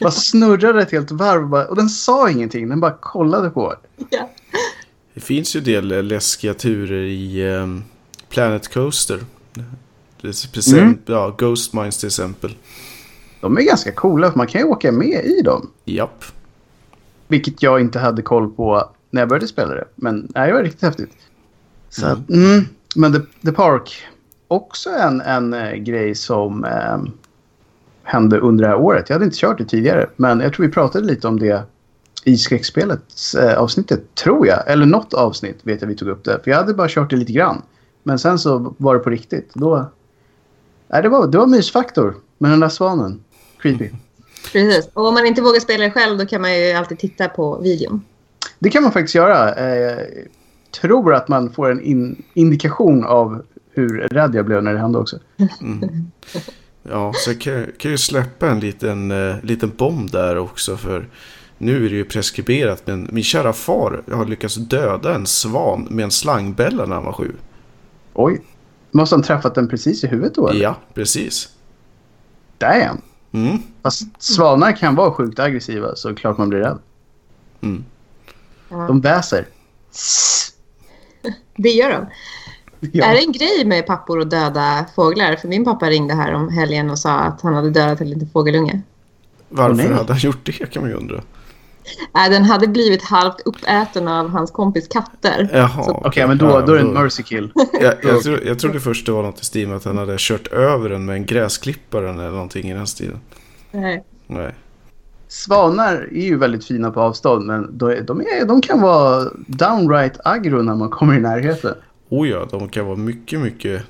Bara 0.00 0.10
snurrade 0.10 0.82
ett 0.82 0.92
helt 0.92 1.10
varv 1.10 1.42
och, 1.42 1.48
bara, 1.48 1.66
och 1.66 1.76
den 1.76 1.88
sa 1.88 2.30
ingenting. 2.30 2.68
Den 2.68 2.80
bara 2.80 2.96
kollade 3.00 3.50
på 3.50 3.74
ja. 4.10 4.30
Det 5.14 5.20
finns 5.20 5.56
ju 5.56 5.60
del 5.60 6.06
läskiga 6.06 6.54
turer 6.54 7.02
i 7.02 7.48
um, 7.48 7.84
Planet 8.28 8.68
Coaster. 8.68 9.20
Precis, 10.20 10.72
mm. 10.72 10.98
ja, 11.06 11.34
Ghost 11.38 11.72
Mines 11.72 11.98
till 11.98 12.06
exempel. 12.06 12.54
De 13.46 13.58
är 13.58 13.62
ganska 13.62 13.92
coola 13.92 14.30
för 14.30 14.38
man 14.38 14.46
kan 14.46 14.60
ju 14.60 14.66
åka 14.66 14.92
med 14.92 15.24
i 15.24 15.42
dem. 15.42 15.70
Japp. 15.84 16.24
Vilket 17.28 17.62
jag 17.62 17.80
inte 17.80 17.98
hade 17.98 18.22
koll 18.22 18.50
på 18.50 18.90
när 19.10 19.22
jag 19.22 19.28
började 19.28 19.46
spela 19.46 19.74
det. 19.74 19.84
Men 19.94 20.32
nej, 20.34 20.48
det 20.48 20.54
var 20.54 20.62
riktigt 20.62 20.82
häftigt. 20.82 21.10
Så, 21.88 22.06
mm. 22.06 22.24
Mm, 22.28 22.64
men 22.96 23.12
The, 23.12 23.18
The, 23.44 23.52
Park. 23.52 24.06
Också 24.48 24.90
en, 24.90 25.20
en 25.20 25.54
äh, 25.54 25.72
grej 25.72 26.14
som 26.14 26.64
äh, 26.64 26.98
hände 28.02 28.38
under 28.38 28.64
det 28.64 28.70
här 28.70 28.78
året. 28.78 29.08
Jag 29.08 29.14
hade 29.14 29.24
inte 29.24 29.36
kört 29.36 29.58
det 29.58 29.64
tidigare, 29.64 30.06
men 30.16 30.40
jag 30.40 30.52
tror 30.52 30.66
vi 30.66 30.72
pratade 30.72 31.06
lite 31.06 31.28
om 31.28 31.38
det 31.38 31.62
i 32.24 32.36
skräckspelets 32.36 33.34
eh, 33.34 33.58
avsnittet, 33.58 34.14
tror 34.14 34.46
jag. 34.46 34.70
Eller 34.70 34.86
något 34.86 35.14
avsnitt 35.14 35.58
vet 35.62 35.80
jag 35.80 35.88
vi 35.88 35.96
tog 35.96 36.08
upp 36.08 36.24
det. 36.24 36.40
För 36.44 36.50
jag 36.50 36.58
hade 36.58 36.74
bara 36.74 36.88
kört 36.88 37.10
det 37.10 37.16
lite 37.16 37.32
grann. 37.32 37.62
Men 38.02 38.18
sen 38.18 38.38
så 38.38 38.74
var 38.78 38.94
det 38.94 39.00
på 39.00 39.10
riktigt. 39.10 39.50
Då 39.54 39.90
Nej, 40.88 41.02
det 41.02 41.08
var, 41.08 41.26
det 41.26 41.38
var 41.38 41.46
mysfaktor 41.46 42.16
med 42.38 42.50
den 42.50 42.60
där 42.60 42.68
svanen. 42.68 43.20
Creepy. 43.58 43.90
Precis. 44.52 44.90
Och 44.92 45.08
om 45.08 45.14
man 45.14 45.26
inte 45.26 45.42
vågar 45.42 45.60
spela 45.60 45.84
det 45.84 45.90
själv 45.90 46.18
då 46.18 46.26
kan 46.26 46.40
man 46.40 46.58
ju 46.58 46.72
alltid 46.72 46.98
titta 46.98 47.28
på 47.28 47.58
videon. 47.58 48.04
Det 48.58 48.70
kan 48.70 48.82
man 48.82 48.92
faktiskt 48.92 49.14
göra. 49.14 49.54
Eh, 49.54 49.98
tror 50.80 51.14
att 51.14 51.28
man 51.28 51.52
får 51.52 51.70
en 51.70 51.80
in, 51.80 52.22
indikation 52.34 53.04
av 53.04 53.42
hur 53.72 53.98
rädd 53.98 54.34
jag 54.34 54.46
blev 54.46 54.62
när 54.62 54.72
det 54.72 54.78
hände 54.78 54.98
också. 54.98 55.18
Mm. 55.60 56.10
Ja, 56.90 57.12
så 57.14 57.30
jag 57.30 57.40
kan, 57.40 57.66
kan 57.78 57.90
ju 57.90 57.98
släppa 57.98 58.48
en 58.48 58.60
liten, 58.60 59.10
uh, 59.10 59.44
liten 59.44 59.72
bomb 59.76 60.10
där 60.10 60.38
också 60.38 60.76
för 60.76 61.08
nu 61.58 61.86
är 61.86 61.90
det 61.90 61.96
ju 61.96 62.04
preskriberat 62.04 62.82
men 62.86 63.08
min 63.12 63.24
kära 63.24 63.52
far 63.52 64.02
har 64.12 64.24
lyckats 64.24 64.54
döda 64.54 65.14
en 65.14 65.26
svan 65.26 65.88
med 65.90 66.04
en 66.04 66.10
slangbälla 66.10 66.86
när 66.86 66.94
han 66.94 67.04
var 67.04 67.12
sju. 67.12 67.32
Oj. 68.12 68.40
Måste 68.90 69.14
han 69.14 69.22
träffat 69.22 69.54
den 69.54 69.68
precis 69.68 70.04
i 70.04 70.06
huvudet 70.06 70.34
då? 70.34 70.48
Eller? 70.48 70.62
Ja, 70.62 70.76
precis. 70.94 71.48
Damn. 72.58 73.00
Mm. 73.36 73.58
Fast 73.82 74.22
svanar 74.22 74.76
kan 74.76 74.94
vara 74.94 75.10
sjukt 75.10 75.38
aggressiva 75.38 75.96
så 75.96 76.14
klart 76.14 76.38
man 76.38 76.48
blir 76.48 76.58
rädd. 76.58 76.78
Mm. 77.60 77.84
De 78.68 79.00
väser. 79.00 79.46
det 81.56 81.68
gör 81.68 81.90
de. 81.90 82.06
Ja. 82.92 83.04
Är 83.04 83.14
det 83.14 83.20
en 83.20 83.32
grej 83.32 83.64
med 83.64 83.86
pappor 83.86 84.20
att 84.20 84.30
döda 84.30 84.86
fåglar? 84.94 85.36
För 85.36 85.48
min 85.48 85.64
pappa 85.64 85.90
ringde 85.90 86.14
här 86.14 86.32
om 86.32 86.48
helgen 86.48 86.90
och 86.90 86.98
sa 86.98 87.18
att 87.18 87.40
han 87.40 87.54
hade 87.54 87.70
dödat 87.70 88.00
en 88.00 88.10
liten 88.10 88.28
fågelunge. 88.30 88.82
Varför 89.48 89.74
nej. 89.74 89.92
hade 89.92 90.12
han 90.12 90.20
gjort 90.20 90.46
det 90.46 90.52
kan 90.52 90.82
man 90.82 90.90
ju 90.90 90.96
undra. 90.96 91.22
Nej, 92.14 92.30
den 92.30 92.44
hade 92.44 92.68
blivit 92.68 93.02
halvt 93.02 93.40
uppäten 93.44 94.08
av 94.08 94.28
hans 94.28 94.50
kompis 94.50 94.88
katter. 94.88 95.50
Jaha. 95.52 96.00
Okej, 96.04 96.26
men 96.26 96.38
då, 96.38 96.60
då 96.60 96.72
är 96.72 96.76
det 96.76 96.82
en 96.82 96.92
mercy 96.92 97.22
kill. 97.22 97.52
Jag, 97.80 97.94
jag, 98.02 98.22
tro, 98.22 98.36
jag 98.44 98.58
trodde 98.58 98.80
först 98.80 99.06
det 99.06 99.12
var 99.12 99.22
något 99.22 99.40
i 99.40 99.44
stil 99.44 99.68
med 99.68 99.76
att 99.76 99.84
han 99.84 99.98
hade 99.98 100.16
kört 100.18 100.46
över 100.46 100.88
den 100.88 101.04
med 101.04 101.16
en 101.16 101.26
gräsklippare 101.26 102.10
eller 102.10 102.30
någonting 102.30 102.70
i 102.70 102.74
den 102.74 102.86
stilen. 102.86 103.20
Nej. 103.70 104.04
Nej. 104.26 104.54
Svanar 105.28 106.08
är 106.12 106.22
ju 106.22 106.38
väldigt 106.38 106.64
fina 106.64 106.90
på 106.90 107.00
avstånd 107.00 107.46
men 107.46 107.78
de, 107.78 107.94
de, 108.06 108.20
är, 108.20 108.46
de 108.46 108.60
kan 108.60 108.80
vara 108.80 109.30
downright 109.46 110.20
aggro 110.24 110.62
när 110.62 110.74
man 110.74 110.90
kommer 110.90 111.14
i 111.14 111.20
närheten. 111.20 111.74
Oh 112.08 112.28
ja, 112.28 112.48
de 112.50 112.68
kan 112.68 112.86
vara 112.86 112.96
mycket, 112.96 113.40
mycket... 113.40 113.82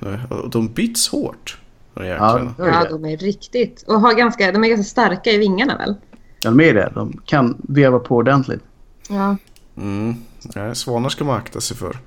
De 0.52 0.68
bits 0.68 1.08
hårt. 1.08 1.58
Ja, 1.94 2.02
är 2.02 2.54
Ja, 2.58 2.86
de 2.90 3.04
är 3.04 3.16
riktigt... 3.16 3.84
Och 3.86 4.00
har 4.00 4.14
ganska, 4.14 4.52
de 4.52 4.64
är 4.64 4.68
ganska 4.68 4.84
starka 4.84 5.30
i 5.30 5.38
vingarna 5.38 5.76
väl? 5.76 5.94
Ja, 6.40 6.50
de 6.50 6.60
är 6.60 6.74
det. 6.74 6.92
De 6.94 7.20
kan 7.24 7.56
veva 7.68 7.98
på 7.98 8.16
ordentligt. 8.16 8.62
Ja. 9.08 9.36
Mm. 9.76 10.14
Nej, 10.54 10.76
svanar 10.76 11.08
ska 11.08 11.24
man 11.24 11.36
akta 11.36 11.60
sig 11.60 11.76
för. 11.76 11.98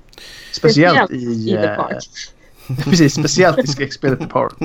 Speciellt 0.52 1.10
i... 1.10 1.46
The 1.46 1.56
eh, 1.56 1.76
Park. 1.76 2.04
precis, 2.84 3.14
speciellt 3.14 3.58
i 3.58 3.66
skräckspelet 3.66 4.18
The 4.18 4.26
Park. 4.26 4.52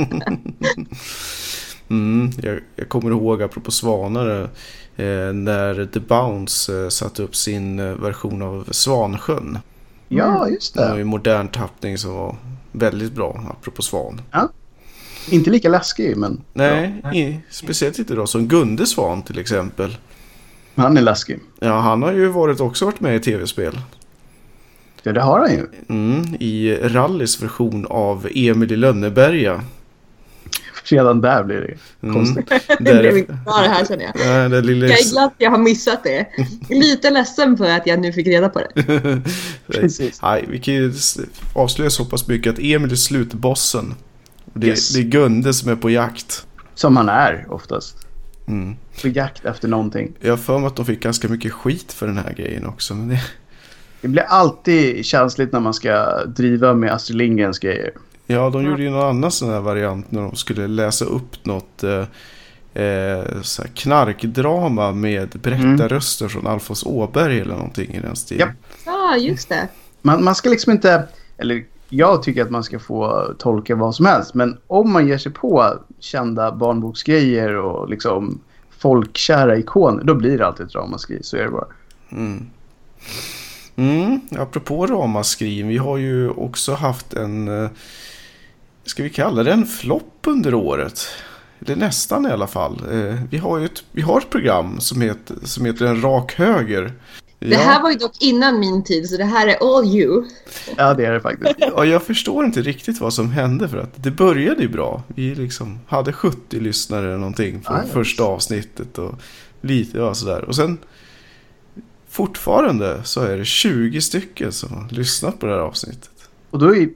Mm, 1.89 2.31
jag, 2.41 2.59
jag 2.75 2.89
kommer 2.89 3.11
ihåg, 3.11 3.43
apropå 3.43 3.71
svanar, 3.71 4.41
eh, 4.95 5.33
när 5.33 5.85
The 5.85 5.99
Bounce 5.99 6.83
eh, 6.83 6.89
satte 6.89 7.23
upp 7.23 7.35
sin 7.35 7.79
eh, 7.79 7.85
version 7.85 8.41
av 8.41 8.67
Svansjön. 8.71 9.59
Ja, 10.07 10.49
just 10.49 10.73
Det 10.73 10.79
var 10.79 10.95
det. 10.95 11.01
en 11.01 11.07
modern 11.07 11.47
tappning 11.47 11.97
som 11.97 12.13
var 12.13 12.35
väldigt 12.71 13.13
bra, 13.13 13.55
apropå 13.59 13.81
svan. 13.81 14.21
Inte 15.29 15.49
lika 15.49 15.69
läskig, 15.69 16.17
men 16.17 16.41
Nej, 16.53 17.01
i, 17.13 17.39
speciellt 17.49 17.99
inte 17.99 18.15
då 18.15 18.27
som 18.27 18.47
Gunde 18.47 18.85
Svan 18.85 19.21
till 19.21 19.39
exempel. 19.39 19.97
han 20.75 20.97
är 20.97 21.01
läskig. 21.01 21.39
Ja, 21.59 21.79
han 21.79 22.01
har 22.03 22.11
ju 22.13 22.27
varit, 22.27 22.59
också 22.59 22.85
varit 22.85 22.99
med 22.99 23.15
i 23.15 23.19
tv-spel. 23.19 23.79
Ja, 25.03 25.13
det 25.13 25.21
har 25.21 25.39
han 25.39 25.51
ju. 25.51 25.67
Mm, 25.89 26.35
I 26.39 26.75
Rallys 26.75 27.43
version 27.43 27.85
av 27.89 28.27
Emil 28.35 28.71
i 28.71 28.75
Lönneberga. 28.75 29.61
Redan 30.83 31.21
där 31.21 31.43
blir 31.43 31.57
det 31.61 31.77
Mm. 32.07 32.15
konstigt. 32.15 32.49
Det 32.79 32.99
blev 32.99 33.17
inte 33.17 33.37
bra 33.45 33.53
det 33.61 33.69
här 33.69 33.85
känner 33.85 34.03
jag. 34.03 34.43
Ja, 34.43 34.49
det 34.49 34.61
lilla... 34.61 34.87
Jag 34.87 34.99
är 34.99 35.11
glad 35.11 35.23
att 35.25 35.33
jag 35.37 35.51
har 35.51 35.57
missat 35.57 36.03
det. 36.03 36.25
Lite 36.69 37.09
ledsen 37.09 37.57
för 37.57 37.69
att 37.69 37.87
jag 37.87 37.99
nu 37.99 38.13
fick 38.13 38.27
reda 38.27 38.49
på 38.49 38.59
det. 38.59 39.21
Precis. 39.67 40.21
Nej, 40.21 40.45
vi 40.49 40.59
kan 40.59 40.73
ju 40.73 40.93
avslöja 41.53 41.89
så 41.89 42.05
pass 42.05 42.27
mycket 42.27 42.53
att 42.53 42.59
Emil 42.59 42.91
är 42.91 42.95
slutbossen. 42.95 43.93
Och 44.55 44.61
Det, 44.61 44.67
Yes. 44.67 44.93
det 44.93 44.99
är 44.99 45.03
Gunde 45.03 45.53
som 45.53 45.71
är 45.71 45.75
på 45.75 45.89
jakt. 45.89 46.45
Som 46.75 46.97
han 46.97 47.09
är 47.09 47.45
oftast. 47.49 47.97
Mm. 48.47 48.75
På 49.01 49.07
jakt 49.07 49.45
efter 49.45 49.67
någonting. 49.67 50.13
Jag 50.19 50.31
har 50.31 50.37
för 50.37 50.59
mig 50.59 50.67
att 50.67 50.75
de 50.75 50.85
fick 50.85 50.99
ganska 51.03 51.27
mycket 51.27 51.53
skit 51.53 51.91
för 51.93 52.07
den 52.07 52.17
här 52.17 52.33
grejen 52.33 52.65
också. 52.65 52.93
Men 52.95 53.07
det, 53.07 53.21
Det 54.01 54.07
blir 54.07 54.23
alltid 54.23 55.05
känsligt 55.05 55.51
när 55.51 55.59
man 55.59 55.73
ska 55.73 56.23
driva 56.25 56.73
med 56.73 56.91
Astrid 56.93 57.17
Lindgrens 57.17 57.59
grejer. 57.59 57.91
ja, 58.27 58.49
de 58.49 58.65
gjorde 58.65 58.83
ju 58.83 58.89
någon 58.89 59.09
annan 59.09 59.31
sån 59.31 59.49
här 59.49 59.59
variant 59.59 60.11
när 60.11 60.21
de 60.21 60.35
skulle 60.35 60.67
läsa 60.67 61.05
upp 61.05 61.45
något 61.45 61.83
eh, 61.83 61.99
eh, 62.83 63.41
så 63.41 63.61
här 63.61 63.69
knarkdrama 63.75 64.91
med 64.91 65.29
berättarröster 65.29 66.27
från 66.27 66.47
Alfons 66.47 66.83
Åberg 66.85 67.39
eller 67.39 67.55
någonting 67.55 67.93
i 67.93 67.99
den 67.99 68.15
stilen. 68.15 68.49
Ja, 68.85 69.17
just 69.17 69.49
det. 69.49 69.67
Man, 70.01 70.23
man 70.23 70.35
ska 70.35 70.49
liksom 70.49 70.71
inte... 70.71 71.07
Eller 71.37 71.63
jag 71.95 72.23
tycker 72.23 72.41
att 72.41 72.49
man 72.49 72.63
ska 72.63 72.79
få 72.79 73.33
tolka 73.39 73.75
vad 73.75 73.95
som 73.95 74.05
helst. 74.05 74.33
Men 74.33 74.57
om 74.67 74.91
man 74.91 75.07
ger 75.07 75.17
sig 75.17 75.31
på 75.31 75.73
kända 75.99 76.51
barnboksgrejer 76.51 77.55
och 77.55 77.89
liksom 77.89 78.41
folkkära 78.77 79.57
ikoner. 79.57 80.03
Då 80.03 80.15
blir 80.15 80.37
det 80.37 80.47
alltid 80.47 80.65
ett 80.65 80.75
ramaskri. 80.75 81.19
Så 81.23 81.37
är 81.37 81.43
det 81.43 81.49
bara. 81.49 81.67
Mm. 82.11 82.47
Mm, 83.75 84.19
apropå 84.39 84.85
ramaskrin, 84.85 85.67
vi 85.67 85.77
har 85.77 85.97
ju 85.97 86.29
också 86.29 86.73
haft 86.73 87.13
en, 87.13 87.63
eh, 87.63 87.69
ska 88.83 89.03
vi 89.03 89.09
kalla 89.09 89.43
det 89.43 89.51
en 89.51 89.65
flopp 89.65 90.17
under 90.27 90.53
året? 90.53 91.07
Eller 91.59 91.75
nästan 91.75 92.25
i 92.25 92.29
alla 92.29 92.47
fall. 92.47 92.81
Eh, 92.91 93.15
vi 93.29 93.37
har 93.37 93.59
ju 93.59 93.65
ett, 93.65 93.83
vi 93.91 94.01
har 94.01 94.17
ett 94.17 94.29
program 94.29 94.79
som 94.79 95.01
heter, 95.01 95.35
som 95.43 95.65
heter 95.65 95.85
En 95.85 96.01
rak 96.01 96.33
höger. 96.33 96.93
Det 97.49 97.55
här 97.55 97.81
var 97.81 97.91
ju 97.91 97.97
dock 97.97 98.21
innan 98.21 98.59
min 98.59 98.83
tid, 98.83 99.09
så 99.09 99.17
det 99.17 99.23
här 99.25 99.47
är 99.47 99.77
all 99.77 99.85
you. 99.85 100.25
Ja, 100.77 100.93
det 100.93 101.05
är 101.05 101.11
det 101.13 101.21
faktiskt. 101.21 101.53
Ja, 101.59 101.85
jag 101.85 102.03
förstår 102.03 102.45
inte 102.45 102.61
riktigt 102.61 102.99
vad 103.01 103.13
som 103.13 103.31
hände 103.31 103.69
för 103.69 103.77
att 103.77 104.03
det 104.03 104.11
började 104.11 104.61
ju 104.61 104.67
bra. 104.69 105.03
Vi 105.07 105.35
liksom 105.35 105.79
hade 105.87 106.13
70 106.13 106.59
lyssnare 106.59 107.05
eller 107.07 107.17
någonting 107.17 107.61
på 107.61 107.73
Ja, 107.73 107.81
ja. 107.87 107.93
första 107.93 108.23
avsnittet 108.23 108.97
och 108.97 109.13
lite 109.61 109.97
ja, 109.97 110.13
sådär. 110.13 110.43
Och 110.45 110.55
sen 110.55 110.77
fortfarande 112.09 113.01
så 113.03 113.21
är 113.21 113.37
det 113.37 113.45
20 113.45 114.01
stycken 114.01 114.51
som 114.51 114.73
har 114.73 114.89
lyssnat 114.89 115.39
på 115.39 115.45
det 115.45 115.51
här 115.51 115.59
avsnittet. 115.59 116.09
Och 116.49 116.59
då 116.59 116.75
är 116.75 116.89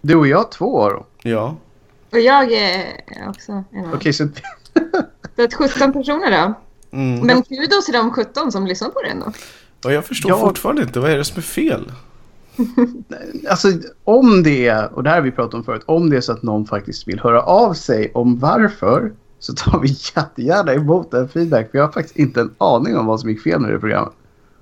du 0.00 0.14
och 0.14 0.26
jag 0.28 0.50
två 0.52 0.88
då. 0.90 1.06
Ja, 1.22 1.56
Och 2.12 2.20
jag 2.20 2.52
är 2.52 2.84
också 3.28 3.52
en 3.52 3.84
av 3.84 3.94
Okej, 3.94 4.12
så 4.12 4.28
Så 5.36 5.44
att 5.44 5.54
17 5.54 5.92
personer 5.92 6.30
då. 6.30 6.54
mm. 6.96 7.26
Men 7.26 7.42
kudos 7.42 7.84
till 7.84 7.94
de 7.94 8.10
17 8.10 8.52
som 8.52 8.66
lyssnar 8.66 8.88
på 8.88 9.02
det 9.02 9.08
ändå. 9.08 9.32
Och 9.84 9.92
jag 9.92 10.04
förstår 10.04 10.30
Ja. 10.30 10.38
fortfarande 10.40 10.82
inte 10.82 11.00
vad 11.00 11.10
är 11.10 11.16
det 11.16 11.24
som 11.24 11.36
är 11.38 11.42
fel. 11.42 11.92
alltså 13.48 13.68
om 14.04 14.42
det 14.42 14.66
är, 14.66 14.94
och 14.94 15.02
det 15.02 15.08
här 15.10 15.16
har 15.16 15.22
vi 15.22 15.30
pratat 15.30 15.54
om 15.54 15.64
förut, 15.64 15.82
om 15.86 16.10
det 16.10 16.16
är 16.16 16.20
så 16.20 16.32
att 16.32 16.42
någon 16.42 16.66
faktiskt 16.66 17.08
vill 17.08 17.20
höra 17.20 17.42
av 17.42 17.74
sig 17.74 18.10
om 18.14 18.38
varför 18.38 19.12
så 19.38 19.52
tar 19.54 19.80
vi 19.80 19.88
jättegärna 20.16 20.74
emot 20.74 21.10
den 21.10 21.28
feedback. 21.28 21.70
För 21.70 21.78
jag 21.78 21.84
har 21.86 21.92
faktiskt 21.92 22.16
inte 22.16 22.40
en 22.40 22.54
aning 22.58 22.96
om 22.96 23.06
vad 23.06 23.20
som 23.20 23.30
gick 23.30 23.42
fel 23.42 23.60
med 23.60 23.72
det 23.72 23.78
programmet. 23.78 24.12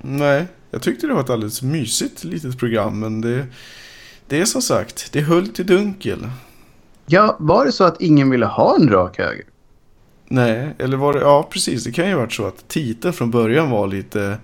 Nej, 0.01 0.47
jag 0.71 0.83
tyckte 0.83 1.07
det 1.07 1.15
var 1.15 1.21
ett 1.21 1.31
alldeles 1.31 1.63
mysigt 1.63 2.25
litet 2.25 2.59
program 2.59 3.01
men 3.01 3.21
det, 3.21 3.47
det 4.27 4.41
är 4.41 4.45
som 4.45 4.63
sagt, 4.63 5.13
det 5.13 5.21
höll 5.21 5.49
till 5.49 5.67
dunkel. 5.67 6.29
Ja, 7.07 7.37
var 7.39 7.65
det 7.65 7.73
så 7.73 7.85
att 7.85 8.01
ingen 8.01 8.31
ville 8.31 8.47
ha 8.47 8.77
en 8.77 8.89
rak 8.89 9.19
höger? 9.19 9.45
Nej, 10.29 10.75
eller 10.79 10.97
var 10.97 11.13
det, 11.13 11.21
ja 11.21 11.49
precis, 11.53 11.85
det 11.85 11.93
kan 11.93 12.07
ju 12.07 12.13
ha 12.13 12.21
varit 12.21 12.33
så 12.33 12.47
att 12.47 12.69
titeln 12.69 13.13
från 13.15 13.31
början 13.31 13.71
var 13.71 13.87
lite, 13.87 14.39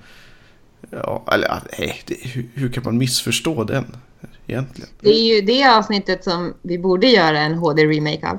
ja, 1.02 1.24
eller 1.32 1.60
nej, 1.78 2.02
det, 2.06 2.14
hur, 2.20 2.48
hur 2.54 2.68
kan 2.68 2.82
man 2.84 2.98
missförstå 2.98 3.64
den 3.64 3.84
egentligen? 4.46 4.90
Det 5.00 5.08
är 5.08 5.34
ju 5.34 5.40
det 5.40 5.64
avsnittet 5.64 6.24
som 6.24 6.54
vi 6.62 6.78
borde 6.78 7.06
göra 7.06 7.38
en 7.38 7.54
HD-remake 7.54 8.30
av. 8.30 8.38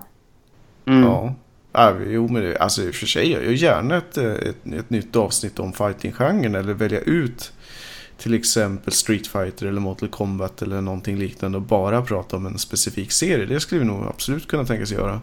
Mm. 0.86 1.04
Ja. 1.04 1.36
Ja, 1.78 1.96
jo, 2.08 2.28
men 2.28 2.44
det, 2.44 2.58
alltså 2.58 2.82
i 2.82 2.90
och 2.90 2.96
för 2.96 3.06
sig, 3.06 3.32
jag 3.32 3.44
gör 3.44 3.52
gärna 3.52 3.98
ett, 3.98 4.18
ett, 4.18 4.56
ett 4.74 4.90
nytt 4.90 5.16
avsnitt 5.16 5.60
om 5.60 5.74
fighting-genren 5.74 6.56
eller 6.56 6.74
välja 6.74 7.00
ut 7.00 7.52
till 8.18 8.34
exempel 8.34 8.94
Street 8.94 9.28
Fighter 9.28 9.66
eller 9.66 9.82
Mortal 9.82 10.10
Kombat 10.10 10.62
eller 10.62 10.82
någonting 10.82 11.18
liknande 11.18 11.58
och 11.58 11.64
bara 11.64 12.02
prata 12.02 12.38
om 12.38 12.46
en 12.46 12.58
specifik 12.58 13.12
serie. 13.12 13.46
Det 13.46 13.60
skulle 13.60 13.80
vi 13.80 13.88
nog 13.88 14.06
absolut 14.06 14.48
kunna 14.48 14.66
tänka 14.66 14.86
sig 14.86 14.98
göra. 14.98 15.22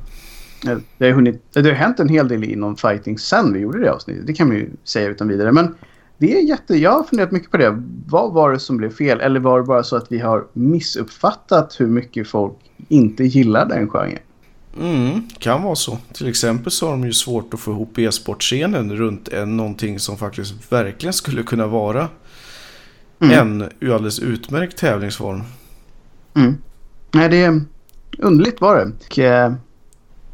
Det, 0.98 1.06
har 1.06 1.12
hunnit, 1.12 1.42
det 1.52 1.62
har 1.62 1.72
hänt 1.72 2.00
en 2.00 2.08
hel 2.08 2.28
del 2.28 2.44
inom 2.44 2.76
fighting 2.76 3.18
sen 3.18 3.52
vi 3.52 3.60
gjorde 3.60 3.80
det 3.80 3.92
avsnittet. 3.92 4.26
Det 4.26 4.32
kan 4.32 4.48
man 4.48 4.56
ju 4.56 4.70
säga 4.84 5.08
utan 5.08 5.28
vidare. 5.28 5.52
Men 5.52 5.74
det 6.22 6.38
är 6.38 6.42
jätte, 6.42 6.76
jag 6.76 6.90
har 6.90 7.02
funderat 7.02 7.32
mycket 7.32 7.50
på 7.50 7.56
det. 7.56 7.82
Vad 8.06 8.32
var 8.32 8.52
det 8.52 8.58
som 8.58 8.76
blev 8.76 8.90
fel? 8.90 9.20
Eller 9.20 9.40
var 9.40 9.60
det 9.60 9.66
bara 9.66 9.82
så 9.82 9.96
att 9.96 10.12
vi 10.12 10.18
har 10.18 10.46
missuppfattat 10.52 11.80
hur 11.80 11.86
mycket 11.86 12.28
folk 12.28 12.56
inte 12.88 13.24
gillar 13.24 13.66
den 13.68 13.88
genren? 13.88 14.18
Mm, 14.80 15.22
kan 15.38 15.62
vara 15.62 15.74
så. 15.74 15.98
Till 16.12 16.28
exempel 16.28 16.72
så 16.72 16.86
har 16.86 16.92
de 16.92 17.04
ju 17.04 17.12
svårt 17.12 17.54
att 17.54 17.60
få 17.60 17.70
ihop 17.70 17.98
e-sportscenen 17.98 18.96
runt 18.96 19.28
en, 19.28 19.56
någonting 19.56 19.98
som 19.98 20.16
faktiskt 20.16 20.72
verkligen 20.72 21.12
skulle 21.12 21.42
kunna 21.42 21.66
vara 21.66 22.08
Mm. 23.20 23.38
en 23.80 23.92
alldeles 23.92 24.18
utmärkt 24.18 24.78
tävlingsform. 24.78 25.42
Mm. 26.34 26.56
Nej, 27.12 27.28
det 27.28 27.36
är 27.36 27.60
underligt 28.18 28.60
var 28.60 28.76
det. 28.76 28.92
Och, 29.06 29.18
eh, 29.18 29.52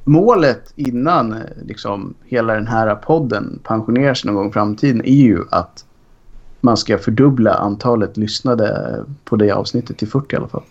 målet 0.08 0.72
innan 0.76 1.36
liksom, 1.64 2.14
hela 2.24 2.54
den 2.54 2.66
här 2.66 2.94
podden 2.94 3.60
pensioneras 3.64 4.24
någon 4.24 4.34
gång 4.34 4.48
i 4.48 4.52
framtiden 4.52 5.04
är 5.04 5.22
ju 5.22 5.44
att 5.50 5.84
man 6.60 6.76
ska 6.76 6.98
fördubbla 6.98 7.54
antalet 7.54 8.16
lyssnade 8.16 8.96
på 9.24 9.36
det 9.36 9.50
avsnittet 9.50 9.98
till 9.98 10.08
40 10.08 10.34
i 10.34 10.36
alla 10.36 10.48
fall. 10.48 10.62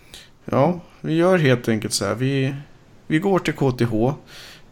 Ja, 0.46 0.80
vi 1.02 1.16
gör 1.16 1.38
helt 1.38 1.70
enkelt 1.70 1.94
så 1.94 2.06
här. 2.06 2.16
Vi, 2.16 2.56
vi 3.08 3.20
går 3.20 3.40
till 3.40 3.54
KTH. 3.54 4.18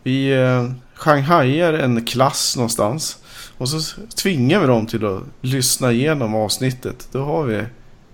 Vi 0.04 0.42
eh, 0.44 0.72
shanghaiar 0.96 1.74
en 1.74 2.06
klass 2.06 2.56
någonstans. 2.58 3.18
Och 3.58 3.70
så 3.70 4.02
tvingar 4.08 4.60
vi 4.60 4.68
dem 4.68 4.86
till 4.86 5.06
att 5.06 5.24
lyssna 5.42 5.92
igenom 5.92 6.36
avsnittet. 6.36 7.08
Då 7.12 7.24
har 7.24 7.44
vi 7.44 7.64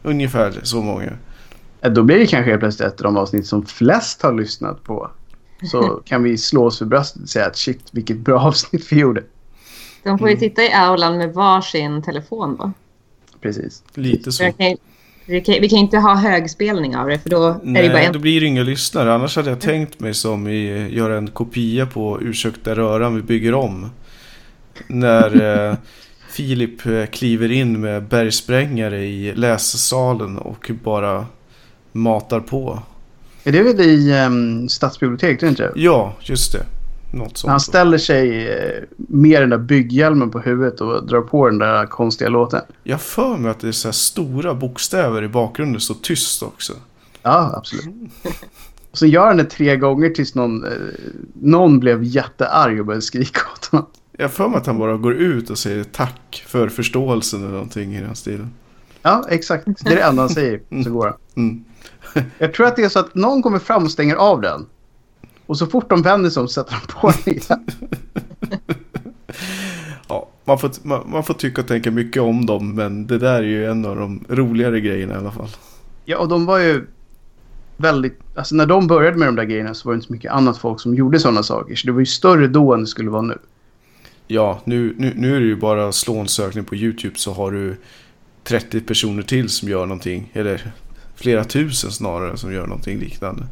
ungefär 0.04 0.54
så 0.64 0.82
många. 0.82 1.12
Då 1.82 2.04
blir 2.04 2.20
det 2.20 2.28
kanske 2.28 2.52
helt 2.52 2.60
plötsligt 2.60 2.88
ett 2.88 3.02
av 3.02 3.04
de 3.04 3.18
avsnitt 3.18 3.47
som 3.47 3.66
flest 3.66 4.22
har 4.22 4.34
lyssnat 4.34 4.84
på. 4.84 5.12
Så 5.64 6.01
kan 6.05 6.24
vi 6.24 6.38
slå 6.38 6.66
oss 6.66 6.78
för 6.78 6.86
bröstet 6.86 7.22
och 7.22 7.30
säga 7.30 7.45
att 7.45 7.57
shit 7.57 7.89
vilket 7.91 8.18
bra 8.18 8.39
avsnitt 8.47 8.91
vi 8.91 8.99
gjorde. 8.99 9.24
De 10.03 10.20
får 10.20 10.30
ju 10.30 10.38
sitta 10.38 10.64
i 10.64 10.74
aulan 10.74 11.18
med 11.18 11.34
varsin 11.34 12.01
telefon 12.01 12.57
då. 12.57 12.72
Precis. 13.41 13.84
Lite 13.93 14.32
så. 14.32 14.43
kan, 14.43 14.78
vi 15.26 15.41
kan, 15.41 15.55
vi 15.62 15.70
kan 15.70 15.80
inte 15.80 15.97
ha 15.97 16.16
högspelning 16.16 16.97
av 16.97 17.07
det 17.07 17.20
för 17.20 17.30
då 17.30 17.47
är 17.47 17.53
det 17.53 17.89
bara 17.89 17.93
Nej, 17.93 18.05
en. 18.05 18.14
då 18.14 18.20
blir 18.20 18.41
det 18.41 18.47
inga 18.47 18.64
lyssnare. 18.64 19.14
Annars 19.14 19.36
hade 19.36 19.49
jag 19.49 19.62
tänkt 19.62 19.99
mig 19.99 20.14
som 20.14 20.47
i 20.47 20.89
göra 20.93 21.18
en 21.18 21.28
kopia 21.28 21.86
på 21.86 22.20
Ursäkta 22.22 22.76
röran 22.76 23.16
vi 23.16 23.22
bygger 23.22 23.53
om. 23.53 23.89
När 24.88 25.41
eh, 25.70 25.76
Filip 26.30 26.86
eh, 26.86 27.05
kliver 27.05 27.51
in 27.51 27.82
med 27.82 28.03
bergsprängare 28.03 29.05
i 29.05 29.36
lässalen 29.36 30.38
och 30.38 30.72
bara 30.84 31.26
matar 31.91 32.39
på. 32.39 32.80
Är 33.44 33.52
det 33.52 33.62
väl 33.64 33.82
i 33.82 34.26
um, 34.26 34.70
stadsbiblioteket, 34.70 35.44
är 35.44 35.48
det 35.48 35.50
inte? 35.50 35.72
Ja, 35.76 36.16
just 36.22 36.52
det. 36.52 36.66
Något 37.14 37.38
sånt. 37.38 37.52
Han 37.52 37.60
ställer 37.60 37.98
sig 37.98 38.50
eh, 38.50 38.84
med 38.98 39.42
den 39.42 39.50
där 39.50 39.58
bygghjälmen 39.58 40.32
på 40.32 40.39
huvudet 40.39 40.82
och 40.82 41.08
drar 41.08 41.22
på 41.22 41.50
den 41.50 41.58
där 41.58 41.86
konstiga 41.86 42.30
låten. 42.30 42.62
Jag 42.84 43.02
för 43.02 43.38
mig 43.38 43.52
att 43.52 43.60
det 43.60 43.68
är 43.68 43.72
så 43.72 43.88
här 43.88 43.94
stora 43.94 44.56
bokstäver 44.56 45.24
i 45.24 45.28
bakgrunden, 45.28 45.82
så 45.82 45.94
tyst 45.94 46.44
också. 46.44 46.74
Ja, 47.22 47.54
absolut. 47.58 47.86
Och 48.24 48.32
så 48.98 49.06
gör 49.06 49.28
han 49.28 49.38
det 49.38 49.44
tre 49.44 49.78
gånger 49.78 50.10
tills 50.10 50.36
någon, 50.36 50.66
eh, 50.66 50.72
någon 51.34 51.80
blev 51.80 52.04
jättearg 52.04 52.80
och 52.80 52.86
började 52.86 53.02
skrika 53.02 53.42
åt 53.54 53.66
honom. 53.66 53.88
Jag 54.18 54.32
för 54.32 54.48
mig 54.48 54.58
att 54.58 54.66
han 54.66 54.78
bara 54.78 54.98
går 54.98 55.14
ut 55.14 55.50
och 55.50 55.58
säger 55.58 55.84
tack 55.84 56.44
för 56.48 56.70
förståelsen 56.70 57.39
eller 57.39 57.52
någonting 57.52 57.96
i 57.96 58.02
den 58.02 58.16
stilen. 58.16 58.54
Ja, 59.02 59.26
exakt. 59.30 59.66
Det 59.66 59.92
är 59.92 59.96
det 59.96 60.02
enda 60.02 60.22
han 60.22 60.30
säger. 60.30 60.84
Så 60.84 60.92
går 60.92 61.06
han. 61.06 61.16
Mm. 61.36 61.64
Jag 62.38 62.53
tror 62.53 62.68
att 62.68 62.76
det 62.76 62.84
är 62.84 62.89
så 62.89 62.99
att 62.99 63.16
någon 63.16 63.41
kommer 63.41 63.59
fram 63.59 63.84
och 63.84 63.91
stänger 63.91 64.16
av 64.16 64.41
den. 64.41 64.66
Och 65.45 65.57
så 65.57 65.68
fort 65.68 65.89
de 65.89 66.01
vänder 66.01 66.30
sig 66.30 66.41
om 66.41 66.47
sätter 66.47 66.72
de 66.72 66.93
på 66.93 67.12
den 67.26 67.34
igen. 67.34 67.66
Ja, 70.07 70.30
man 70.45 70.59
får, 70.59 70.72
man, 70.84 71.09
man 71.12 71.24
får 71.24 71.34
tycka 71.34 71.62
och 71.62 71.68
tänka 71.68 71.91
mycket 71.91 72.22
om 72.22 72.45
dem, 72.45 72.76
men 72.76 73.07
det 73.07 73.18
där 73.18 73.36
är 73.36 73.43
ju 73.43 73.66
en 73.66 73.86
av 73.86 73.95
de 73.95 74.26
roligare 74.30 74.82
grejerna 74.82 75.14
i 75.14 75.18
alla 75.18 75.32
fall. 75.32 75.49
Ja, 76.05 76.18
och 76.18 76.28
de 76.28 76.45
var 76.45 76.59
ju 76.59 76.88
väldigt... 77.78 78.20
Alltså 78.36 78.55
när 78.55 78.66
de 78.66 78.88
började 78.88 79.18
med 79.18 79.28
de 79.28 79.36
där 79.36 79.43
grejerna 79.43 79.74
så 79.74 79.88
var 79.88 79.93
det 79.93 79.95
inte 79.95 80.07
så 80.07 80.14
mycket 80.14 80.32
annat 80.32 80.57
folk 80.57 80.80
som 80.80 80.95
gjorde 80.95 81.20
sådana 81.20 81.43
saker. 81.43 81.76
Så 81.76 81.88
det 81.88 81.93
var 81.93 81.99
ju 81.99 82.05
större 82.05 82.47
då 82.47 82.74
än 82.74 82.82
det 82.82 82.88
skulle 82.88 83.09
vara 83.09 83.22
nu. 83.22 83.38
Ja, 84.28 84.62
nu, 84.66 84.95
nu, 84.97 85.14
nu 85.16 85.36
är 85.36 85.39
det 85.39 85.45
ju 85.45 85.55
bara 85.55 85.91
slå 85.91 86.18
en 86.20 86.28
sökning 86.28 86.66
på 86.66 86.76
YouTube 86.76 87.16
så 87.16 87.34
har 87.34 87.51
du 87.51 87.78
30 88.43 88.82
personer 88.82 89.24
till 89.24 89.49
som 89.49 89.70
gör 89.70 89.86
någonting. 89.86 90.32
Eller 90.34 90.74
flera 91.22 91.43
tusen 91.43 91.91
snarare 91.91 92.38
som 92.38 92.53
gör 92.53 92.67
någonting 92.67 92.99
liknande. 92.99 93.43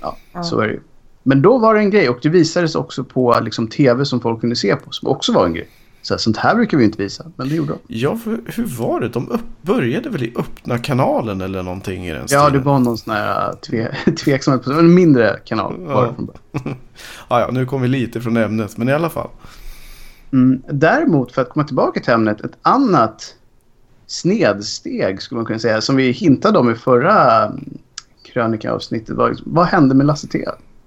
Ja, 0.00 0.16
Ja. 0.32 0.42
så 0.42 0.60
är 0.60 0.66
det 0.66 0.72
ju. 0.72 0.80
Men 1.22 1.42
då 1.42 1.58
var 1.58 1.74
det 1.74 1.80
en 1.80 1.90
grej 1.90 2.08
och 2.08 2.18
det 2.22 2.28
visades 2.28 2.74
också 2.74 3.04
på 3.04 3.38
liksom, 3.42 3.68
tv 3.68 4.04
som 4.04 4.20
folk 4.20 4.40
kunde 4.40 4.56
se 4.56 4.76
på 4.76 4.92
som 4.92 5.08
också 5.08 5.32
var 5.32 5.46
en 5.46 5.54
grej. 5.54 5.68
Så 6.02 6.14
här, 6.14 6.18
sånt 6.18 6.36
här 6.36 6.54
brukar 6.54 6.78
vi 6.78 6.84
inte 6.84 7.02
visa, 7.02 7.24
men 7.36 7.48
det 7.48 7.54
gjorde 7.54 7.72
de. 7.72 7.78
Ja, 7.86 8.16
för, 8.16 8.38
hur 8.46 8.64
var 8.64 9.00
det? 9.00 9.08
De 9.08 9.28
upp, 9.28 9.40
började 9.62 10.08
väl 10.10 10.22
i 10.22 10.32
öppna 10.36 10.78
kanalen 10.78 11.40
eller 11.40 11.62
någonting 11.62 12.06
i 12.06 12.12
den 12.12 12.20
Ja, 12.20 12.26
stilen? 12.26 12.52
det 12.52 12.58
var 12.58 12.78
någon 12.78 12.98
sån 12.98 13.14
här 13.14 13.48
uh, 13.48 13.54
tve, 13.56 13.96
tveksamhet 14.24 14.64
på 14.64 14.70
en 14.72 14.94
mindre 14.94 15.40
kanal. 15.44 15.74
Var 15.78 16.14
Ja. 16.52 16.60
Ah, 17.28 17.40
ja, 17.40 17.48
nu 17.52 17.66
kom 17.66 17.82
vi 17.82 17.88
lite 17.88 18.20
från 18.20 18.36
ämnet, 18.36 18.76
men 18.76 18.88
i 18.88 18.92
alla 18.92 19.10
fall. 19.10 19.28
Mm. 20.32 20.62
Däremot, 20.72 21.32
för 21.32 21.42
att 21.42 21.48
komma 21.50 21.64
tillbaka 21.66 22.00
till 22.00 22.12
ämnet, 22.12 22.40
ett 22.40 22.58
annat 22.62 23.34
snedsteg 24.06 25.22
skulle 25.22 25.36
man 25.36 25.46
kunna 25.46 25.58
säga, 25.58 25.80
som 25.80 25.96
vi 25.96 26.10
hintade 26.10 26.58
om 26.58 26.70
i 26.70 26.74
förra 26.74 27.44
mm, 27.44 27.78
krönikaavsnittet. 28.24 29.16
Var, 29.16 29.36
vad 29.44 29.66
hände 29.66 29.94
med 29.94 30.06
Lasse 30.06 30.28
T? 30.28 30.44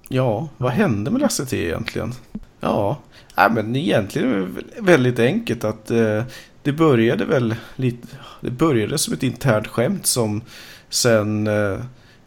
Ja, 0.08 0.48
vad 0.56 0.72
hände 0.72 1.10
med 1.10 1.20
Lasse 1.20 1.46
T 1.46 1.66
egentligen? 1.66 2.12
Ja, 2.60 2.98
nej, 3.36 3.50
men 3.54 3.76
egentligen 3.76 4.32
är 4.32 4.36
det 4.36 4.42
väl 4.42 4.64
väldigt 4.80 5.18
enkelt 5.18 5.64
att 5.64 5.90
eh, 5.90 6.22
det 6.62 6.72
började 6.72 7.24
väl 7.24 7.54
lite, 7.76 8.08
det 8.40 8.50
började 8.50 8.98
som 8.98 9.14
ett 9.14 9.22
internt 9.22 9.66
skämt 9.66 10.06
som 10.06 10.42
sen 10.88 11.46
eh, 11.46 11.78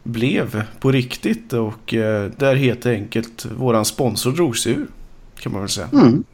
blev 0.02 0.64
på 0.80 0.92
riktigt 0.92 1.52
och 1.52 1.94
eh, 1.94 2.30
där 2.36 2.54
helt 2.54 2.86
enkelt 2.86 3.46
våran 3.56 3.84
sponsor 3.84 4.32
drog 4.32 4.56
sig 4.58 4.72
ur. 4.72 4.86
Kan 5.38 5.52
man 5.52 5.60
väl 5.60 5.70
säga. 5.70 5.88
Mm. 5.92 6.24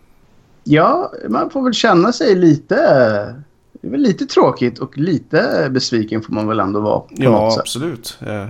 Ja, 0.65 1.13
man 1.29 1.51
får 1.51 1.63
väl 1.63 1.75
känna 1.75 2.13
sig 2.13 2.35
lite... 2.35 3.43
Det 3.81 3.87
är 3.87 3.91
väl 3.91 4.01
lite 4.01 4.26
tråkigt 4.26 4.78
och 4.78 4.99
lite 4.99 5.68
besviken 5.70 6.22
får 6.22 6.33
man 6.33 6.47
väl 6.47 6.61
ändå 6.61 6.81
vara. 6.81 7.03
Ja, 7.11 7.57
absolut. 7.61 8.18
Eh, 8.20 8.47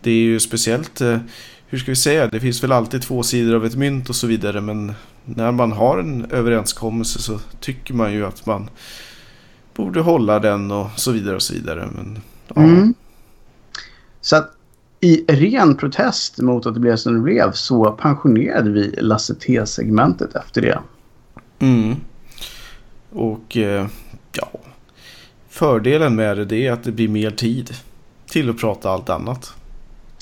Det 0.00 0.10
är 0.10 0.14
ju 0.14 0.40
speciellt, 0.40 1.00
eh, 1.00 1.18
hur 1.66 1.78
ska 1.78 1.90
vi 1.90 1.96
säga, 1.96 2.26
det 2.26 2.40
finns 2.40 2.62
väl 2.62 2.72
alltid 2.72 3.02
två 3.02 3.22
sidor 3.22 3.54
av 3.54 3.66
ett 3.66 3.76
mynt 3.76 4.08
och 4.08 4.16
så 4.16 4.26
vidare. 4.26 4.60
Men 4.60 4.94
när 5.24 5.52
man 5.52 5.72
har 5.72 5.98
en 5.98 6.24
överenskommelse 6.30 7.18
så 7.18 7.38
tycker 7.60 7.94
man 7.94 8.12
ju 8.12 8.26
att 8.26 8.46
man 8.46 8.70
borde 9.74 10.00
hålla 10.00 10.40
den 10.40 10.70
och 10.70 10.86
så 10.96 11.12
vidare 11.12 11.34
och 11.36 11.42
så 11.42 11.54
vidare. 11.54 11.88
Men, 11.94 12.18
ja. 12.54 12.62
Mm. 12.62 12.94
Så 14.20 14.36
att 14.36 14.50
i 15.00 15.24
ren 15.28 15.76
protest 15.76 16.38
mot 16.38 16.66
att 16.66 16.74
det 16.74 16.80
blev 16.80 16.96
som 16.96 17.14
det 17.14 17.20
blev 17.20 17.52
så 17.52 17.92
pensionerade 17.92 18.70
vi 18.70 18.94
Lasse 18.98 19.34
T-segmentet 19.34 20.34
efter 20.34 20.62
det. 20.62 20.78
Mm. 21.58 21.96
Och 23.10 23.56
eh, 23.56 23.86
ja, 24.36 24.48
fördelen 25.48 26.14
med 26.16 26.36
det, 26.36 26.44
det 26.44 26.66
är 26.66 26.72
att 26.72 26.84
det 26.84 26.92
blir 26.92 27.08
mer 27.08 27.30
tid 27.30 27.74
till 28.26 28.50
att 28.50 28.58
prata 28.58 28.90
allt 28.90 29.08
annat. 29.10 29.52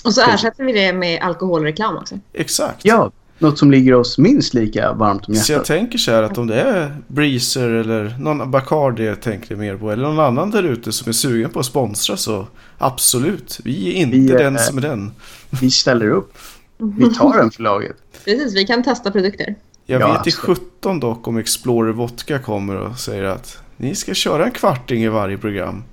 Och 0.05 0.15
så 0.15 0.21
ersätter 0.31 0.65
vi 0.65 0.73
det 0.73 0.93
med 0.93 1.23
alkoholreklam 1.23 1.97
också. 1.97 2.19
Exakt. 2.33 2.85
Ja, 2.85 3.11
något 3.39 3.59
som 3.59 3.71
ligger 3.71 3.95
oss 3.95 4.19
minst 4.19 4.55
lika 4.55 4.93
varmt 4.93 5.29
om 5.29 5.35
Så 5.35 5.53
jag 5.53 5.57
hjärtat. 5.57 5.67
tänker 5.67 5.99
så 5.99 6.11
här 6.11 6.23
att 6.23 6.39
om 6.39 6.47
det 6.47 6.61
är 6.61 6.97
Breezer 7.07 7.69
eller 7.69 8.17
någon 8.19 8.51
Bacardi 8.51 9.05
jag 9.07 9.21
tänker 9.23 9.57
mer 9.57 9.77
på 9.77 9.91
eller 9.93 10.03
någon 10.03 10.21
annan 10.21 10.51
där 10.51 10.63
ute 10.63 10.93
som 10.93 11.09
är 11.09 11.13
sugen 11.13 11.51
på 11.51 11.61
att 11.61 11.67
sponsra 11.67 12.17
så 12.17 12.47
absolut. 12.79 13.61
Vi 13.65 13.89
är 13.89 13.93
inte 13.95 14.17
Vi 14.17 14.33
är- 14.33 14.39
den 14.39 14.59
som 14.59 14.79
är 14.79 14.83
den. 14.83 15.13
Vi 15.61 15.71
ställer 15.71 16.11
upp. 16.11 16.39
Vi 16.79 17.15
tar 17.15 17.37
den 17.39 17.51
för 17.51 17.63
laget. 17.63 17.97
Precis, 18.25 18.55
vi 18.57 18.67
kan 18.67 18.83
testa 18.83 19.11
produkter. 19.11 19.55
Jag 19.87 20.01
Ja, 20.01 20.07
vet 20.13 20.27
i 20.27 20.31
absolut. 20.31 20.59
17 20.81 21.01
dock 21.01 21.29
om 21.29 21.37
Explorer 21.37 21.93
Vodka 21.93 22.39
kommer 22.39 22.77
och 22.77 22.99
säger 22.99 23.25
att 23.25 23.59
ni 23.83 23.95
ska 23.95 24.15
köra 24.15 24.45
en 24.45 24.51
kvarting 24.51 25.03
i 25.03 25.09
varje 25.09 25.39
program. 25.39 25.85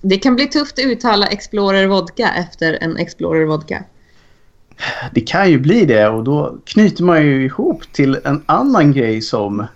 Det 0.00 0.16
kan 0.16 0.34
bli 0.34 0.46
tufft 0.46 0.78
att 0.78 0.84
uttala 0.84 1.26
Explorer 1.26 1.86
Vodka 1.86 2.32
efter 2.34 2.78
en 2.80 2.96
Explorer 2.96 3.44
Vodka. 3.44 3.84
Det 5.12 5.20
kan 5.20 5.50
ju 5.50 5.58
bli 5.58 5.84
det 5.84 6.08
och 6.08 6.24
då 6.24 6.58
knyter 6.64 7.04
man 7.04 7.22
ju 7.22 7.44
ihop 7.44 7.92
till 7.92 8.18
en 8.24 8.42
annan 8.46 8.92
grej 8.92 9.22
som, 9.22 9.66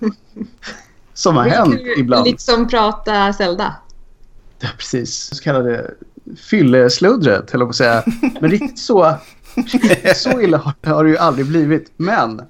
som 1.14 1.36
har 1.36 1.44
hänt 1.48 1.80
ibland. 1.98 2.26
liksom 2.26 2.68
prata 2.68 3.32
Zelda. 3.32 3.76
Ja, 4.60 4.68
precis. 4.78 5.36
Så 5.36 5.42
kallade 5.42 5.94
fyllesluddret, 6.50 7.50
höll 7.50 7.60
jag 7.60 7.68
på 7.68 7.70
att 7.70 7.76
säga. 7.76 8.04
Men 8.40 8.50
riktigt 8.50 8.78
så, 8.78 9.14
så 10.14 10.40
illa 10.40 10.58
har, 10.58 10.94
har 10.94 11.04
det 11.04 11.10
ju 11.10 11.18
aldrig 11.18 11.46
blivit. 11.46 11.92
Men 11.96 12.42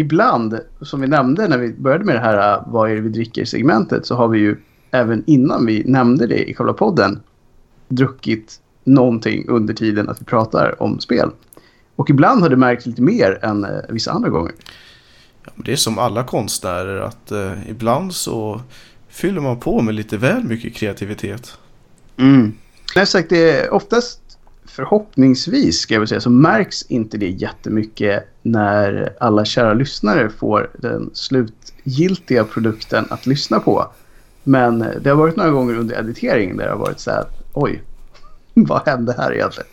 ibland, 0.00 0.60
som 0.80 1.00
vi 1.00 1.06
nämnde 1.06 1.48
när 1.48 1.58
vi 1.58 1.72
började 1.72 2.04
med 2.04 2.14
det 2.14 2.20
här 2.20 2.54
äh, 2.54 2.62
Vad 2.66 2.90
är 2.90 2.94
det 2.94 3.00
vi 3.00 3.08
dricker-segmentet, 3.08 4.06
så 4.06 4.14
har 4.14 4.28
vi 4.28 4.38
ju 4.38 4.56
även 4.90 5.24
innan 5.26 5.66
vi 5.66 5.84
nämnde 5.84 6.26
det 6.26 6.50
i 6.50 6.54
själva 6.54 6.72
podden 6.72 7.20
druckit 7.88 8.60
någonting 8.84 9.48
under 9.48 9.74
tiden 9.74 10.08
att 10.08 10.20
vi 10.20 10.24
pratar 10.24 10.82
om 10.82 11.00
spel. 11.00 11.30
Och 11.96 12.10
ibland 12.10 12.42
har 12.42 12.48
det 12.48 12.56
märkts 12.56 12.86
lite 12.86 13.02
mer 13.02 13.44
än 13.44 13.64
eh, 13.64 13.70
vissa 13.88 14.12
andra 14.12 14.28
gånger. 14.28 14.52
Ja, 15.44 15.52
det 15.56 15.72
är 15.72 15.76
som 15.76 15.98
alla 15.98 16.24
konstnärer 16.24 17.00
att 17.00 17.30
eh, 17.30 17.70
ibland 17.70 18.14
så 18.14 18.60
fyller 19.08 19.40
man 19.40 19.60
på 19.60 19.80
med 19.82 19.94
lite 19.94 20.16
väl 20.16 20.44
mycket 20.44 20.74
kreativitet. 20.74 21.58
Mm. 22.16 22.52
Nej, 22.96 23.06
sagt, 23.06 23.28
det 23.30 23.50
är 23.50 23.74
oftast 23.74 24.20
förhoppningsvis 24.78 25.80
ska 25.80 25.94
jag 25.94 26.00
väl 26.00 26.08
säga 26.08 26.20
så 26.20 26.30
märks 26.30 26.82
inte 26.82 27.18
det 27.18 27.28
jättemycket 27.28 28.24
när 28.42 29.12
alla 29.20 29.44
kära 29.44 29.74
lyssnare 29.74 30.30
får 30.30 30.70
den 30.78 31.10
slutgiltiga 31.14 32.44
produkten 32.44 33.06
att 33.10 33.26
lyssna 33.26 33.60
på. 33.60 33.86
Men 34.44 34.78
det 35.00 35.10
har 35.10 35.16
varit 35.16 35.36
några 35.36 35.50
gånger 35.50 35.78
under 35.78 35.98
editeringen 35.98 36.56
där 36.56 36.64
det 36.64 36.70
har 36.70 36.78
varit 36.78 37.00
så 37.00 37.10
här 37.10 37.24
oj, 37.52 37.82
vad 38.54 38.88
hände 38.88 39.14
här 39.18 39.34
egentligen? 39.34 39.68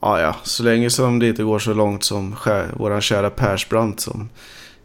Ja, 0.00 0.20
ja, 0.20 0.36
så 0.42 0.62
länge 0.62 0.90
som 0.90 1.18
det 1.18 1.28
inte 1.28 1.42
går 1.42 1.58
så 1.58 1.74
långt 1.74 2.04
som 2.04 2.36
våran 2.72 3.00
kära 3.00 3.30
Persbrandt 3.30 4.00
som 4.00 4.28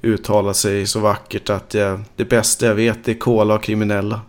uttalar 0.02 0.54
sig 0.54 0.88
så 0.88 1.00
vackert 1.00 1.50
att 1.50 1.74
jag, 1.74 2.00
det 2.16 2.26
bästa 2.26 2.66
jag 2.66 2.76
vet 2.76 3.08
är 3.08 3.14
kola 3.14 3.56
och 3.56 3.64
kriminella. 3.64 4.22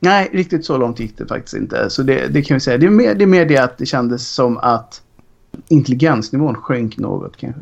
Nej, 0.00 0.30
riktigt 0.32 0.64
så 0.64 0.76
långt 0.76 1.00
gick 1.00 1.18
det 1.18 1.26
faktiskt 1.26 1.54
inte. 1.54 1.90
Så 1.90 2.02
det, 2.02 2.28
det 2.28 2.42
kan 2.42 2.54
vi 2.54 2.60
säga. 2.60 2.78
Det 2.78 2.86
är, 2.86 2.90
mer, 2.90 3.14
det 3.14 3.24
är 3.24 3.26
mer 3.26 3.46
det 3.46 3.58
att 3.58 3.78
det 3.78 3.86
kändes 3.86 4.28
som 4.28 4.58
att 4.58 5.02
intelligensnivån 5.68 6.54
sjönk 6.54 6.96
något 6.96 7.36
kanske. 7.36 7.60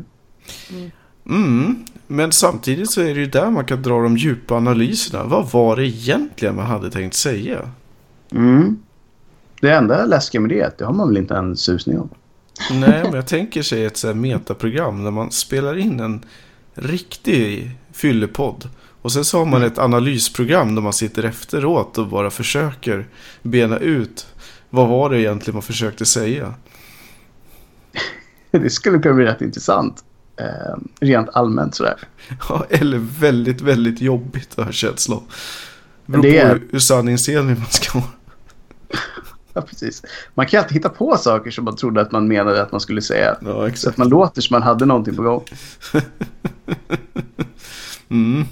Mm, 1.29 1.85
men 2.07 2.31
samtidigt 2.31 2.91
så 2.91 3.01
är 3.01 3.13
det 3.13 3.19
ju 3.19 3.25
där 3.25 3.51
man 3.51 3.65
kan 3.65 3.81
dra 3.81 4.01
de 4.01 4.17
djupa 4.17 4.55
analyserna. 4.55 5.23
Vad 5.23 5.51
var 5.51 5.75
det 5.75 5.85
egentligen 5.85 6.55
man 6.55 6.65
hade 6.65 6.91
tänkt 6.91 7.13
säga? 7.13 7.69
Mm. 8.31 8.79
Det 9.61 9.71
enda 9.71 10.05
läskiga 10.05 10.41
med 10.41 10.49
det 10.49 10.59
är 10.59 10.67
att 10.67 10.77
det 10.77 10.85
har 10.85 10.93
man 10.93 11.07
väl 11.07 11.17
inte 11.17 11.35
en 11.35 11.57
susning 11.57 11.99
om. 11.99 12.09
Nej, 12.71 13.03
men 13.03 13.13
jag 13.13 13.27
tänker 13.27 13.61
sig 13.61 13.85
ett 13.85 13.97
så 13.97 14.07
här 14.07 14.13
metaprogram 14.13 15.03
där 15.03 15.11
man 15.11 15.31
spelar 15.31 15.77
in 15.77 15.99
en 15.99 16.25
riktig 16.73 17.71
fyllepodd. 17.91 18.69
Och 19.05 19.11
sen 19.11 19.25
så 19.25 19.37
har 19.37 19.45
man 19.45 19.63
ett 19.63 19.77
analysprogram 19.77 20.75
där 20.75 20.81
man 20.81 20.93
sitter 20.93 21.23
efteråt 21.23 21.97
och 21.97 22.07
bara 22.07 22.29
försöker 22.29 23.07
bena 23.41 23.77
ut 23.77 24.27
vad 24.69 24.87
var 24.89 25.09
det 25.09 25.21
egentligen 25.21 25.55
man 25.55 25.61
försökte 25.61 26.05
säga. 26.05 26.53
Det 28.51 28.69
skulle 28.69 28.99
kunna 28.99 29.15
bli 29.15 29.25
rätt 29.25 29.41
intressant. 29.41 30.03
Eh, 30.37 30.77
rent 30.99 31.29
allmänt 31.33 31.75
sådär. 31.75 31.95
Ja, 32.49 32.65
eller 32.69 32.97
väldigt, 33.19 33.61
väldigt 33.61 34.01
jobbigt 34.01 34.57
har 34.57 34.63
jag 34.65 34.73
känslan. 34.73 35.23
Beror 36.05 36.23
Det 36.23 36.31
på 36.31 36.37
är- 36.47 36.49
hur- 36.53 36.67
hur 36.71 36.79
sanningsenlig 36.79 37.57
man 37.57 37.69
ska 37.69 37.99
vara. 37.99 38.09
Ja, 39.53 39.61
precis. 39.61 40.01
Man 40.33 40.45
kan 40.47 40.59
alltid 40.59 40.77
hitta 40.77 40.89
på 40.89 41.17
saker 41.17 41.51
som 41.51 41.65
man 41.65 41.75
trodde 41.75 42.01
att 42.01 42.11
man 42.11 42.27
menade 42.27 42.61
att 42.61 42.71
man 42.71 42.81
skulle 42.81 43.01
säga. 43.01 43.35
Ja, 43.41 43.69
Så 43.73 43.89
att 43.89 43.97
man 43.97 44.09
låter 44.09 44.41
som 44.41 44.53
man 44.53 44.63
hade 44.63 44.85
någonting 44.85 45.15
på 45.15 45.21
gång. 45.23 45.43
Mm. 48.09 48.45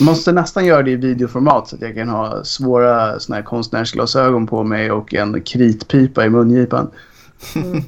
Måste 0.00 0.32
nästan 0.32 0.66
göra 0.66 0.82
det 0.82 0.90
i 0.90 0.96
videoformat 0.96 1.68
så 1.68 1.76
att 1.76 1.82
jag 1.82 1.94
kan 1.94 2.08
ha 2.08 2.44
svåra 2.44 3.20
såna 3.20 3.36
här 3.36 3.42
konstnärsglasögon 3.42 4.46
på 4.46 4.64
mig 4.64 4.90
och 4.90 5.14
en 5.14 5.42
kritpipa 5.42 6.24
i 6.24 6.30
mungipan. 6.30 6.90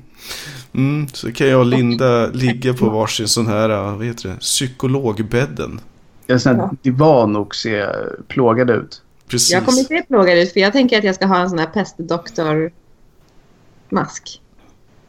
Mm, 0.74 1.08
så 1.08 1.32
kan 1.32 1.48
jag 1.48 1.60
och 1.60 1.66
Linda 1.66 2.26
ligga 2.26 2.74
på 2.74 2.90
varsin 2.90 3.28
sån 3.28 3.46
här, 3.46 3.68
vad 3.68 4.06
heter 4.06 4.28
det, 4.28 4.36
psykologbädden. 4.36 5.80
En 6.26 6.40
sån 6.40 6.60
här 6.60 6.70
divan 6.82 7.36
och 7.36 7.54
se 7.54 7.86
plågad 8.28 8.70
ut. 8.70 9.02
Precis. 9.28 9.52
Jag 9.52 9.64
kommer 9.64 9.82
se 9.82 10.02
plågad 10.02 10.38
ut 10.38 10.52
för 10.52 10.60
jag 10.60 10.72
tänker 10.72 10.98
att 10.98 11.04
jag 11.04 11.14
ska 11.14 11.26
ha 11.26 11.38
en 11.38 11.50
sån 11.50 11.58
här 11.58 11.66
pestdoktor-mask. 11.66 14.40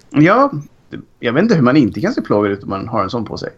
Ja, 0.09 0.51
jag 1.19 1.33
vet 1.33 1.43
inte 1.43 1.55
hur 1.55 1.61
man 1.61 1.77
inte 1.77 2.01
kan 2.01 2.13
se 2.13 2.21
plågad 2.21 2.51
ut 2.51 2.63
om 2.63 2.69
man 2.69 2.87
har 2.87 3.03
en 3.03 3.09
sån 3.09 3.25
på 3.25 3.37
sig. 3.37 3.49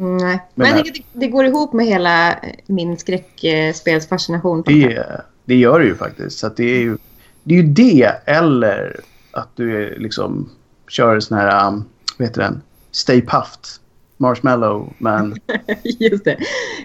Nej. 0.00 0.18
Men, 0.18 0.40
Men 0.54 0.66
jag 0.66 0.84
tänker 0.84 0.92
det, 0.92 1.20
det 1.20 1.26
går 1.26 1.44
ihop 1.44 1.72
med 1.72 1.86
hela 1.86 2.32
eh, 2.32 2.38
min 2.66 2.98
skräckspelsfascination. 2.98 4.62
på 4.62 4.70
det. 4.70 5.24
Det, 5.44 5.54
gör 5.54 5.78
det 5.78 5.84
ju 5.84 5.94
faktiskt. 5.94 6.38
Så 6.38 6.46
att 6.46 6.56
det, 6.56 6.64
är 6.64 6.80
ju, 6.80 6.98
det 7.42 7.54
är 7.54 7.62
ju 7.62 7.68
det 7.68 8.12
eller 8.24 9.00
att 9.32 9.56
du 9.56 9.84
är 9.84 9.98
liksom 9.98 10.50
kör 10.88 11.20
sån 11.20 11.38
här, 11.38 11.68
um, 11.68 11.84
vad 12.18 12.28
heter 12.28 12.42
den? 12.42 12.62
Stay 12.90 13.20
puffed. 13.20 13.80
Marshmallow 14.16 14.92
man. 14.98 15.36
Just 15.82 16.24
det. 16.24 16.36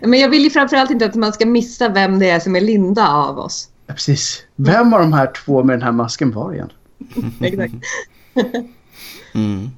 Men 0.01 0.19
jag 0.19 0.29
vill 0.29 0.43
ju 0.43 0.49
framförallt 0.49 0.91
inte 0.91 1.05
att 1.05 1.15
man 1.15 1.33
ska 1.33 1.45
missa 1.45 1.89
vem 1.89 2.19
det 2.19 2.29
är 2.29 2.39
som 2.39 2.55
är 2.55 2.61
Linda 2.61 3.07
av 3.07 3.39
oss. 3.39 3.69
Ja, 3.87 3.93
precis. 3.93 4.43
Vem 4.55 4.93
av 4.93 4.99
de 4.99 5.13
här 5.13 5.27
två 5.27 5.63
med 5.63 5.73
den 5.73 5.81
här 5.81 5.91
masken 5.91 6.31
var 6.31 6.53
igen? 6.53 6.71
Exakt. 7.41 7.73
Mm. 9.33 9.69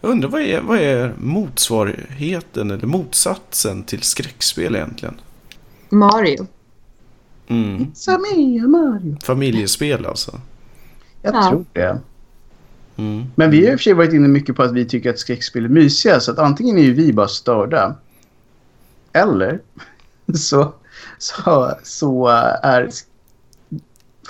Jag 0.00 0.10
undrar 0.10 0.28
vad 0.28 0.40
är, 0.42 0.60
vad 0.60 0.78
är 0.78 1.14
motsvarigheten 1.18 2.70
eller 2.70 2.86
motsatsen 2.86 3.84
till 3.84 4.02
skräckspel 4.02 4.74
egentligen? 4.76 5.20
Mario. 5.88 6.46
Mm. 7.48 7.86
Samia 7.94 8.66
Mario. 8.68 9.16
Familjespel 9.24 10.06
alltså. 10.06 10.40
Jag 11.22 11.34
Ja. 11.34 11.48
tror 11.50 11.64
det. 11.72 12.00
Mm. 12.96 13.24
Men 13.34 13.50
vi 13.50 13.66
har 13.66 13.72
i 13.72 13.76
och 13.76 13.78
för 13.80 13.82
sig 13.84 13.92
varit 13.92 14.12
inne 14.12 14.28
mycket 14.28 14.56
på 14.56 14.62
att 14.62 14.72
vi 14.72 14.84
tycker 14.84 15.10
att 15.10 15.18
skräckspel 15.18 15.64
är 15.64 15.68
mysiga. 15.68 16.20
Så 16.20 16.30
att 16.32 16.38
antingen 16.38 16.78
är 16.78 16.82
ju 16.82 16.92
vi 16.94 17.12
bara 17.12 17.28
störda. 17.28 17.94
Eller 19.12 19.60
så, 20.34 20.72
så, 21.18 21.72
så 21.82 22.26
är 22.62 22.90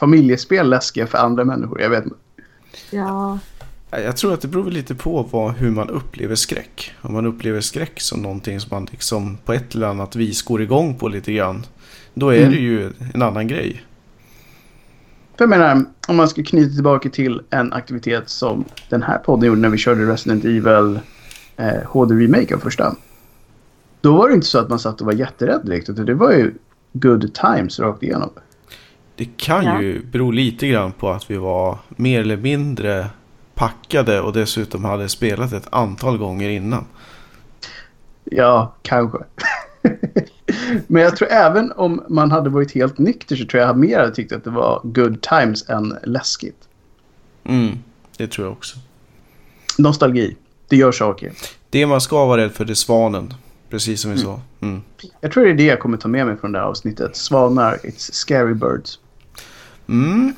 familjespel 0.00 0.70
läskiga 0.70 1.06
för 1.06 1.18
andra 1.18 1.44
människor. 1.44 1.80
Jag 1.80 1.90
vet 1.90 2.04
inte. 2.04 2.16
Ja. 2.90 3.38
Jag 4.00 4.16
tror 4.16 4.34
att 4.34 4.40
det 4.40 4.48
beror 4.48 4.70
lite 4.70 4.94
på 4.94 5.22
vad, 5.22 5.52
hur 5.54 5.70
man 5.70 5.88
upplever 5.90 6.34
skräck. 6.34 6.92
Om 7.00 7.12
man 7.12 7.26
upplever 7.26 7.60
skräck 7.60 8.00
som 8.00 8.22
någonting 8.22 8.60
som 8.60 8.68
man 8.72 8.88
liksom 8.90 9.36
på 9.44 9.52
ett 9.52 9.74
eller 9.74 9.86
annat 9.86 10.16
vis 10.16 10.42
går 10.42 10.62
igång 10.62 10.94
på 10.94 11.08
lite 11.08 11.32
grann. 11.32 11.66
Då 12.14 12.28
är 12.28 12.38
Mm. 12.38 12.50
det 12.52 12.58
ju 12.58 12.90
en 13.14 13.22
annan 13.22 13.48
grej. 13.48 13.84
För 15.36 15.42
jag 15.44 15.48
menar, 15.50 15.84
om 16.08 16.16
man 16.16 16.28
ska 16.28 16.42
knyta 16.42 16.74
tillbaka 16.74 17.08
till 17.10 17.40
en 17.50 17.72
aktivitet 17.72 18.28
som 18.28 18.64
den 18.90 19.02
här 19.02 19.18
podden 19.18 19.46
gjorde 19.48 19.60
när 19.60 19.68
vi 19.68 19.78
körde 19.78 20.06
Resident 20.12 20.44
Evil 20.44 20.98
eh, 21.56 21.82
HD-remake 21.86 22.54
av 22.54 22.58
första. 22.58 22.96
Då 24.00 24.16
var 24.16 24.28
det 24.28 24.34
inte 24.34 24.46
så 24.46 24.58
att 24.58 24.68
man 24.68 24.78
satt 24.78 25.00
och 25.00 25.06
var 25.06 25.12
jätterädd 25.14 25.60
direkt. 25.64 25.88
Utan 25.88 26.06
det 26.06 26.14
var 26.14 26.32
ju 26.32 26.54
good 26.92 27.34
times 27.34 27.78
rakt 27.80 28.02
igenom. 28.02 28.30
Det 29.16 29.24
kan 29.36 29.64
Ja. 29.64 29.82
ju 29.82 30.04
bero 30.04 30.30
lite 30.30 30.68
grann 30.68 30.92
på 30.92 31.10
att 31.10 31.30
vi 31.30 31.36
var 31.36 31.78
mer 31.88 32.20
eller 32.20 32.36
mindre 32.36 33.06
packade 33.54 34.20
och 34.20 34.32
dessutom 34.32 34.84
hade 34.84 35.08
spelat 35.08 35.52
ett 35.52 35.66
antal 35.70 36.18
gånger 36.18 36.48
innan. 36.48 36.84
Ja, 38.24 38.74
kanske. 38.82 39.18
Men 40.86 41.02
jag 41.02 41.16
tror 41.16 41.28
även 41.30 41.72
om 41.72 42.02
man 42.08 42.30
hade 42.30 42.50
varit 42.50 42.72
helt 42.74 42.98
nykter 42.98 43.36
så 43.36 43.46
tror 43.46 43.62
jag 43.62 43.78
mer 43.78 43.98
hade 43.98 44.14
tyckt 44.14 44.32
att 44.32 44.44
det 44.44 44.50
var 44.50 44.80
good 44.84 45.20
times 45.22 45.68
än 45.68 45.98
läskigt. 46.02 46.68
Mm, 47.44 47.78
det 48.16 48.26
tror 48.26 48.46
jag 48.46 48.52
också. 48.52 48.76
Nostalgi. 49.78 50.36
Det 50.68 50.76
gör 50.76 50.92
saker. 50.92 51.32
Det 51.70 51.86
man 51.86 52.00
ska 52.00 52.26
vara 52.26 52.40
rädd 52.42 52.52
för 52.52 52.64
det 52.64 52.72
är 52.72 52.74
svanen. 52.74 53.34
Precis 53.70 54.00
som 54.00 54.10
vi 54.10 54.20
Mm. 54.20 54.26
sa. 54.26 54.40
Mm. 54.60 54.82
Jag 55.20 55.32
tror 55.32 55.44
det 55.44 55.50
är 55.50 55.54
det 55.54 55.64
jag 55.64 55.80
kommer 55.80 55.96
ta 55.96 56.08
med 56.08 56.26
mig 56.26 56.36
från 56.36 56.52
det 56.52 56.58
här 56.58 56.66
avsnittet. 56.66 57.16
Svanar, 57.16 57.78
it's 57.82 58.12
scary 58.12 58.54
birds. 58.54 58.98
Mm. 59.88 60.34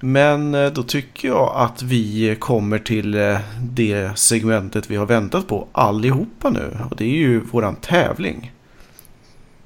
Men 0.00 0.54
eh, 0.54 0.72
då 0.72 0.82
tycker 0.82 1.28
jag 1.28 1.52
att 1.54 1.82
vi 1.82 2.36
kommer 2.38 2.78
till 2.78 3.14
eh, 3.14 3.38
det 3.60 4.18
segmentet 4.18 4.90
vi 4.90 4.96
har 4.96 5.06
väntat 5.06 5.48
på 5.48 5.68
allihopa 5.72 6.50
nu. 6.50 6.78
Och 6.90 6.96
det 6.96 7.04
är 7.04 7.16
ju 7.16 7.40
våran 7.40 7.76
tävling. 7.76 8.52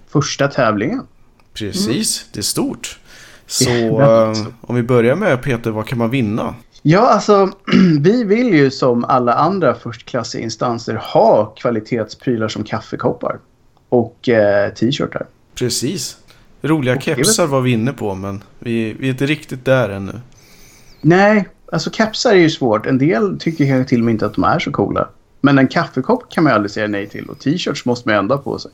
Första 0.08 0.48
tävlingen. 0.48 1.06
Precis, 1.54 2.26
det 2.32 2.40
är 2.40 2.42
stort. 2.42 2.98
Så 3.46 3.70
är 3.70 4.30
eh, 4.30 4.46
om 4.60 4.76
vi 4.76 4.82
börjar 4.82 5.16
med 5.16 5.42
Peter, 5.42 5.70
vad 5.70 5.86
kan 5.86 5.98
man 5.98 6.10
vinna? 6.10 6.54
Ja, 6.82 7.00
alltså 7.00 7.52
vi 8.00 8.24
vill 8.24 8.54
ju 8.54 8.70
som 8.70 9.04
alla 9.04 9.34
andra 9.34 9.74
förstklassiga 9.74 10.42
instanser 10.42 10.94
ha 10.94 11.46
kvalitetsprylar 11.46 12.48
som 12.48 12.64
kaffekoppar. 12.64 13.38
Och 13.88 14.28
eh, 14.28 14.72
t-shirtar. 14.72 15.26
Precis. 15.54 16.16
Roliga 16.62 16.94
är 16.94 17.00
kepsar 17.00 17.46
var 17.46 17.60
vi 17.60 17.70
inne 17.70 17.92
på, 17.92 18.14
men 18.14 18.42
vi, 18.58 18.92
vi 18.98 19.06
är 19.06 19.10
inte 19.10 19.26
riktigt 19.26 19.64
där 19.64 19.88
ännu. 19.88 20.20
Nej, 21.00 21.48
alltså 21.72 21.90
kepsar 21.90 22.30
är 22.30 22.36
ju 22.36 22.50
svårt. 22.50 22.86
En 22.86 22.98
del 22.98 23.38
tycker 23.38 23.66
kanske 23.66 23.88
till 23.88 23.98
och 23.98 24.04
med 24.04 24.12
inte 24.12 24.26
att 24.26 24.34
de 24.34 24.44
är 24.44 24.58
så 24.58 24.70
coola. 24.70 25.08
Men 25.40 25.58
en 25.58 25.68
kaffekopp 25.68 26.30
kan 26.30 26.44
man 26.44 26.50
ju 26.50 26.54
aldrig 26.54 26.70
säga 26.70 26.86
nej 26.86 27.08
till. 27.08 27.28
Och 27.28 27.38
t-shirts 27.38 27.84
måste 27.84 28.08
man 28.08 28.14
ju 28.14 28.18
ändå 28.18 28.38
på 28.38 28.58
sig. 28.58 28.70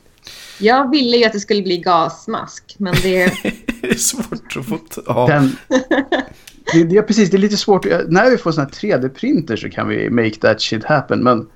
Jag 0.59 0.91
ville 0.91 1.17
ju 1.17 1.25
att 1.25 1.33
det 1.33 1.39
skulle 1.39 1.61
bli 1.61 1.77
gasmask, 1.77 2.75
men 2.77 2.93
det... 3.03 3.25
det 3.81 3.89
är 3.89 3.95
svårt 3.95 4.57
att 4.57 4.65
få... 4.65 4.79
Ja. 5.05 5.27
Den, 5.27 5.55
det, 6.73 6.83
det 6.83 7.01
precis, 7.01 7.29
det 7.29 7.37
är 7.37 7.39
lite 7.39 7.57
svårt. 7.57 7.85
När 8.07 8.31
vi 8.31 8.37
får 8.37 8.51
såna 8.51 8.63
här 8.63 8.71
3D-printer 8.71 9.55
så 9.55 9.69
kan 9.69 9.87
vi 9.87 10.09
make 10.09 10.35
that 10.35 10.61
shit 10.61 10.83
happen. 10.83 11.23
Men 11.23 11.47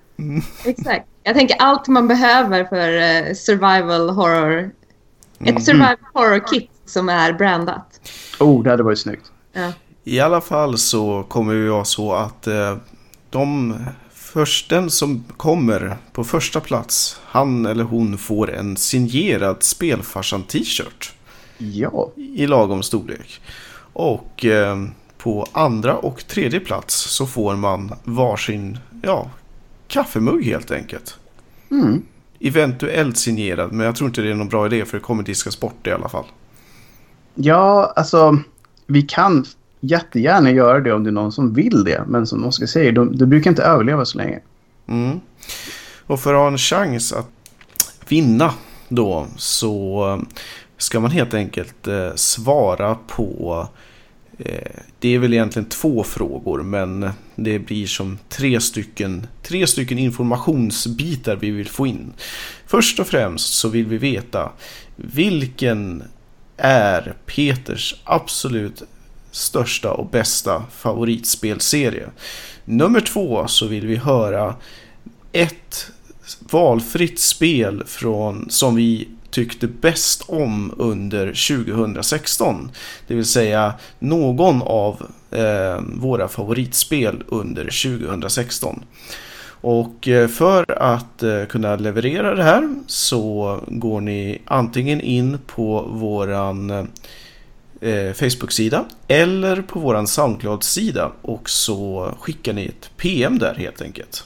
Exakt. 0.65 1.07
Jag 1.23 1.35
tänker 1.35 1.55
allt 1.59 1.87
man 1.87 2.07
behöver 2.07 2.63
för 2.63 2.97
eh, 2.97 3.33
survival 3.33 4.09
horror. 4.09 4.71
Ett 5.45 5.63
survival 5.63 5.97
horror 6.13 6.47
kit 6.47 6.69
som 6.85 7.09
är 7.09 7.33
brandat. 7.33 8.01
oh, 8.39 8.63
det 8.63 8.69
hade 8.69 8.83
varit 8.83 8.99
snyggt. 8.99 9.31
Ja. 9.53 9.73
I 10.03 10.19
alla 10.19 10.41
fall 10.41 10.77
så 10.77 11.23
kommer 11.23 11.53
det 11.53 11.69
vara 11.69 11.85
så 11.85 12.13
att 12.13 12.47
eh, 12.47 12.77
de 13.29 13.75
först, 14.13 14.69
den 14.69 14.89
som 14.89 15.23
kommer 15.37 15.97
på 16.11 16.23
första 16.23 16.59
plats, 16.59 17.19
han 17.25 17.65
eller 17.65 17.83
hon 17.83 18.17
får 18.17 18.53
en 18.53 18.77
signerad 18.77 19.63
Spelfarsan 19.63 20.43
t-shirt 20.43 21.13
Ja, 21.57 22.11
i 22.15 22.47
lagom 22.47 22.83
storlek. 22.83 23.41
Och 23.93 24.45
eh, 24.45 24.85
på 25.17 25.47
andra 25.51 25.97
och 25.97 26.27
tredje 26.27 26.59
plats 26.59 26.95
så 26.95 27.27
får 27.27 27.55
man 27.55 27.93
varsin, 28.03 28.77
ja, 29.03 29.29
kaffemugg 29.87 30.45
helt 30.45 30.71
enkelt. 30.71 31.17
mm. 31.71 32.03
Eventuellt 32.43 33.17
signerad, 33.17 33.71
men 33.71 33.85
jag 33.85 33.95
tror 33.95 34.07
inte 34.07 34.21
det 34.21 34.31
är 34.31 34.35
någon 34.35 34.49
bra 34.49 34.65
idé 34.65 34.85
för 34.85 34.97
det 34.97 35.03
kommer 35.03 35.23
diskas 35.23 35.59
bort 35.59 35.87
i 35.87 35.91
alla 35.91 36.09
fall. 36.09 36.25
ja 37.35 37.93
alltså 37.95 38.39
vi 38.87 39.01
kan 39.01 39.45
jättegärna 39.79 40.51
göra 40.51 40.79
det 40.79 40.93
om 40.93 41.03
det 41.03 41.09
är 41.09 41.11
någon 41.11 41.31
som 41.31 41.53
vill 41.53 41.83
det. 41.83 42.03
Men 42.07 42.27
som 42.27 42.45
Oskar 42.45 42.65
säger, 42.65 42.91
de, 42.91 43.17
de 43.17 43.25
brukar 43.25 43.49
inte 43.49 43.63
överleva 43.63 44.05
så 44.05 44.17
länge. 44.17 44.39
Mm. 44.87 45.19
Och 46.07 46.19
för 46.19 46.33
att 46.33 46.39
ha 46.39 46.47
en 46.47 46.57
chans 46.57 47.13
att 47.13 47.29
vinna 48.07 48.53
då 48.89 49.27
så 49.37 50.21
ska 50.77 50.99
man 50.99 51.11
helt 51.11 51.33
enkelt 51.33 51.87
eh, 51.87 52.15
svara 52.15 52.97
på 53.07 53.67
Eh, 54.37 54.71
det 54.99 55.15
är 55.15 55.19
väl 55.19 55.33
egentligen 55.33 55.69
två 55.69 56.03
frågor 56.03 56.63
men 56.63 57.09
det 57.35 57.59
blir 57.59 57.87
som 57.87 58.17
tre 58.29 58.59
stycken, 58.59 59.27
tre 59.43 59.67
stycken 59.67 59.97
informationsbitar 59.97 61.35
vi 61.35 61.51
vill 61.51 61.69
få 61.69 61.87
in. 61.87 62.13
Först 62.67 62.99
och 62.99 63.07
främst 63.07 63.53
så 63.53 63.69
vill 63.69 63.85
vi 63.85 63.97
veta 63.97 64.51
vilken 64.95 66.03
är 66.57 67.13
Peters 67.25 67.95
absolut 68.03 68.83
största 69.31 69.91
och 69.91 70.09
bästa 70.09 70.63
favoritspelserie. 70.71 72.09
Nummer 72.65 73.01
två 73.01 73.47
så 73.47 73.67
vill 73.67 73.87
vi 73.87 73.95
höra 73.95 74.55
ett 75.31 75.91
valfritt 76.39 77.19
spel 77.19 77.83
från, 77.85 78.49
som 78.49 78.75
vi 78.75 79.07
tyckte 79.31 79.67
bäst 79.67 80.23
om 80.27 80.73
under 80.77 81.25
2016. 81.27 82.71
Det 83.07 83.15
vill 83.15 83.25
säga 83.25 83.73
någon 83.99 84.61
av 84.61 85.09
eh, 85.31 85.81
våra 85.95 86.27
favoritspel 86.27 87.23
under 87.27 87.63
2016. 87.63 88.83
Och 89.61 90.07
eh, 90.07 90.27
för 90.27 90.81
att 90.81 91.23
eh, 91.23 91.45
kunna 91.45 91.75
leverera 91.75 92.35
det 92.35 92.43
här 92.43 92.75
så 92.87 93.59
går 93.67 94.01
ni 94.01 94.41
antingen 94.45 95.01
in 95.01 95.37
på 95.47 95.81
våran 95.81 96.69
eh, 97.81 98.13
Facebook-sida 98.13 98.85
eller 99.07 99.61
på 99.61 99.79
våran 99.79 100.07
Soundcloud-sida 100.07 101.11
och 101.21 101.49
så 101.49 102.11
skickar 102.19 102.53
ni 102.53 102.65
ett 102.65 102.91
PM 102.97 103.39
där 103.39 103.55
helt 103.55 103.81
enkelt. 103.81 104.23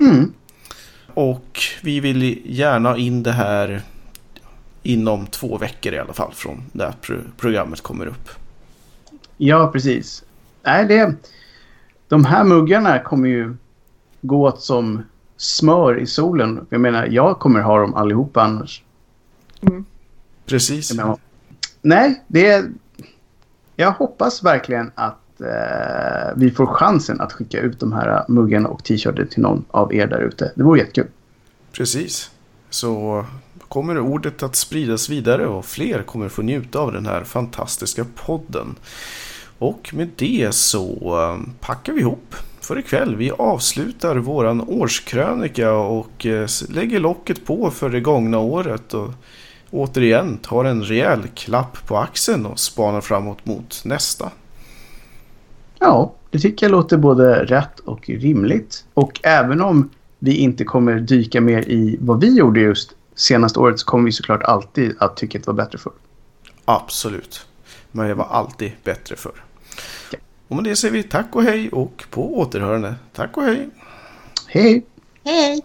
Mm. 0.00 0.32
Och 1.14 1.60
vi 1.82 2.00
vill 2.00 2.40
gärna 2.44 2.96
in 2.96 3.22
det 3.22 3.32
här 3.32 3.82
inom 4.88 5.26
två 5.26 5.58
veckor 5.58 5.92
i 5.94 5.98
alla 5.98 6.12
fall 6.12 6.32
från 6.32 6.62
det 6.72 6.92
programmet 7.36 7.80
kommer 7.80 8.06
upp. 8.06 8.28
Ja, 9.36 9.70
precis. 9.72 10.24
Nej, 10.62 10.84
det, 10.84 11.14
de 12.08 12.24
här 12.24 12.44
muggarna 12.44 12.98
kommer 12.98 13.28
ju 13.28 13.56
gå 14.20 14.46
åt 14.48 14.62
som 14.62 15.02
smör 15.36 15.98
i 15.98 16.06
solen. 16.06 16.66
Jag 16.70 16.80
menar, 16.80 17.06
jag 17.06 17.38
kommer 17.38 17.60
ha 17.60 17.78
dem 17.78 17.94
allihopa 17.94 18.42
annars. 18.42 18.82
Mm. 19.60 19.84
Precis. 20.46 20.94
Menar, 20.94 21.18
nej, 21.82 22.24
det 22.26 22.64
Jag 23.76 23.92
hoppas 23.92 24.42
verkligen 24.42 24.90
att 24.94 25.40
eh, 25.40 26.36
vi 26.36 26.50
får 26.50 26.66
chansen 26.66 27.20
att 27.20 27.32
skicka 27.32 27.60
ut 27.60 27.80
de 27.80 27.92
här 27.92 28.24
muggarna 28.28 28.68
och 28.68 28.84
t-shirten 28.84 29.28
till 29.28 29.42
någon 29.42 29.64
av 29.70 29.94
er 29.94 30.06
där 30.06 30.20
ute. 30.20 30.52
Det 30.54 30.62
vore 30.62 30.78
jättekul. 30.78 31.08
Precis. 31.72 32.30
Så 32.70 33.24
kommer 33.68 33.98
ordet 33.98 34.42
att 34.42 34.56
spridas 34.56 35.08
vidare 35.08 35.46
och 35.46 35.64
fler 35.64 36.02
kommer 36.02 36.28
få 36.28 36.42
njuta 36.42 36.78
av 36.78 36.92
den 36.92 37.06
här 37.06 37.24
fantastiska 37.24 38.06
podden. 38.14 38.74
Och 39.58 39.90
med 39.94 40.10
det 40.16 40.54
så 40.54 40.88
eh, 40.96 41.52
packar 41.60 41.92
vi 41.92 42.00
ihop 42.00 42.34
för 42.60 42.78
ikväll. 42.78 43.16
Vi 43.16 43.30
avslutar 43.30 44.16
våran 44.16 44.60
årskrönika 44.60 45.72
och 45.72 46.26
eh, 46.26 46.48
lägger 46.68 47.00
locket 47.00 47.46
på 47.46 47.70
för 47.70 47.90
det 47.90 48.00
gångna 48.00 48.38
året. 48.38 48.94
Och 48.94 49.10
återigen 49.70 50.36
tar 50.36 50.64
en 50.64 50.82
rejäl 50.82 51.22
klapp 51.34 51.86
på 51.86 51.96
axeln 51.96 52.46
och 52.46 52.58
spanar 52.58 53.00
framåt 53.00 53.46
mot 53.46 53.82
nästa. 53.84 54.30
Ja, 55.78 56.14
det 56.30 56.38
tycker 56.38 56.66
jag 56.66 56.70
låter 56.70 56.96
både 56.96 57.44
rätt 57.44 57.80
och 57.80 58.08
rimligt. 58.08 58.84
Och 58.94 59.20
även 59.22 59.60
om 59.60 59.90
vi 60.18 60.36
inte 60.36 60.64
kommer 60.64 61.00
dyka 61.00 61.40
mer 61.40 61.68
i 61.68 61.98
vad 62.00 62.20
vi 62.20 62.36
gjorde 62.36 62.60
just 62.60 62.94
senaste 63.18 63.58
året 63.60 63.80
så 63.80 63.86
kommer 63.86 64.04
vi 64.04 64.12
såklart 64.12 64.42
alltid 64.42 64.96
att 64.98 65.16
tycka 65.16 65.38
att 65.38 65.44
det 65.44 65.50
var 65.50 65.64
bättre 65.64 65.78
för. 65.78 65.92
Absolut. 66.64 67.46
Men 67.92 68.08
det 68.08 68.14
var 68.14 68.24
alltid 68.24 68.72
bättre 68.84 69.16
för. 69.16 69.32
Ja. 70.12 70.18
Och 70.48 70.56
med 70.56 70.64
det 70.64 70.76
säger 70.76 70.92
vi 70.92 71.02
tack 71.02 71.36
och 71.36 71.42
hej 71.42 71.68
och 71.68 72.04
på 72.10 72.38
återhörande. 72.38 72.94
Tack 73.12 73.36
och 73.36 73.42
hej. 73.42 73.68
Hej. 74.46 74.86
Hej. 75.24 75.62